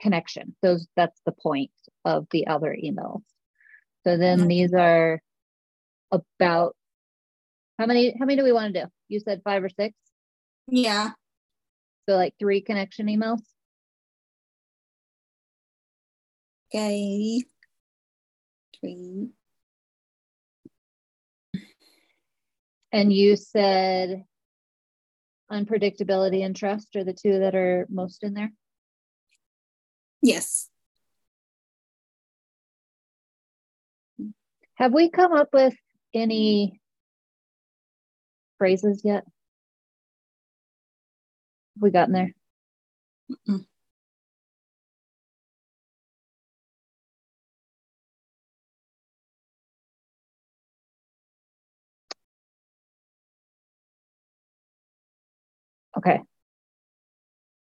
connection. 0.00 0.56
Those 0.62 0.86
that's 0.96 1.20
the 1.24 1.32
point 1.32 1.70
of 2.04 2.26
the 2.30 2.46
other 2.46 2.76
emails. 2.76 3.22
So 4.04 4.16
then 4.16 4.40
Mhm. 4.40 4.48
these 4.48 4.74
are 4.74 5.20
about 6.10 6.76
how 7.78 7.86
many 7.86 8.16
how 8.18 8.24
many 8.24 8.36
do 8.36 8.44
we 8.44 8.52
want 8.52 8.74
to 8.74 8.84
do? 8.84 8.90
You 9.08 9.20
said 9.20 9.42
five 9.42 9.62
or 9.62 9.68
six? 9.68 9.94
Yeah. 10.68 11.12
So 12.08 12.16
like 12.16 12.34
three 12.38 12.60
connection 12.60 13.06
emails? 13.06 13.42
Okay. 16.68 17.42
Three. 18.80 19.30
And 22.92 23.12
you 23.12 23.36
said 23.36 24.24
unpredictability 25.50 26.44
and 26.44 26.56
trust 26.56 26.96
are 26.96 27.04
the 27.04 27.12
two 27.12 27.40
that 27.40 27.54
are 27.54 27.86
most 27.90 28.22
in 28.24 28.34
there? 28.34 28.52
Yes. 30.22 30.68
Have 34.74 34.92
we 34.92 35.08
come 35.08 35.32
up 35.32 35.48
with 35.52 35.74
any 36.14 36.80
phrases 38.58 39.02
yet? 39.04 39.24
Have 41.74 41.82
we 41.82 41.90
gotten 41.90 42.12
there? 42.14 42.32
Mm-mm. 43.30 43.66
Okay. 55.96 56.20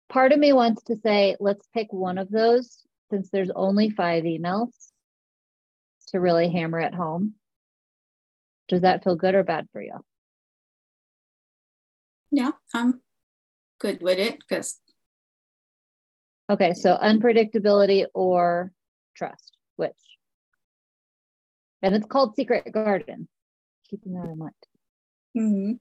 Part 0.08 0.32
of 0.32 0.38
me 0.38 0.52
wants 0.52 0.82
to 0.84 0.96
say, 0.96 1.36
let's 1.40 1.66
pick 1.74 1.92
one 1.92 2.18
of 2.18 2.30
those 2.30 2.84
since 3.10 3.30
there's 3.30 3.50
only 3.54 3.90
five 3.90 4.24
emails 4.24 4.70
to 6.08 6.20
really 6.20 6.48
hammer 6.48 6.80
it 6.80 6.94
home. 6.94 7.34
Does 8.68 8.82
that 8.82 9.04
feel 9.04 9.16
good 9.16 9.34
or 9.34 9.42
bad 9.44 9.66
for 9.72 9.80
you? 9.82 9.94
Yeah, 12.30 12.52
I'm 12.74 13.00
good 13.78 14.00
with 14.02 14.18
it 14.18 14.38
because 14.40 14.80
Okay, 16.48 16.74
so 16.74 16.96
unpredictability 16.96 18.06
or 18.14 18.70
trust, 19.16 19.56
which? 19.74 19.92
And 21.82 21.94
it's 21.94 22.06
called 22.06 22.36
Secret 22.36 22.70
Garden. 22.72 23.28
Keeping 23.90 24.14
that 24.14 24.28
in 24.30 24.38
mind. 24.38 24.54
Mhm. 25.36 25.78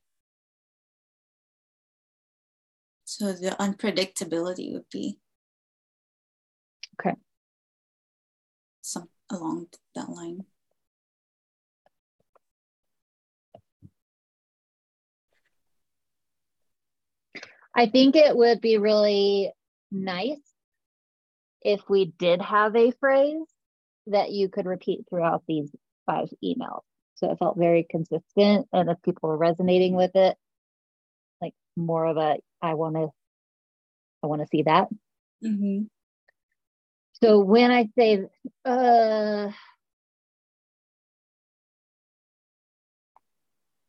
So 3.18 3.32
the 3.32 3.56
unpredictability 3.62 4.74
would 4.74 4.90
be 4.92 5.18
Okay. 7.00 7.16
some 8.82 9.08
along 9.30 9.68
that 9.96 10.10
line. 10.10 10.44
I 17.74 17.86
think 17.86 18.18
it 18.18 18.36
would 18.36 18.60
be 18.60 18.78
really 18.80 19.54
nice 19.94 20.42
if 21.62 21.90
we 21.90 22.14
did 22.20 22.42
have 22.42 22.76
a 22.76 22.92
phrase 23.00 23.48
that 24.08 24.32
you 24.32 24.50
could 24.50 24.66
repeat 24.66 25.06
throughout 25.10 25.44
these 25.48 25.74
five 26.06 26.28
emails. 26.44 26.82
So 27.16 27.32
it 27.32 27.40
felt 27.40 27.58
very 27.58 27.88
consistent. 27.90 28.68
And 28.74 28.90
if 28.90 29.02
people 29.04 29.30
were 29.30 29.38
resonating 29.38 29.96
with 29.96 30.12
it, 30.16 30.36
like 31.42 31.54
more 31.78 32.06
of 32.06 32.18
a, 32.18 32.40
I 32.66 32.74
want 32.74 32.96
to, 32.96 33.10
I 34.24 34.28
want 34.28 34.42
to 34.42 34.48
see 34.48 34.64
that. 34.64 34.88
Mm-hmm. 35.44 35.84
So 37.24 37.40
when 37.40 37.72
I 37.72 37.88
say, 37.98 38.26
uh, 38.66 39.50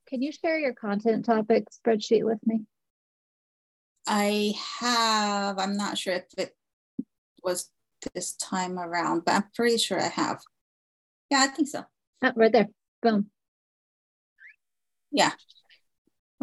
can 0.09 0.22
you 0.22 0.31
share 0.33 0.59
your 0.59 0.74
content 0.74 1.24
topic 1.24 1.64
spreadsheet 1.70 2.24
with 2.24 2.39
me? 2.47 2.61
I 4.07 4.55
have, 4.81 5.59
I'm 5.59 5.77
not 5.77 5.99
sure 5.99 6.14
if 6.14 6.24
it 6.39 6.57
was 7.43 7.70
this 8.14 8.35
time 8.35 8.79
around, 8.79 9.24
but 9.24 9.35
I'm 9.35 9.45
pretty 9.55 9.79
sure 9.79 10.01
I 10.01 10.09
have. 10.09 10.41
Yeah, 11.31 11.41
I 11.41 11.49
think 11.49 11.68
so. 11.68 11.85
Oh, 12.22 12.33
right 12.37 12.53
there. 12.53 12.68
Boom. 13.03 13.31
Yeah. 15.11 15.33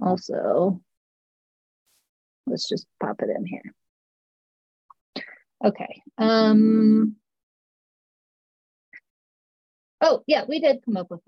Also, 0.01 0.81
let's 2.45 2.67
just 2.67 2.85
pop 3.01 3.21
it 3.21 3.29
in 3.29 3.45
here. 3.45 3.73
Okay. 5.63 6.01
Um. 6.17 7.15
Oh, 10.01 10.21
yeah, 10.27 10.43
we 10.47 10.59
did 10.59 10.83
come 10.83 10.97
up 10.97 11.09
with. 11.09 11.21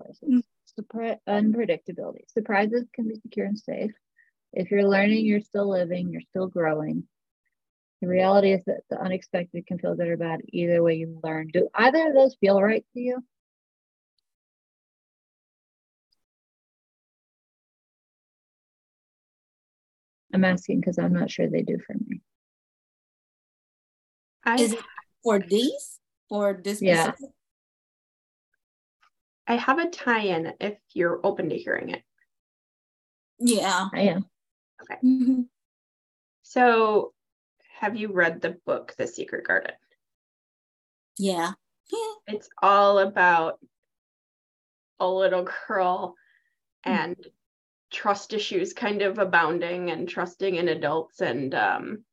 Surpri- 0.78 1.18
unpredictability. 1.26 2.28
Surprises 2.28 2.84
can 2.92 3.08
be 3.08 3.14
secure 3.14 3.46
and 3.46 3.58
safe. 3.58 3.92
If 4.52 4.70
you're 4.70 4.88
learning, 4.88 5.24
you're 5.24 5.40
still 5.40 5.68
living, 5.68 6.10
you're 6.10 6.20
still 6.20 6.46
growing. 6.46 7.04
The 8.02 8.08
reality 8.08 8.52
is 8.52 8.62
that 8.66 8.82
the 8.90 9.00
unexpected 9.00 9.66
can 9.66 9.78
feel 9.78 9.94
good 9.94 10.08
or 10.08 10.18
bad. 10.18 10.42
Either 10.52 10.82
way, 10.82 10.96
you 10.96 11.18
learn. 11.24 11.48
Do 11.48 11.68
either 11.74 12.08
of 12.08 12.14
those 12.14 12.36
feel 12.36 12.60
right 12.60 12.84
to 12.92 13.00
you? 13.00 13.24
I'm 20.36 20.44
asking 20.44 20.80
because 20.80 20.98
I'm 20.98 21.14
not 21.14 21.30
sure 21.30 21.48
they 21.48 21.62
do 21.62 21.78
for 21.78 21.94
me. 21.94 22.20
I 24.44 24.56
Is 24.60 24.74
it 24.74 24.84
for 25.24 25.38
these? 25.38 25.98
For 26.28 26.60
this 26.62 26.82
Yeah. 26.82 27.04
specific? 27.14 27.34
I 29.46 29.56
have 29.56 29.78
a 29.78 29.88
tie-in 29.88 30.52
if 30.60 30.76
you're 30.92 31.24
open 31.24 31.48
to 31.48 31.56
hearing 31.56 31.88
it. 31.88 32.02
Yeah. 33.38 33.88
I 33.94 34.00
am. 34.02 34.26
Mhm. 35.02 35.48
So, 36.42 37.14
have 37.80 37.96
you 37.96 38.12
read 38.12 38.42
the 38.42 38.60
book 38.66 38.94
The 38.98 39.06
Secret 39.06 39.46
Garden? 39.46 39.74
Yeah. 41.16 41.52
Yeah. 41.90 42.14
It's 42.26 42.50
all 42.60 42.98
about 42.98 43.58
a 45.00 45.08
little 45.08 45.48
girl 45.66 46.14
and 46.84 47.16
trust 47.90 48.32
issues 48.32 48.72
kind 48.72 49.02
of 49.02 49.18
abounding 49.18 49.90
and 49.90 50.08
trusting 50.08 50.56
in 50.56 50.68
adults 50.68 51.20
and 51.20 51.54
um, 51.54 52.04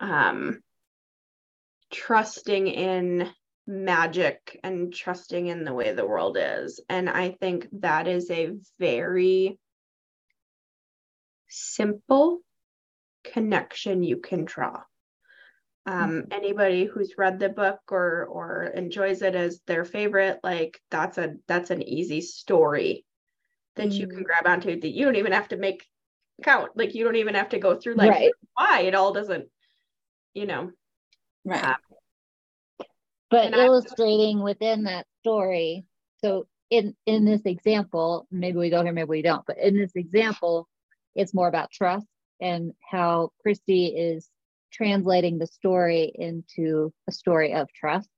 um, 0.00 0.62
trusting 1.92 2.66
in 2.68 3.28
magic 3.66 4.58
and 4.64 4.92
trusting 4.92 5.46
in 5.46 5.64
the 5.64 5.72
way 5.72 5.92
the 5.92 6.06
world 6.06 6.36
is. 6.40 6.80
And 6.88 7.08
I 7.08 7.30
think 7.30 7.68
that 7.80 8.08
is 8.08 8.30
a 8.30 8.52
very 8.78 9.58
simple 11.48 12.40
connection 13.24 14.02
you 14.02 14.16
can 14.16 14.44
draw. 14.44 14.82
Um, 15.86 16.26
anybody 16.30 16.84
who's 16.84 17.14
read 17.16 17.38
the 17.40 17.48
book 17.48 17.80
or 17.90 18.26
or 18.26 18.64
enjoys 18.64 19.22
it 19.22 19.34
as 19.34 19.60
their 19.66 19.84
favorite, 19.84 20.38
like 20.44 20.80
that's 20.90 21.18
a 21.18 21.34
that's 21.48 21.70
an 21.70 21.82
easy 21.82 22.20
story 22.20 23.04
that 23.76 23.92
you 23.92 24.06
can 24.06 24.16
mm-hmm. 24.16 24.24
grab 24.24 24.46
onto 24.46 24.80
that 24.80 24.90
you 24.90 25.04
don't 25.04 25.16
even 25.16 25.32
have 25.32 25.48
to 25.48 25.56
make 25.56 25.86
count. 26.42 26.72
Like 26.76 26.94
you 26.94 27.04
don't 27.04 27.16
even 27.16 27.34
have 27.34 27.50
to 27.50 27.58
go 27.58 27.76
through 27.76 27.94
like 27.94 28.10
right. 28.10 28.32
why 28.54 28.82
it 28.82 28.94
all 28.94 29.12
doesn't, 29.12 29.48
you 30.34 30.46
know. 30.46 30.70
Right. 31.44 31.76
But 33.30 33.46
and 33.46 33.54
I- 33.54 33.64
illustrating 33.64 34.42
within 34.42 34.84
that 34.84 35.06
story. 35.20 35.84
So 36.22 36.46
in 36.70 36.94
in 37.06 37.24
this 37.24 37.42
example, 37.44 38.26
maybe 38.30 38.58
we 38.58 38.70
go 38.70 38.82
here, 38.82 38.92
maybe 38.92 39.08
we 39.08 39.22
don't. 39.22 39.44
But 39.46 39.58
in 39.58 39.76
this 39.76 39.92
example, 39.94 40.68
it's 41.14 41.34
more 41.34 41.48
about 41.48 41.70
trust 41.70 42.06
and 42.40 42.72
how 42.88 43.32
Christy 43.42 43.86
is 43.86 44.28
translating 44.72 45.38
the 45.38 45.46
story 45.46 46.12
into 46.14 46.92
a 47.08 47.12
story 47.12 47.54
of 47.54 47.72
trust. 47.72 48.08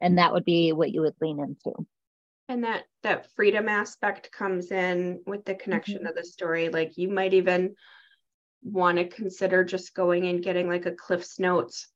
And 0.00 0.18
that 0.18 0.32
would 0.32 0.44
be 0.44 0.72
what 0.72 0.92
you 0.92 1.00
would 1.02 1.14
lean 1.20 1.40
into. 1.40 1.86
And 2.48 2.64
that 2.64 2.84
that 3.02 3.30
freedom 3.34 3.68
aspect 3.68 4.30
comes 4.32 4.70
in 4.70 5.20
with 5.26 5.44
the 5.44 5.54
connection 5.54 6.06
of 6.06 6.14
the 6.14 6.24
story 6.24 6.68
like 6.68 6.96
you 6.96 7.08
might 7.08 7.34
even 7.34 7.74
want 8.62 8.98
to 8.98 9.08
consider 9.08 9.64
just 9.64 9.94
going 9.94 10.26
and 10.26 10.42
getting 10.42 10.68
like 10.68 10.86
a 10.86 10.92
cliffs 10.92 11.38
notes 11.38 11.88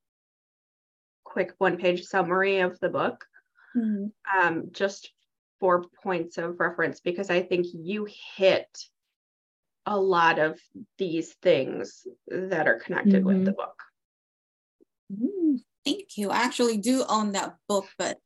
quick 1.24 1.52
one 1.58 1.76
page 1.76 2.04
summary 2.04 2.60
of 2.60 2.78
the 2.80 2.88
book 2.88 3.24
Mhm. 3.76 4.12
um, 4.40 4.70
just 4.72 5.12
for 5.60 5.84
points 6.02 6.38
of 6.38 6.60
reference 6.60 7.00
because 7.00 7.30
I 7.30 7.42
think 7.42 7.66
you 7.72 8.06
hit 8.36 8.68
a 9.86 9.98
lot 9.98 10.38
of 10.38 10.60
these 10.98 11.34
things 11.34 12.06
that 12.26 12.68
are 12.68 12.78
connected 12.78 13.14
mm-hmm. 13.14 13.26
with 13.26 13.44
the 13.44 13.52
book. 13.52 13.82
Mm, 15.12 15.60
thank 15.84 16.16
you. 16.16 16.30
I 16.30 16.38
actually 16.38 16.76
do 16.76 17.04
own 17.08 17.32
that 17.32 17.56
book, 17.68 17.86
but 17.98 18.18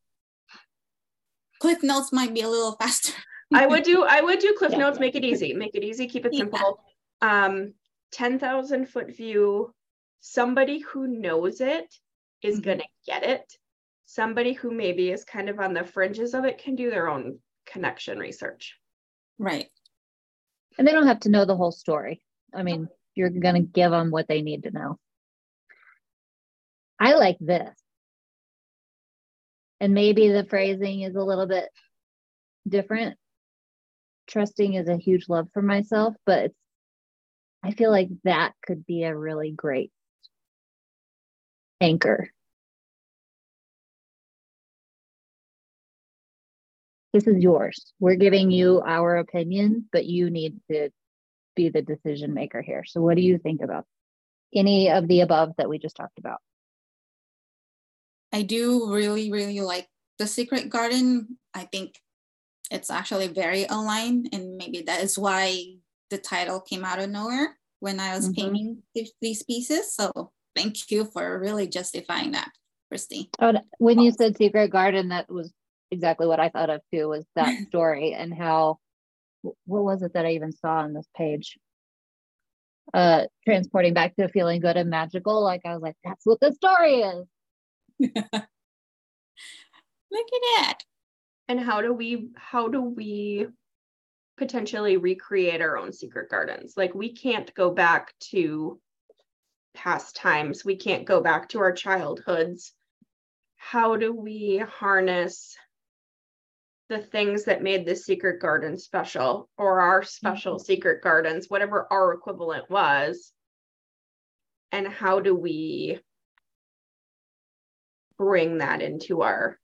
Cliff 1.63 1.85
Notes 1.85 2.13
might 2.13 2.35
be 2.35 2.41
a 2.41 2.49
little 2.49 2.73
faster. 2.81 3.13
I 3.55 3.69
would 3.69 3.85
do 3.85 4.05
I 4.05 4.21
would 4.21 4.41
do 4.41 4.53
Cliff 4.59 4.73
yeah. 4.73 4.79
Notes, 4.79 4.99
make 4.99 5.15
it 5.15 5.25
easy, 5.25 5.53
make 5.53 5.77
it 5.77 5.85
easy, 5.85 6.09
keep 6.09 6.27
it 6.27 6.35
simple. 6.35 6.81
Yeah. 7.23 7.45
Um, 7.45 7.75
10,000 8.11 8.87
foot 8.87 9.17
view, 9.17 9.73
somebody 10.21 10.81
who 10.81 11.07
knows 11.07 11.61
it 11.61 11.95
is 12.43 12.57
mm-hmm. 12.57 12.65
gonna 12.65 12.85
get 13.07 13.23
it. 13.23 13.57
Somebody 14.07 14.55
who 14.55 14.73
maybe 14.73 15.11
is 15.11 15.25
kind 15.25 15.49
of 15.49 15.61
on 15.61 15.73
the 15.73 15.85
fringes 15.85 16.35
of 16.35 16.45
it 16.45 16.59
can 16.59 16.75
do 16.75 16.91
their 16.91 17.09
own 17.09 17.39
connection 17.65 18.19
research. 18.19 18.77
Right. 19.39 19.69
And 20.77 20.87
they 20.87 20.93
don't 20.93 21.07
have 21.07 21.21
to 21.21 21.31
know 21.31 21.45
the 21.45 21.57
whole 21.57 21.73
story. 21.73 22.23
I 22.53 22.65
mean, 22.65 22.89
you're 23.15 23.31
going 23.31 23.55
to 23.55 23.61
give 23.61 23.93
them 23.93 24.11
what 24.11 24.27
they 24.27 24.43
need 24.43 24.65
to 24.65 24.71
know. 24.71 24.99
I 26.99 27.15
like 27.15 27.39
this. 27.41 27.82
And 29.83 29.95
maybe 29.95 30.29
the 30.29 30.45
phrasing 30.45 31.01
is 31.01 31.17
a 31.17 31.25
little 31.25 31.49
bit 31.49 31.69
different. 32.69 33.17
Trusting 34.29 34.75
is 34.75 34.87
a 34.87 34.97
huge 34.97 35.29
love 35.29 35.49
for 35.53 35.61
myself, 35.61 36.15
but 36.25 36.45
it's, 36.45 36.59
I 37.65 37.73
feel 37.73 37.91
like 37.91 38.09
that 38.23 38.53
could 38.65 38.87
be 38.87 39.03
a 39.03 39.17
really 39.17 39.51
great 39.51 39.91
anchor. 41.81 42.31
This 47.13 47.27
is 47.27 47.43
yours. 47.43 47.93
We're 47.99 48.15
giving 48.15 48.53
you 48.53 48.81
our 48.87 49.17
opinion, 49.17 49.89
but 49.91 50.07
you 50.07 50.31
need 50.31 50.61
to 50.71 50.91
be 51.57 51.71
the 51.71 51.83
decision 51.83 52.35
maker 52.35 52.63
here. 52.63 52.85
So, 52.87 53.01
what 53.01 53.17
do 53.17 53.23
you 53.23 53.37
think 53.37 53.63
about 53.63 53.85
any 54.55 54.93
of 54.93 55.09
the 55.09 55.23
above 55.23 55.55
that 55.59 55.69
we 55.69 55.81
just 55.81 55.97
talked 55.97 56.21
about? 56.21 56.39
I 58.33 58.43
do 58.43 58.93
really, 58.93 59.31
really 59.31 59.61
like 59.61 59.89
The 60.19 60.27
Secret 60.27 60.71
Garden. 60.71 61.39
I 61.55 61.65
think 61.65 61.95
it's 62.71 62.91
actually 62.91 63.29
very 63.29 63.65
aligned, 63.65 64.31
and 64.33 64.57
maybe 64.57 64.83
that 64.83 65.03
is 65.03 65.19
why 65.19 65.77
the 66.11 66.19
title 66.19 66.61
came 66.61 66.85
out 66.85 66.99
of 66.99 67.11
nowhere 67.11 67.59
when 67.81 68.01
I 68.01 68.15
was 68.15 68.29
mm-hmm. 68.29 68.41
painting 68.41 68.83
these 69.21 69.43
pieces. 69.43 69.95
So 69.95 70.33
thank 70.57 70.91
you 70.91 71.05
for 71.05 71.39
really 71.39 71.67
justifying 71.67 72.33
that, 72.33 72.51
Christy. 72.89 73.31
Oh, 73.41 73.55
when 73.79 73.99
you 73.99 74.13
said 74.13 74.37
Secret 74.37 74.71
Garden, 74.71 75.09
that 75.09 75.31
was 75.31 75.53
exactly 75.91 76.27
what 76.27 76.41
I 76.41 76.49
thought 76.49 76.71
of 76.71 76.81
too. 76.93 77.09
Was 77.09 77.27
that 77.37 77.55
story 77.69 78.15
and 78.15 78.33
how? 78.33 78.79
What 79.43 79.83
was 79.83 80.03
it 80.03 80.15
that 80.15 80.25
I 80.25 80.33
even 80.33 80.53
saw 80.53 80.79
on 80.79 80.95
this 80.95 81.09
page? 81.17 81.59
Uh, 82.95 83.25
transporting 83.45 83.95
back 83.95 84.15
to 84.17 84.29
feeling 84.29 84.61
good 84.61 84.77
and 84.77 84.89
magical. 84.89 85.43
Like 85.43 85.63
I 85.65 85.73
was 85.73 85.83
like, 85.83 85.97
that's 86.05 86.25
what 86.25 86.41
the 86.41 86.53
story 86.53 87.01
is. 87.01 87.27
Look 90.11 90.27
at 90.27 90.43
that. 90.57 90.79
And 91.49 91.61
how 91.61 91.81
do 91.83 91.93
we 91.93 92.31
how 92.35 92.69
do 92.69 92.83
we 92.83 93.47
potentially 94.37 94.97
recreate 94.97 95.61
our 95.61 95.77
own 95.77 95.93
secret 95.93 96.31
gardens? 96.31 96.75
Like 96.77 96.95
we 96.95 97.13
can't 97.13 97.53
go 97.55 97.71
back 97.71 98.13
to 98.31 98.81
past 99.75 100.17
times. 100.17 100.65
We 100.65 100.77
can't 100.77 101.05
go 101.05 101.21
back 101.21 101.49
to 101.51 101.61
our 101.61 101.73
childhoods. 101.73 102.73
How 103.57 103.97
do 103.97 104.13
we 104.15 104.59
harness 104.59 105.57
the 106.89 106.99
things 106.99 107.45
that 107.45 107.63
made 107.63 107.87
the 107.87 107.97
secret 107.97 108.41
garden 108.41 108.77
special 108.77 109.49
or 109.57 109.81
our 109.81 110.03
special 110.03 110.57
mm-hmm. 110.57 110.65
secret 110.65 111.03
gardens, 111.03 111.49
whatever 111.49 111.87
our 111.91 112.13
equivalent 112.13 112.69
was? 112.69 113.33
And 114.73 114.89
how 114.89 115.21
do 115.21 115.35
we 115.35 116.01
bring 118.23 118.59
that 118.59 118.81
into 118.81 119.23
our 119.23 119.59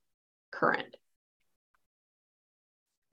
current. 0.51 0.97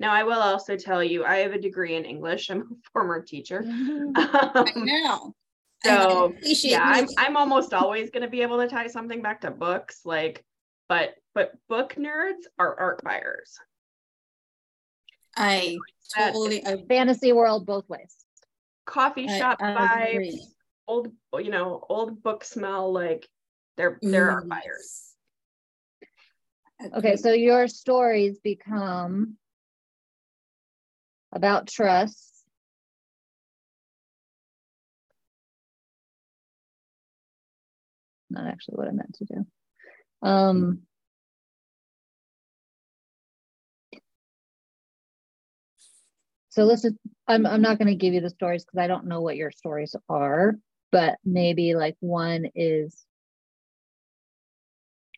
Now, 0.01 0.12
I 0.12 0.24
will 0.24 0.40
also 0.40 0.77
tell 0.77 1.02
you, 1.02 1.24
I 1.24 1.36
have 1.39 1.52
a 1.52 1.60
degree 1.60 1.94
in 1.94 2.05
English. 2.05 2.51
I'm 2.51 2.60
a 2.60 2.64
former 2.93 3.23
teacher. 3.23 3.64
Um, 4.16 4.16
I 4.55 4.73
know. 4.74 5.35
So 5.85 6.32
yeah, 6.43 6.82
I'm, 6.82 7.06
I'm 7.16 7.36
almost 7.36 7.73
always 7.73 8.10
going 8.10 8.23
to 8.23 8.28
be 8.28 8.43
able 8.43 8.59
to 8.59 8.66
tie 8.66 8.89
something 8.89 9.23
back 9.23 9.43
to 9.43 9.51
books, 9.51 10.01
like, 10.05 10.44
but 10.89 11.14
but 11.35 11.52
book 11.68 11.94
nerds 11.97 12.43
are 12.59 12.78
art 12.81 13.05
buyers. 13.05 13.56
I 15.36 15.78
totally 16.16 16.62
a 16.64 16.78
fantasy 16.89 17.32
world 17.32 17.66
both 17.66 17.89
ways. 17.89 18.16
Coffee 18.86 19.28
shop 19.28 19.59
I, 19.60 19.73
I 19.73 19.77
vibes, 19.77 20.10
agree. 20.14 20.47
old 20.89 21.12
you 21.35 21.51
know 21.51 21.85
old 21.89 22.23
book 22.23 22.43
smell 22.43 22.93
like 22.93 23.28
they're 23.77 23.98
they're 24.02 24.31
art 24.31 24.48
buyers. 24.48 25.15
Okay, 26.80 27.16
so 27.16 27.32
your 27.32 27.68
stories 27.68 28.38
become 28.38 29.36
about 31.32 31.68
trust. 31.68 32.32
Not 38.28 38.46
actually 38.46 38.74
what 38.76 38.88
I 38.88 38.92
meant 38.92 39.14
to 39.14 39.24
do. 39.24 39.46
Um, 40.22 40.82
so 46.50 46.64
let's 46.64 46.82
just, 46.82 46.96
I'm, 47.26 47.46
I'm 47.46 47.62
not 47.62 47.78
going 47.78 47.88
to 47.88 47.94
give 47.94 48.12
you 48.12 48.20
the 48.20 48.30
stories 48.30 48.64
because 48.64 48.78
I 48.78 48.86
don't 48.86 49.06
know 49.06 49.22
what 49.22 49.36
your 49.36 49.50
stories 49.50 49.94
are, 50.08 50.56
but 50.92 51.16
maybe 51.24 51.74
like 51.74 51.96
one 52.00 52.46
is, 52.54 53.04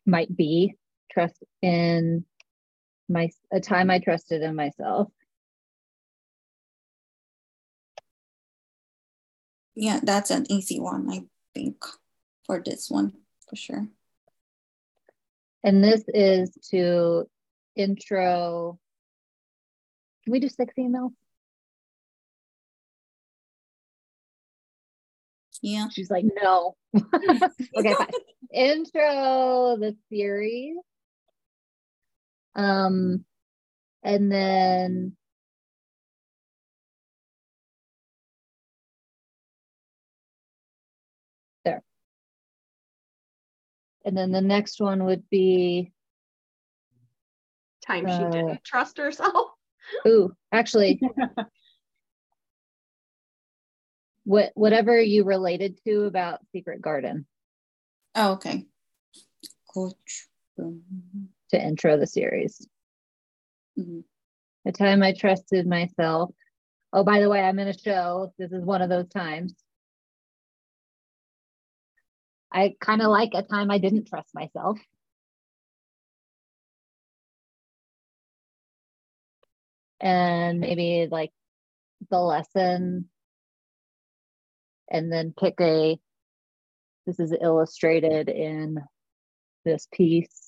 might 0.06 0.34
be 0.34 0.74
trust 1.18 1.42
in 1.62 2.24
my 3.08 3.30
a 3.50 3.60
time 3.60 3.90
I 3.90 3.98
trusted 3.98 4.42
in 4.42 4.54
myself. 4.54 5.08
Yeah, 9.74 10.00
that's 10.02 10.30
an 10.30 10.46
easy 10.50 10.80
one, 10.80 11.08
I 11.10 11.22
think, 11.54 11.76
for 12.46 12.62
this 12.64 12.90
one, 12.90 13.12
for 13.48 13.56
sure. 13.56 13.88
And 15.64 15.82
this 15.82 16.04
is 16.08 16.56
to 16.70 17.28
intro. 17.74 18.78
Can 20.24 20.32
we 20.32 20.40
do 20.40 20.48
six 20.48 20.74
emails? 20.78 21.12
Yeah. 25.62 25.88
She's 25.88 26.10
like, 26.10 26.24
no. 26.40 26.76
okay, 26.96 27.94
fine. 27.94 28.06
Intro 28.52 29.76
the 29.78 29.96
series 30.08 30.76
um, 32.58 33.24
and 34.02 34.30
then 34.30 35.16
there. 41.64 41.82
And 44.04 44.16
then 44.16 44.32
the 44.32 44.40
next 44.40 44.80
one 44.80 45.04
would 45.04 45.28
be 45.30 45.92
time 47.86 48.06
uh, 48.06 48.10
she 48.10 48.24
didn't 48.24 48.64
trust 48.64 48.98
herself. 48.98 49.52
Ooh, 50.06 50.34
actually, 50.52 51.00
what 54.24 54.50
whatever 54.54 55.00
you 55.00 55.24
related 55.24 55.78
to 55.84 56.04
about 56.04 56.40
Secret 56.52 56.82
Garden. 56.82 57.24
Oh, 58.16 58.32
okay. 58.32 58.66
Coach 59.72 60.26
to 61.50 61.62
intro 61.62 61.96
the 61.96 62.06
series. 62.06 62.66
Mm-hmm. 63.78 64.00
The 64.64 64.72
time 64.72 65.02
I 65.02 65.12
trusted 65.12 65.66
myself. 65.66 66.30
Oh, 66.92 67.04
by 67.04 67.20
the 67.20 67.28
way, 67.28 67.40
I'm 67.40 67.58
in 67.58 67.68
a 67.68 67.78
show. 67.78 68.32
This 68.38 68.52
is 68.52 68.64
one 68.64 68.82
of 68.82 68.88
those 68.88 69.08
times. 69.08 69.54
I 72.52 72.74
kind 72.80 73.02
of 73.02 73.08
like 73.08 73.30
a 73.34 73.42
time 73.42 73.70
I 73.70 73.78
didn't 73.78 74.08
trust 74.08 74.34
myself. 74.34 74.78
And 80.00 80.60
maybe 80.60 81.08
like 81.10 81.32
the 82.10 82.20
lesson, 82.20 83.08
and 84.90 85.12
then 85.12 85.34
pick 85.38 85.60
a 85.60 85.98
this 87.06 87.20
is 87.20 87.34
illustrated 87.38 88.28
in 88.28 88.78
this 89.64 89.88
piece 89.92 90.47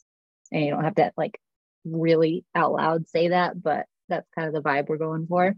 and 0.53 0.65
you 0.65 0.71
don't 0.71 0.85
have 0.85 0.95
to 0.97 1.13
like 1.17 1.41
really 1.85 2.45
out 2.55 2.73
loud 2.73 3.09
say 3.09 3.29
that, 3.29 3.61
but 3.61 3.87
that's 4.09 4.29
kind 4.35 4.49
of 4.49 4.55
the 4.55 4.69
vibe 4.69 4.89
we're 4.89 4.97
going 4.97 5.27
for. 5.27 5.55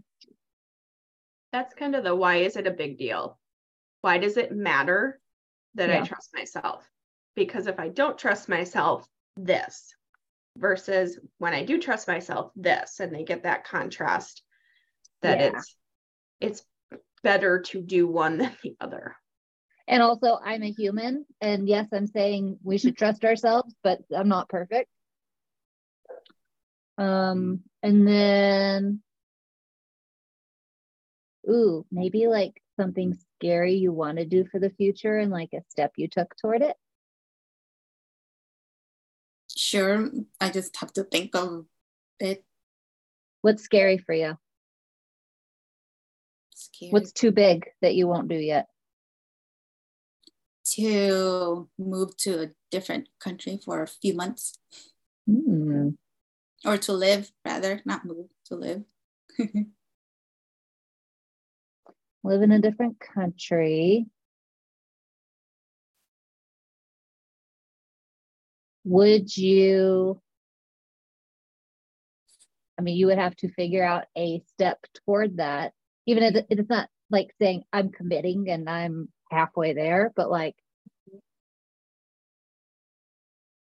That's 1.51 1.73
kind 1.73 1.95
of 1.95 2.03
the 2.03 2.15
why 2.15 2.37
is 2.37 2.55
it 2.55 2.67
a 2.67 2.71
big 2.71 2.97
deal? 2.97 3.39
Why 4.01 4.17
does 4.17 4.37
it 4.37 4.51
matter 4.51 5.19
that 5.75 5.89
yeah. 5.89 6.01
I 6.01 6.05
trust 6.05 6.29
myself? 6.35 6.87
Because 7.35 7.67
if 7.67 7.79
I 7.79 7.89
don't 7.89 8.17
trust 8.17 8.49
myself, 8.49 9.07
this. 9.35 9.95
versus 10.57 11.19
when 11.39 11.53
I 11.53 11.63
do 11.65 11.79
trust 11.81 12.07
myself, 12.07 12.51
this, 12.55 12.99
and 12.99 13.13
they 13.13 13.23
get 13.23 13.43
that 13.43 13.63
contrast 13.65 14.43
that 15.21 15.39
Yeah. 15.39 15.47
it's 15.57 15.75
it's 16.39 16.63
better 17.23 17.61
to 17.61 17.81
do 17.81 18.07
one 18.07 18.37
than 18.37 18.55
the 18.63 18.75
other. 18.79 19.15
And 19.87 20.01
also, 20.01 20.39
I'm 20.43 20.63
a 20.63 20.71
human. 20.71 21.25
And 21.41 21.67
yes, 21.67 21.87
I'm 21.91 22.07
saying 22.07 22.59
we 22.63 22.77
should 22.77 22.97
trust 22.97 23.25
ourselves, 23.25 23.73
but 23.83 23.99
I'm 24.15 24.29
not 24.29 24.49
perfect. 24.49 24.89
Um, 26.97 27.61
and 27.81 28.07
then, 28.07 29.01
ooh, 31.49 31.85
maybe 31.91 32.27
like 32.27 32.61
something 32.79 33.17
scary 33.37 33.75
you 33.75 33.91
want 33.91 34.19
to 34.19 34.25
do 34.25 34.45
for 34.45 34.59
the 34.59 34.69
future 34.69 35.17
and 35.17 35.31
like 35.31 35.53
a 35.53 35.63
step 35.69 35.93
you 35.97 36.07
took 36.07 36.35
toward 36.37 36.61
it. 36.61 36.77
Sure, 39.55 40.09
I 40.39 40.49
just 40.49 40.77
have 40.77 40.93
to 40.93 41.03
think 41.03 41.35
of 41.35 41.65
it. 42.19 42.43
What's 43.41 43.63
scary 43.63 43.97
for 43.97 44.13
you? 44.13 44.37
Scary. 46.55 46.91
What's 46.91 47.11
too 47.11 47.31
big 47.31 47.65
that 47.81 47.95
you 47.95 48.07
won't 48.07 48.29
do 48.29 48.35
yet? 48.35 48.67
To 50.75 51.69
move 51.77 52.15
to 52.17 52.43
a 52.43 52.49
different 52.71 53.07
country 53.19 53.59
for 53.63 53.81
a 53.81 53.87
few 53.87 54.13
months 54.13 54.57
Hmm. 55.27 55.89
or 56.65 56.77
to 56.77 56.93
live 56.93 57.31
rather, 57.45 57.81
not 57.85 58.05
move, 58.05 58.27
to 58.45 58.55
live. 58.55 58.83
Live 62.25 62.41
in 62.41 62.51
a 62.53 62.59
different 62.59 62.99
country. 63.01 64.05
Would 68.85 69.35
you? 69.35 70.21
I 72.77 72.81
mean, 72.81 72.95
you 72.95 73.07
would 73.07 73.17
have 73.17 73.35
to 73.37 73.51
figure 73.51 73.83
out 73.83 74.05
a 74.17 74.41
step 74.47 74.79
toward 75.05 75.37
that, 75.37 75.73
even 76.05 76.23
if 76.23 76.45
it's 76.49 76.69
not 76.69 76.89
like 77.09 77.33
saying 77.41 77.63
I'm 77.73 77.89
committing 77.91 78.49
and 78.49 78.69
I'm 78.69 79.09
halfway 79.29 79.73
there, 79.73 80.11
but 80.15 80.29
like 80.31 80.55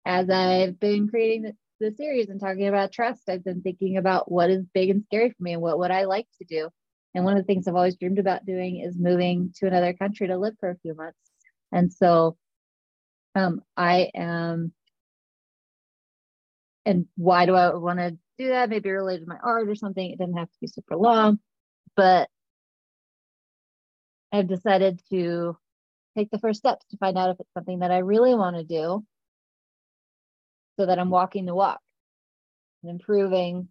as 0.05 0.29
I've 0.31 0.79
been 0.79 1.09
creating 1.09 1.43
the, 1.43 1.53
the 1.81 1.97
series 1.97 2.29
and 2.29 2.41
talking 2.41 2.69
about 2.69 2.93
trust, 2.93 3.29
I've 3.29 3.45
been 3.45 3.63
thinking 3.63 3.97
about 3.97 4.31
what 4.31 4.51
is 4.51 4.65
big 4.75 4.91
and 4.91 5.03
scary 5.05 5.31
for 5.31 5.43
me 5.43 5.55
and 5.55 5.63
what 5.63 5.79
would 5.79 5.91
I 5.91 6.05
like 6.05 6.27
to 6.39 6.45
do. 6.45 6.69
And 7.15 7.25
one 7.25 7.37
of 7.37 7.43
the 7.43 7.47
things 7.47 7.67
I've 7.67 7.75
always 7.75 7.97
dreamed 7.97 8.19
about 8.19 8.45
doing 8.45 8.81
is 8.81 8.99
moving 8.99 9.53
to 9.57 9.67
another 9.67 9.93
country 9.93 10.27
to 10.27 10.37
live 10.37 10.55
for 10.59 10.71
a 10.71 10.79
few 10.79 10.95
months. 10.95 11.19
And 11.73 11.93
so 11.93 12.37
um, 13.35 13.63
I 13.77 14.11
am, 14.15 14.73
and 16.85 17.07
why 17.17 17.47
do 17.47 17.55
I 17.55 17.75
want 17.75 17.99
to 17.99 18.19
do 18.37 18.49
that? 18.49 18.69
Maybe 18.69 18.91
related 18.91 19.25
to 19.25 19.29
my 19.29 19.39
art 19.43 19.69
or 19.69 19.75
something. 19.75 20.11
It 20.11 20.19
doesn't 20.19 20.37
have 20.37 20.51
to 20.51 20.59
be 20.61 20.67
super 20.67 20.97
long, 20.97 21.39
but 21.97 22.29
I've 24.33 24.49
decided 24.49 25.01
to 25.11 25.57
take 26.17 26.31
the 26.31 26.39
first 26.39 26.59
steps 26.59 26.85
to 26.91 26.97
find 26.97 27.17
out 27.17 27.31
if 27.31 27.41
it's 27.41 27.55
something 27.55 27.79
that 27.81 27.91
I 27.91 27.99
really 27.99 28.35
want 28.35 28.57
to 28.57 28.65
do 28.65 29.05
so 30.77 30.87
that 30.87 30.99
I'm 30.99 31.11
walking 31.11 31.45
the 31.47 31.55
walk 31.55 31.81
and 32.83 32.91
improving 32.91 33.69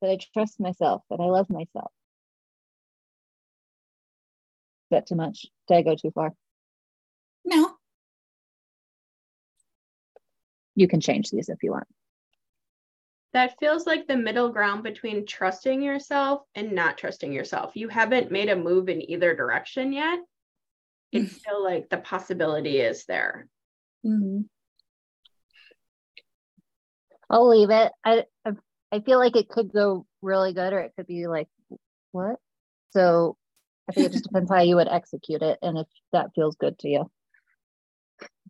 that 0.00 0.10
I 0.10 0.18
trust 0.34 0.60
myself, 0.60 1.02
that 1.10 1.20
I 1.20 1.24
love 1.24 1.50
myself. 1.50 1.90
Is 4.84 4.90
that 4.90 5.06
too 5.06 5.16
much? 5.16 5.46
Did 5.66 5.76
I 5.76 5.82
go 5.82 5.94
too 5.96 6.10
far? 6.10 6.34
no, 7.44 7.74
You 10.74 10.86
can 10.86 11.00
change 11.00 11.30
these 11.30 11.48
if 11.48 11.62
you 11.62 11.72
want. 11.72 11.88
That 13.32 13.58
feels 13.58 13.86
like 13.86 14.06
the 14.06 14.16
middle 14.16 14.50
ground 14.50 14.82
between 14.82 15.26
trusting 15.26 15.82
yourself 15.82 16.42
and 16.54 16.72
not 16.72 16.96
trusting 16.96 17.32
yourself. 17.32 17.72
You 17.74 17.88
haven't 17.88 18.30
made 18.30 18.48
a 18.48 18.56
move 18.56 18.88
in 18.88 19.10
either 19.10 19.34
direction 19.34 19.92
yet. 19.92 20.20
It's 21.10 21.32
still 21.32 21.62
like 21.62 21.88
the 21.88 21.98
possibility 21.98 22.80
is 22.80 23.06
there. 23.06 23.48
Mhm. 24.06 24.48
I'll 27.30 27.48
leave 27.48 27.70
it. 27.70 27.92
I 28.04 28.24
I- 28.44 28.52
I 28.90 29.00
feel 29.00 29.18
like 29.18 29.36
it 29.36 29.50
could 29.50 29.70
go 29.72 30.06
really 30.22 30.54
good 30.54 30.72
or 30.72 30.80
it 30.80 30.94
could 30.96 31.06
be 31.06 31.26
like 31.26 31.48
what? 32.12 32.36
So 32.90 33.36
I 33.88 33.92
think 33.92 34.06
it 34.06 34.12
just 34.12 34.24
depends 34.24 34.50
how 34.50 34.60
you 34.62 34.76
would 34.76 34.88
execute 34.88 35.42
it 35.42 35.58
and 35.62 35.76
if 35.78 35.86
that 36.12 36.34
feels 36.34 36.56
good 36.56 36.78
to 36.80 36.88
you. 36.88 37.10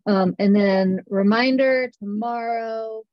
Um, 0.05 0.35
and 0.39 0.55
then 0.55 1.01
reminder 1.09 1.91
tomorrow. 1.99 3.03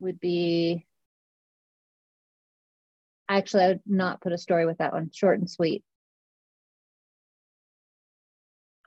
Would 0.00 0.20
be 0.20 0.86
actually 3.28 3.64
I 3.64 3.68
would 3.68 3.80
not 3.86 4.20
put 4.20 4.32
a 4.32 4.38
story 4.38 4.66
with 4.66 4.78
that 4.78 4.92
one. 4.92 5.10
Short 5.12 5.38
and 5.38 5.50
sweet. 5.50 5.84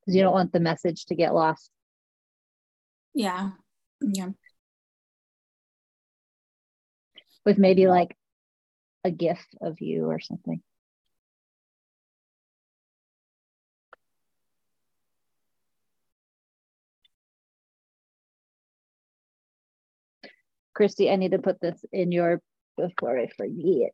Because 0.10 0.15
you 0.15 0.23
don't 0.23 0.34
want 0.34 0.52
the 0.52 0.60
message 0.60 1.06
to 1.06 1.15
get 1.15 1.36
lost. 1.36 1.69
yeah, 3.14 3.52
yeah. 4.02 4.30
with 7.45 7.60
maybe 7.60 7.86
like 7.88 8.18
a 9.03 9.11
gif 9.11 9.38
of 9.61 9.80
you 9.81 10.06
or 10.06 10.19
something. 10.19 10.64
Christy, 20.73 21.11
I 21.11 21.18
need 21.18 21.34
to 21.34 21.38
put 21.38 21.61
this 21.61 21.86
in 21.94 22.11
your 22.11 22.41
before 22.77 23.19
I 23.19 23.27
forget. 23.38 23.91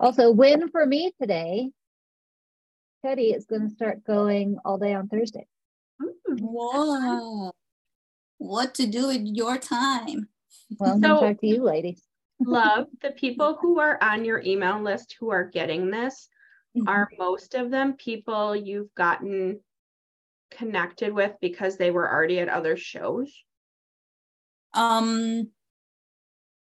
Also, 0.00 0.30
win 0.30 0.68
for 0.70 0.84
me 0.86 1.12
today. 1.20 1.70
Teddy 3.04 3.32
is 3.32 3.44
going 3.44 3.68
to 3.68 3.74
start 3.74 4.02
going 4.04 4.56
all 4.64 4.78
day 4.78 4.94
on 4.94 5.08
Thursday. 5.08 5.46
Whoa. 6.26 7.52
What 8.38 8.74
to 8.76 8.86
do 8.86 9.08
with 9.08 9.22
your 9.26 9.58
time? 9.58 10.28
Well, 10.78 10.94
I'm 10.94 11.00
going 11.00 11.16
So- 11.16 11.20
to 11.20 11.32
talk 11.34 11.40
to 11.42 11.46
you 11.46 11.62
ladies. 11.62 12.02
Love 12.40 12.86
the 13.02 13.10
people 13.10 13.58
who 13.60 13.78
are 13.80 13.98
on 14.02 14.24
your 14.24 14.40
email 14.40 14.80
list 14.82 15.14
who 15.20 15.30
are 15.30 15.44
getting 15.44 15.90
this. 15.90 16.28
Are 16.86 17.10
most 17.18 17.54
of 17.54 17.70
them 17.70 17.94
people 17.94 18.54
you've 18.56 18.94
gotten 18.94 19.60
connected 20.52 21.12
with 21.12 21.32
because 21.42 21.76
they 21.76 21.90
were 21.90 22.08
already 22.10 22.38
at 22.38 22.48
other 22.48 22.76
shows? 22.78 23.30
Um, 24.72 25.50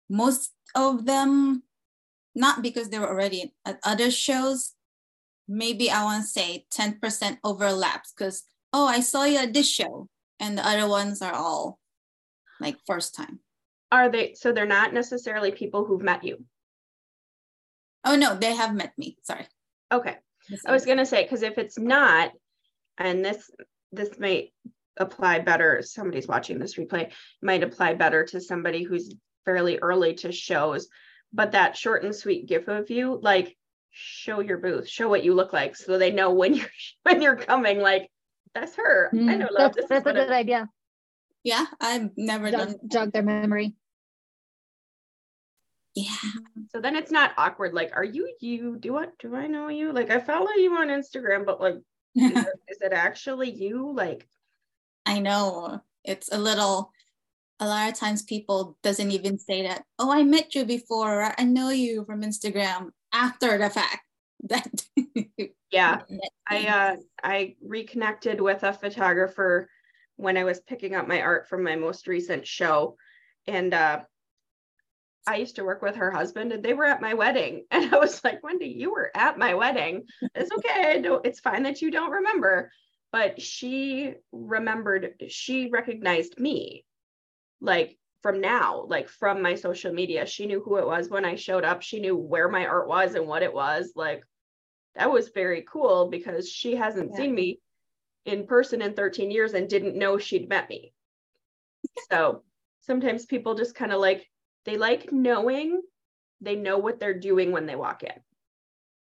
most 0.08 0.52
of 0.76 1.06
them, 1.06 1.62
not 2.34 2.62
because 2.62 2.88
they 2.88 2.98
were 2.98 3.08
already 3.08 3.54
at 3.64 3.78
other 3.84 4.10
shows. 4.10 4.72
Maybe 5.46 5.90
I 5.90 6.04
want 6.04 6.22
to 6.24 6.28
say 6.28 6.66
10% 6.74 7.38
overlaps 7.44 8.12
because, 8.16 8.44
oh, 8.72 8.86
I 8.86 9.00
saw 9.00 9.24
you 9.24 9.38
at 9.38 9.52
this 9.52 9.68
show. 9.70 10.08
And 10.40 10.58
the 10.58 10.66
other 10.66 10.88
ones 10.88 11.22
are 11.22 11.32
all 11.32 11.78
like 12.60 12.76
first 12.86 13.14
time. 13.14 13.38
Are 13.92 14.08
they 14.08 14.34
so 14.34 14.52
they're 14.52 14.66
not 14.66 14.92
necessarily 14.92 15.52
people 15.52 15.84
who've 15.84 16.02
met 16.02 16.24
you? 16.24 16.44
Oh, 18.04 18.16
no, 18.16 18.34
they 18.34 18.54
have 18.54 18.74
met 18.74 18.92
me. 18.98 19.16
Sorry. 19.22 19.46
Okay. 19.92 20.16
I 20.66 20.72
was 20.72 20.84
gonna 20.84 21.06
say, 21.06 21.22
because 21.22 21.42
if 21.42 21.56
it's 21.56 21.78
not, 21.78 22.32
and 22.98 23.24
this 23.24 23.50
this 23.92 24.18
may 24.18 24.52
apply 24.96 25.38
better, 25.40 25.82
somebody's 25.82 26.28
watching 26.28 26.58
this 26.58 26.74
replay, 26.74 27.12
might 27.42 27.62
apply 27.62 27.94
better 27.94 28.24
to 28.24 28.40
somebody 28.40 28.82
who's 28.82 29.14
fairly 29.44 29.78
early 29.78 30.14
to 30.14 30.32
shows. 30.32 30.88
But 31.34 31.52
that 31.52 31.76
short 31.76 32.04
and 32.04 32.14
sweet 32.14 32.46
gif 32.46 32.68
of 32.68 32.90
you, 32.90 33.18
like 33.20 33.56
show 33.90 34.40
your 34.40 34.58
booth, 34.58 34.88
show 34.88 35.08
what 35.08 35.24
you 35.24 35.34
look 35.34 35.52
like 35.52 35.74
so 35.76 35.98
they 35.98 36.12
know 36.12 36.30
when 36.32 36.54
you're 36.58 36.70
when 37.02 37.20
you're 37.20 37.36
coming, 37.36 37.80
like 37.80 38.08
that's 38.54 38.76
her. 38.76 39.10
I 39.12 39.16
Mm, 39.16 39.38
know 39.40 39.48
love. 39.50 39.74
that's 39.74 39.76
This 39.76 39.86
that's 39.88 40.06
a 40.06 40.12
good 40.12 40.30
I- 40.30 40.38
idea. 40.38 40.70
Yeah, 41.42 41.66
I've 41.80 42.10
never 42.16 42.50
Jog, 42.50 42.68
done. 42.68 42.76
jog 42.88 43.12
their 43.12 43.22
memory. 43.22 43.74
Yeah. 45.94 46.06
so 46.72 46.80
then 46.80 46.96
it's 46.96 47.10
not 47.12 47.32
awkward. 47.36 47.72
Like, 47.74 47.92
are 47.94 48.04
you 48.04 48.32
you? 48.40 48.76
Do 48.78 48.92
what 48.92 49.12
do 49.18 49.34
I 49.36 49.46
know 49.46 49.68
you? 49.68 49.92
Like 49.92 50.10
I 50.10 50.18
follow 50.20 50.50
you 50.56 50.74
on 50.74 50.88
Instagram, 50.88 51.44
but 51.46 51.60
like 51.60 51.74
is 52.14 52.30
it, 52.30 52.46
is 52.68 52.78
it 52.80 52.92
actually 52.92 53.50
you? 53.50 53.92
Like 53.92 54.26
I 55.06 55.18
know 55.20 55.80
it's 56.04 56.30
a 56.32 56.38
little 56.38 56.90
a 57.60 57.66
lot 57.66 57.88
of 57.88 57.98
times 57.98 58.22
people 58.22 58.76
doesn't 58.82 59.10
even 59.10 59.38
say 59.38 59.62
that 59.62 59.84
oh 59.98 60.12
i 60.12 60.22
met 60.22 60.54
you 60.54 60.64
before 60.64 61.22
or, 61.22 61.34
i 61.38 61.44
know 61.44 61.70
you 61.70 62.04
from 62.04 62.22
instagram 62.22 62.90
after 63.12 63.58
the 63.58 63.70
fact 63.70 64.00
that 64.44 64.70
yeah. 65.74 66.00
I 66.48 66.66
uh 66.66 66.96
I 67.22 67.56
reconnected 67.62 68.40
with 68.40 68.62
a 68.62 68.72
photographer 68.72 69.68
when 70.16 70.36
I 70.36 70.44
was 70.44 70.60
picking 70.60 70.94
up 70.94 71.08
my 71.08 71.20
art 71.20 71.48
from 71.48 71.64
my 71.64 71.74
most 71.74 72.06
recent 72.06 72.46
show 72.46 72.96
and 73.46 73.74
uh 73.74 74.00
I 75.26 75.36
used 75.36 75.56
to 75.56 75.64
work 75.64 75.82
with 75.82 75.96
her 75.96 76.10
husband 76.10 76.52
and 76.52 76.62
they 76.62 76.74
were 76.74 76.84
at 76.84 77.00
my 77.00 77.14
wedding. 77.14 77.64
And 77.70 77.92
I 77.92 77.98
was 77.98 78.22
like, 78.22 78.42
Wendy, 78.42 78.66
you 78.66 78.92
were 78.92 79.10
at 79.16 79.38
my 79.38 79.54
wedding. 79.54 80.04
It's 80.34 80.50
okay. 80.52 81.02
It's 81.24 81.40
fine 81.40 81.62
that 81.62 81.80
you 81.80 81.90
don't 81.90 82.10
remember. 82.10 82.70
But 83.10 83.40
she 83.40 84.14
remembered, 84.32 85.14
she 85.28 85.70
recognized 85.70 86.38
me 86.38 86.84
like 87.60 87.98
from 88.22 88.40
now, 88.40 88.86
like 88.88 89.08
from 89.08 89.42
my 89.42 89.54
social 89.54 89.92
media. 89.92 90.26
She 90.26 90.46
knew 90.46 90.62
who 90.62 90.78
it 90.78 90.86
was 90.86 91.10
when 91.10 91.24
I 91.24 91.34
showed 91.34 91.64
up. 91.64 91.82
She 91.82 92.00
knew 92.00 92.16
where 92.16 92.48
my 92.48 92.66
art 92.66 92.88
was 92.88 93.14
and 93.14 93.26
what 93.26 93.42
it 93.42 93.52
was. 93.52 93.92
Like 93.94 94.24
that 94.94 95.12
was 95.12 95.28
very 95.28 95.64
cool 95.70 96.08
because 96.08 96.48
she 96.48 96.74
hasn't 96.74 97.10
yeah. 97.12 97.16
seen 97.18 97.34
me 97.34 97.60
in 98.24 98.46
person 98.46 98.80
in 98.80 98.94
13 98.94 99.30
years 99.30 99.52
and 99.52 99.68
didn't 99.68 99.96
know 99.96 100.16
she'd 100.16 100.48
met 100.48 100.68
me. 100.70 100.94
So 102.10 102.42
sometimes 102.80 103.26
people 103.26 103.54
just 103.54 103.74
kind 103.74 103.92
of 103.92 104.00
like 104.00 104.26
they 104.64 104.76
like 104.76 105.12
knowing 105.12 105.82
they 106.40 106.56
know 106.56 106.78
what 106.78 107.00
they're 107.00 107.18
doing 107.18 107.52
when 107.52 107.66
they 107.66 107.76
walk 107.76 108.02
in. 108.02 108.12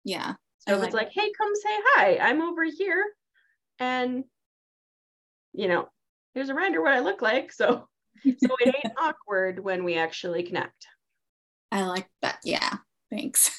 Yeah. 0.05 0.35
So 0.61 0.77
like 0.77 0.85
it's 0.85 0.95
like, 0.95 1.11
hey, 1.13 1.33
come 1.37 1.55
say 1.55 1.69
hi, 1.71 2.19
I'm 2.19 2.43
over 2.43 2.65
here. 2.65 3.05
And 3.79 4.25
you 5.53 5.67
know, 5.67 5.89
here's 6.35 6.51
a 6.51 6.55
reminder 6.55 6.83
what 6.83 6.93
I 6.93 7.01
look 7.01 7.21
like. 7.21 7.53
So 7.53 7.89
so 8.39 8.57
it 8.61 8.75
ain't 8.85 8.95
awkward 9.01 9.59
when 9.63 9.85
we 9.85 9.97
actually 9.97 10.43
connect. 10.43 10.87
I 11.71 11.83
like 11.85 12.09
that. 12.23 12.39
Yeah. 12.45 12.77
Thanks. 13.11 13.51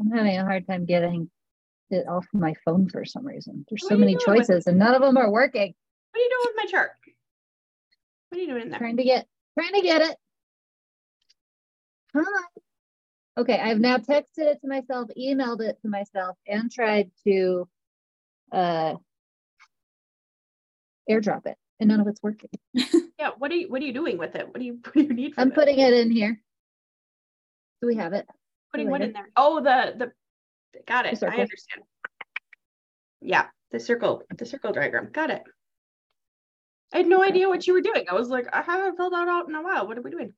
I'm 0.00 0.10
having 0.10 0.36
a 0.36 0.44
hard 0.44 0.66
time 0.66 0.86
getting 0.86 1.30
it 1.90 2.06
off 2.08 2.26
my 2.32 2.54
phone 2.64 2.88
for 2.88 3.04
some 3.04 3.26
reason. 3.26 3.64
There's 3.68 3.86
so 3.86 3.96
many 3.96 4.16
choices 4.16 4.48
with- 4.48 4.66
and 4.66 4.78
none 4.78 4.94
of 4.94 5.02
them 5.02 5.16
are 5.16 5.30
working. 5.30 5.74
What 6.12 6.20
are 6.20 6.22
you 6.22 6.30
doing 6.30 6.54
with 6.54 6.64
my 6.64 6.70
chart? 6.70 6.90
What 8.28 8.38
are 8.38 8.40
you 8.40 8.48
doing 8.48 8.62
in 8.62 8.70
there? 8.70 8.78
Trying 8.78 8.96
to 8.96 9.04
get 9.04 9.26
trying 9.58 9.74
to 9.74 9.82
get 9.82 10.02
it. 10.02 10.16
Hi. 12.16 12.24
Okay, 13.36 13.58
I've 13.58 13.80
now 13.80 13.96
texted 13.98 14.38
it 14.38 14.60
to 14.60 14.68
myself, 14.68 15.10
emailed 15.18 15.60
it 15.60 15.78
to 15.82 15.88
myself, 15.88 16.36
and 16.46 16.70
tried 16.70 17.10
to 17.26 17.68
uh 18.52 18.94
airdrop 21.10 21.46
it, 21.46 21.56
and 21.84 21.90
none 21.90 22.00
of 22.00 22.08
it's 22.08 22.22
working. 22.22 22.48
yeah, 23.18 23.30
what 23.36 23.50
are 23.50 23.54
you 23.54 23.68
what 23.68 23.82
are 23.82 23.84
you 23.84 23.92
doing 23.92 24.16
with 24.16 24.34
it? 24.34 24.46
What 24.46 24.58
do 24.58 24.64
you 24.64 24.78
what 24.84 24.94
do 24.94 25.02
you 25.02 25.12
need? 25.12 25.34
For? 25.34 25.42
I'm 25.42 25.52
it? 25.52 25.54
putting 25.54 25.78
it 25.78 25.92
in 25.92 26.10
here. 26.10 26.40
Do 27.80 27.86
we 27.86 27.96
have 27.96 28.14
it? 28.14 28.26
Putting 28.72 28.90
what 28.90 29.02
in 29.02 29.12
there? 29.12 29.28
Oh, 29.36 29.60
the 29.60 29.94
the 29.96 30.12
got 30.86 31.06
it. 31.06 31.22
I 31.22 31.26
understand. 31.26 31.84
Yeah, 33.20 33.46
the 33.70 33.78
circle, 33.78 34.22
the 34.36 34.46
circle 34.46 34.72
diagram. 34.72 35.10
Got 35.12 35.30
it. 35.30 35.42
I 36.92 36.98
had 36.98 37.06
no 37.06 37.22
idea 37.22 37.48
what 37.48 37.66
you 37.66 37.74
were 37.74 37.80
doing. 37.80 38.04
I 38.08 38.14
was 38.14 38.28
like, 38.28 38.46
I 38.52 38.62
haven't 38.62 38.96
filled 38.96 39.12
that 39.12 39.28
out 39.28 39.48
in 39.48 39.54
a 39.54 39.62
while. 39.62 39.86
What 39.86 39.98
are 39.98 40.02
we 40.02 40.10
doing? 40.10 40.32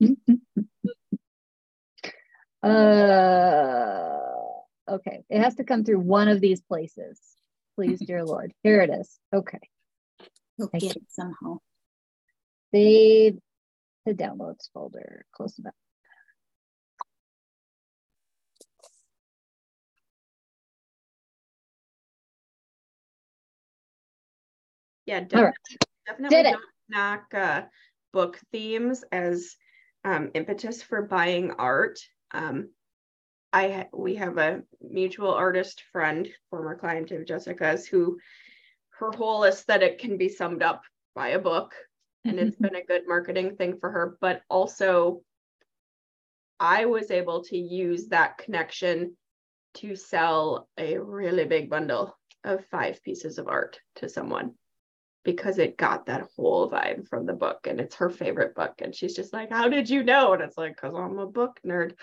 uh, 2.62 2.68
okay. 4.88 5.24
It 5.28 5.40
has 5.40 5.56
to 5.56 5.64
come 5.64 5.84
through 5.84 6.00
one 6.00 6.28
of 6.28 6.40
these 6.40 6.62
places. 6.62 7.20
Please, 7.76 8.00
dear 8.00 8.24
Lord. 8.24 8.52
Here 8.62 8.80
it 8.80 8.90
is. 8.90 9.18
Okay. 9.34 9.58
We'll 10.58 10.68
get 10.68 10.96
it 10.96 11.02
somehow. 11.08 11.58
Save 12.74 13.38
the 14.06 14.14
downloads 14.14 14.70
folder. 14.72 15.24
Close 15.32 15.58
enough. 15.58 15.74
Yeah, 25.06 25.20
definitely, 25.20 25.44
right. 25.44 25.78
definitely 26.06 26.42
don't 26.42 26.62
knock 26.88 27.34
uh, 27.34 27.62
book 28.12 28.38
themes 28.52 29.04
as 29.10 29.56
um, 30.04 30.30
impetus 30.34 30.82
for 30.82 31.02
buying 31.02 31.50
art. 31.52 31.98
Um, 32.32 32.70
I 33.52 33.88
we 33.92 34.14
have 34.14 34.38
a 34.38 34.62
mutual 34.80 35.32
artist 35.32 35.82
friend, 35.92 36.28
former 36.50 36.76
client 36.76 37.10
of 37.10 37.26
Jessica's, 37.26 37.86
who 37.86 38.18
her 39.02 39.10
whole 39.10 39.44
aesthetic 39.44 39.98
can 39.98 40.16
be 40.16 40.28
summed 40.28 40.62
up 40.62 40.84
by 41.14 41.28
a 41.28 41.38
book, 41.38 41.74
and 42.24 42.38
it's 42.38 42.56
been 42.60 42.76
a 42.76 42.84
good 42.84 43.02
marketing 43.06 43.56
thing 43.56 43.76
for 43.78 43.90
her. 43.90 44.16
But 44.20 44.42
also, 44.48 45.22
I 46.60 46.86
was 46.86 47.10
able 47.10 47.42
to 47.44 47.58
use 47.58 48.08
that 48.08 48.38
connection 48.38 49.16
to 49.74 49.96
sell 49.96 50.68
a 50.78 50.98
really 50.98 51.44
big 51.44 51.68
bundle 51.68 52.16
of 52.44 52.64
five 52.66 53.02
pieces 53.02 53.38
of 53.38 53.48
art 53.48 53.80
to 53.96 54.08
someone 54.08 54.52
because 55.24 55.58
it 55.58 55.76
got 55.76 56.06
that 56.06 56.28
whole 56.36 56.70
vibe 56.70 57.08
from 57.08 57.26
the 57.26 57.32
book 57.32 57.66
and 57.66 57.80
it's 57.80 57.96
her 57.96 58.10
favorite 58.10 58.54
book 58.54 58.74
and 58.80 58.94
she's 58.94 59.14
just 59.14 59.32
like 59.32 59.50
how 59.50 59.68
did 59.68 59.88
you 59.88 60.02
know 60.02 60.32
and 60.32 60.42
it's 60.42 60.58
like 60.58 60.74
because 60.74 60.92
i'm 60.96 61.18
a 61.20 61.26
book 61.26 61.60
nerd 61.64 61.94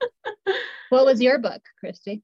what 0.88 1.04
was 1.04 1.20
your 1.20 1.38
book 1.38 1.60
christy 1.78 2.22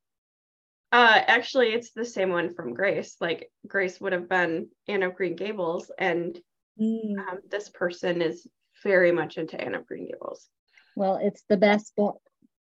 uh 0.94 1.20
actually 1.26 1.68
it's 1.68 1.90
the 1.92 2.04
same 2.04 2.30
one 2.30 2.54
from 2.54 2.74
grace 2.74 3.16
like 3.20 3.50
grace 3.66 4.00
would 4.00 4.12
have 4.12 4.28
been 4.28 4.68
anne 4.88 5.02
of 5.02 5.14
green 5.14 5.36
gables 5.36 5.90
and 5.98 6.40
mm. 6.80 7.18
um, 7.18 7.38
this 7.50 7.68
person 7.68 8.22
is 8.22 8.46
very 8.82 9.12
much 9.12 9.36
into 9.36 9.60
anne 9.60 9.74
of 9.74 9.86
green 9.86 10.06
gables 10.06 10.48
well 10.96 11.18
it's 11.20 11.42
the 11.48 11.56
best 11.56 11.92
book 11.96 12.20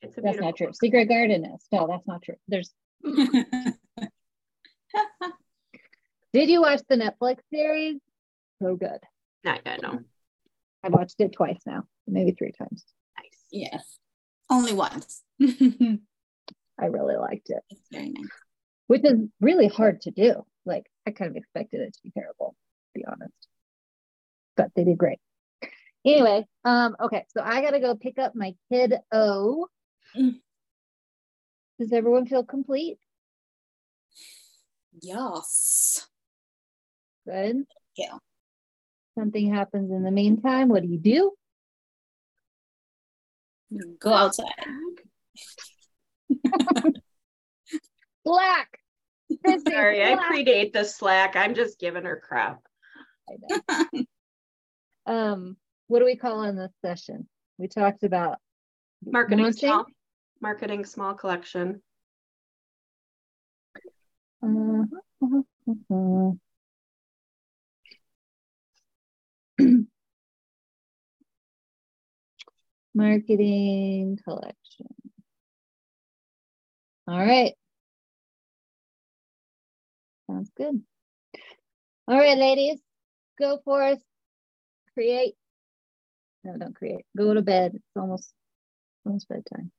it's 0.03 0.17
that's 0.23 0.41
not 0.41 0.57
true 0.57 0.67
book. 0.67 0.77
secret 0.81 1.07
garden 1.07 1.45
is 1.45 1.67
no 1.73 1.87
that's 1.87 2.07
not 2.07 2.23
true 2.23 2.37
there's 2.49 2.73
Did 6.33 6.51
you 6.51 6.61
watch 6.61 6.83
the 6.89 6.97
Netflix 6.97 7.39
series? 7.53 8.01
So 8.63 8.77
good. 8.77 8.99
Not 9.45 9.61
yet, 9.65 9.81
no. 9.81 10.01
I 10.85 10.89
watched 10.89 11.17
it 11.19 11.33
twice 11.33 11.61
now, 11.67 11.85
maybe 12.07 12.33
three 12.33 12.53
times. 12.53 12.85
Nice. 13.17 13.45
Yes. 13.51 13.99
Only 14.51 14.73
once. 14.75 15.23
I 16.79 16.87
really 16.87 17.17
liked 17.17 17.51
it. 17.51 17.63
It's 17.71 17.89
very 17.91 18.11
nice. 18.11 18.31
Which 18.87 19.05
is 19.05 19.21
really 19.41 19.69
hard 19.69 20.03
to 20.03 20.11
do. 20.11 20.45
Like 20.65 20.85
I 21.07 21.11
kind 21.11 21.31
of 21.31 21.37
expected 21.37 21.81
it 21.81 21.95
to 21.95 22.01
be 22.03 22.11
terrible, 22.11 22.55
to 22.95 23.01
be 23.01 23.05
honest. 23.07 23.33
But 24.57 24.71
they 24.75 24.85
did 24.85 24.99
great. 24.99 25.19
Anyway, 26.05 26.47
um, 26.65 26.97
okay, 27.01 27.25
so 27.37 27.43
I 27.43 27.61
gotta 27.61 27.81
go 27.81 27.95
pick 27.95 28.19
up 28.19 28.35
my 28.35 28.55
kid 28.73 28.95
O. 29.13 29.67
Mm. 30.17 30.41
Does 31.79 31.93
everyone 31.93 32.27
feel 32.27 32.45
complete? 32.45 32.99
Yes. 35.01 36.09
Good. 37.27 37.65
Yeah. 37.97 38.19
Something 39.19 39.53
happens 39.53 39.91
in 39.91 40.03
the 40.03 40.11
meantime. 40.11 40.69
What 40.69 40.83
do 40.83 40.89
you 40.89 40.99
do? 40.99 41.33
Go 44.01 44.13
outside. 44.13 44.47
Slack. 48.27 48.79
Sorry, 49.69 50.05
I 50.05 50.17
predate 50.17 50.73
the 50.73 50.85
Slack. 50.85 51.37
I'm 51.37 51.55
just 51.55 51.79
giving 51.79 52.05
her 52.05 52.23
crap. 52.23 52.61
um, 55.07 55.57
what 55.87 55.99
do 56.01 56.05
we 56.05 56.17
call 56.17 56.43
in 56.43 56.57
this 56.57 56.73
session? 56.85 57.29
We 57.59 57.69
talked 57.69 58.03
about 58.05 58.39
marketing 59.05 59.53
small, 59.53 59.87
marketing 60.41 60.85
small 60.85 61.15
collection. 61.15 61.83
Uh, 64.43 64.85
Marketing 72.95 74.19
collection. 74.25 74.68
All 77.09 77.19
right. 77.19 77.55
Sounds 80.31 80.51
good. 80.55 80.83
All 82.07 82.19
right, 82.19 82.37
ladies, 82.37 82.79
go 83.41 83.61
for 83.65 83.83
us. 83.83 83.99
Create. 84.93 85.35
No, 86.45 86.59
don't 86.59 86.75
create. 86.75 87.07
Go 87.17 87.33
to 87.33 87.41
bed. 87.41 87.73
It's 87.77 87.97
almost 87.97 88.31
almost 89.07 89.27
bedtime. 89.27 89.73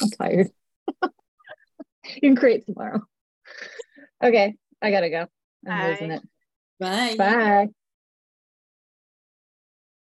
I'm 0.00 0.10
tired. 0.10 0.50
you 1.02 2.20
can 2.22 2.36
create 2.36 2.64
tomorrow. 2.64 3.02
Okay, 4.24 4.54
I 4.80 4.90
gotta 4.90 5.10
go. 5.10 5.26
I'm 5.66 5.78
Bye. 5.78 5.90
losing 5.90 6.10
it. 6.12 6.22
Bye. 6.78 7.16
Bye. 7.18 7.68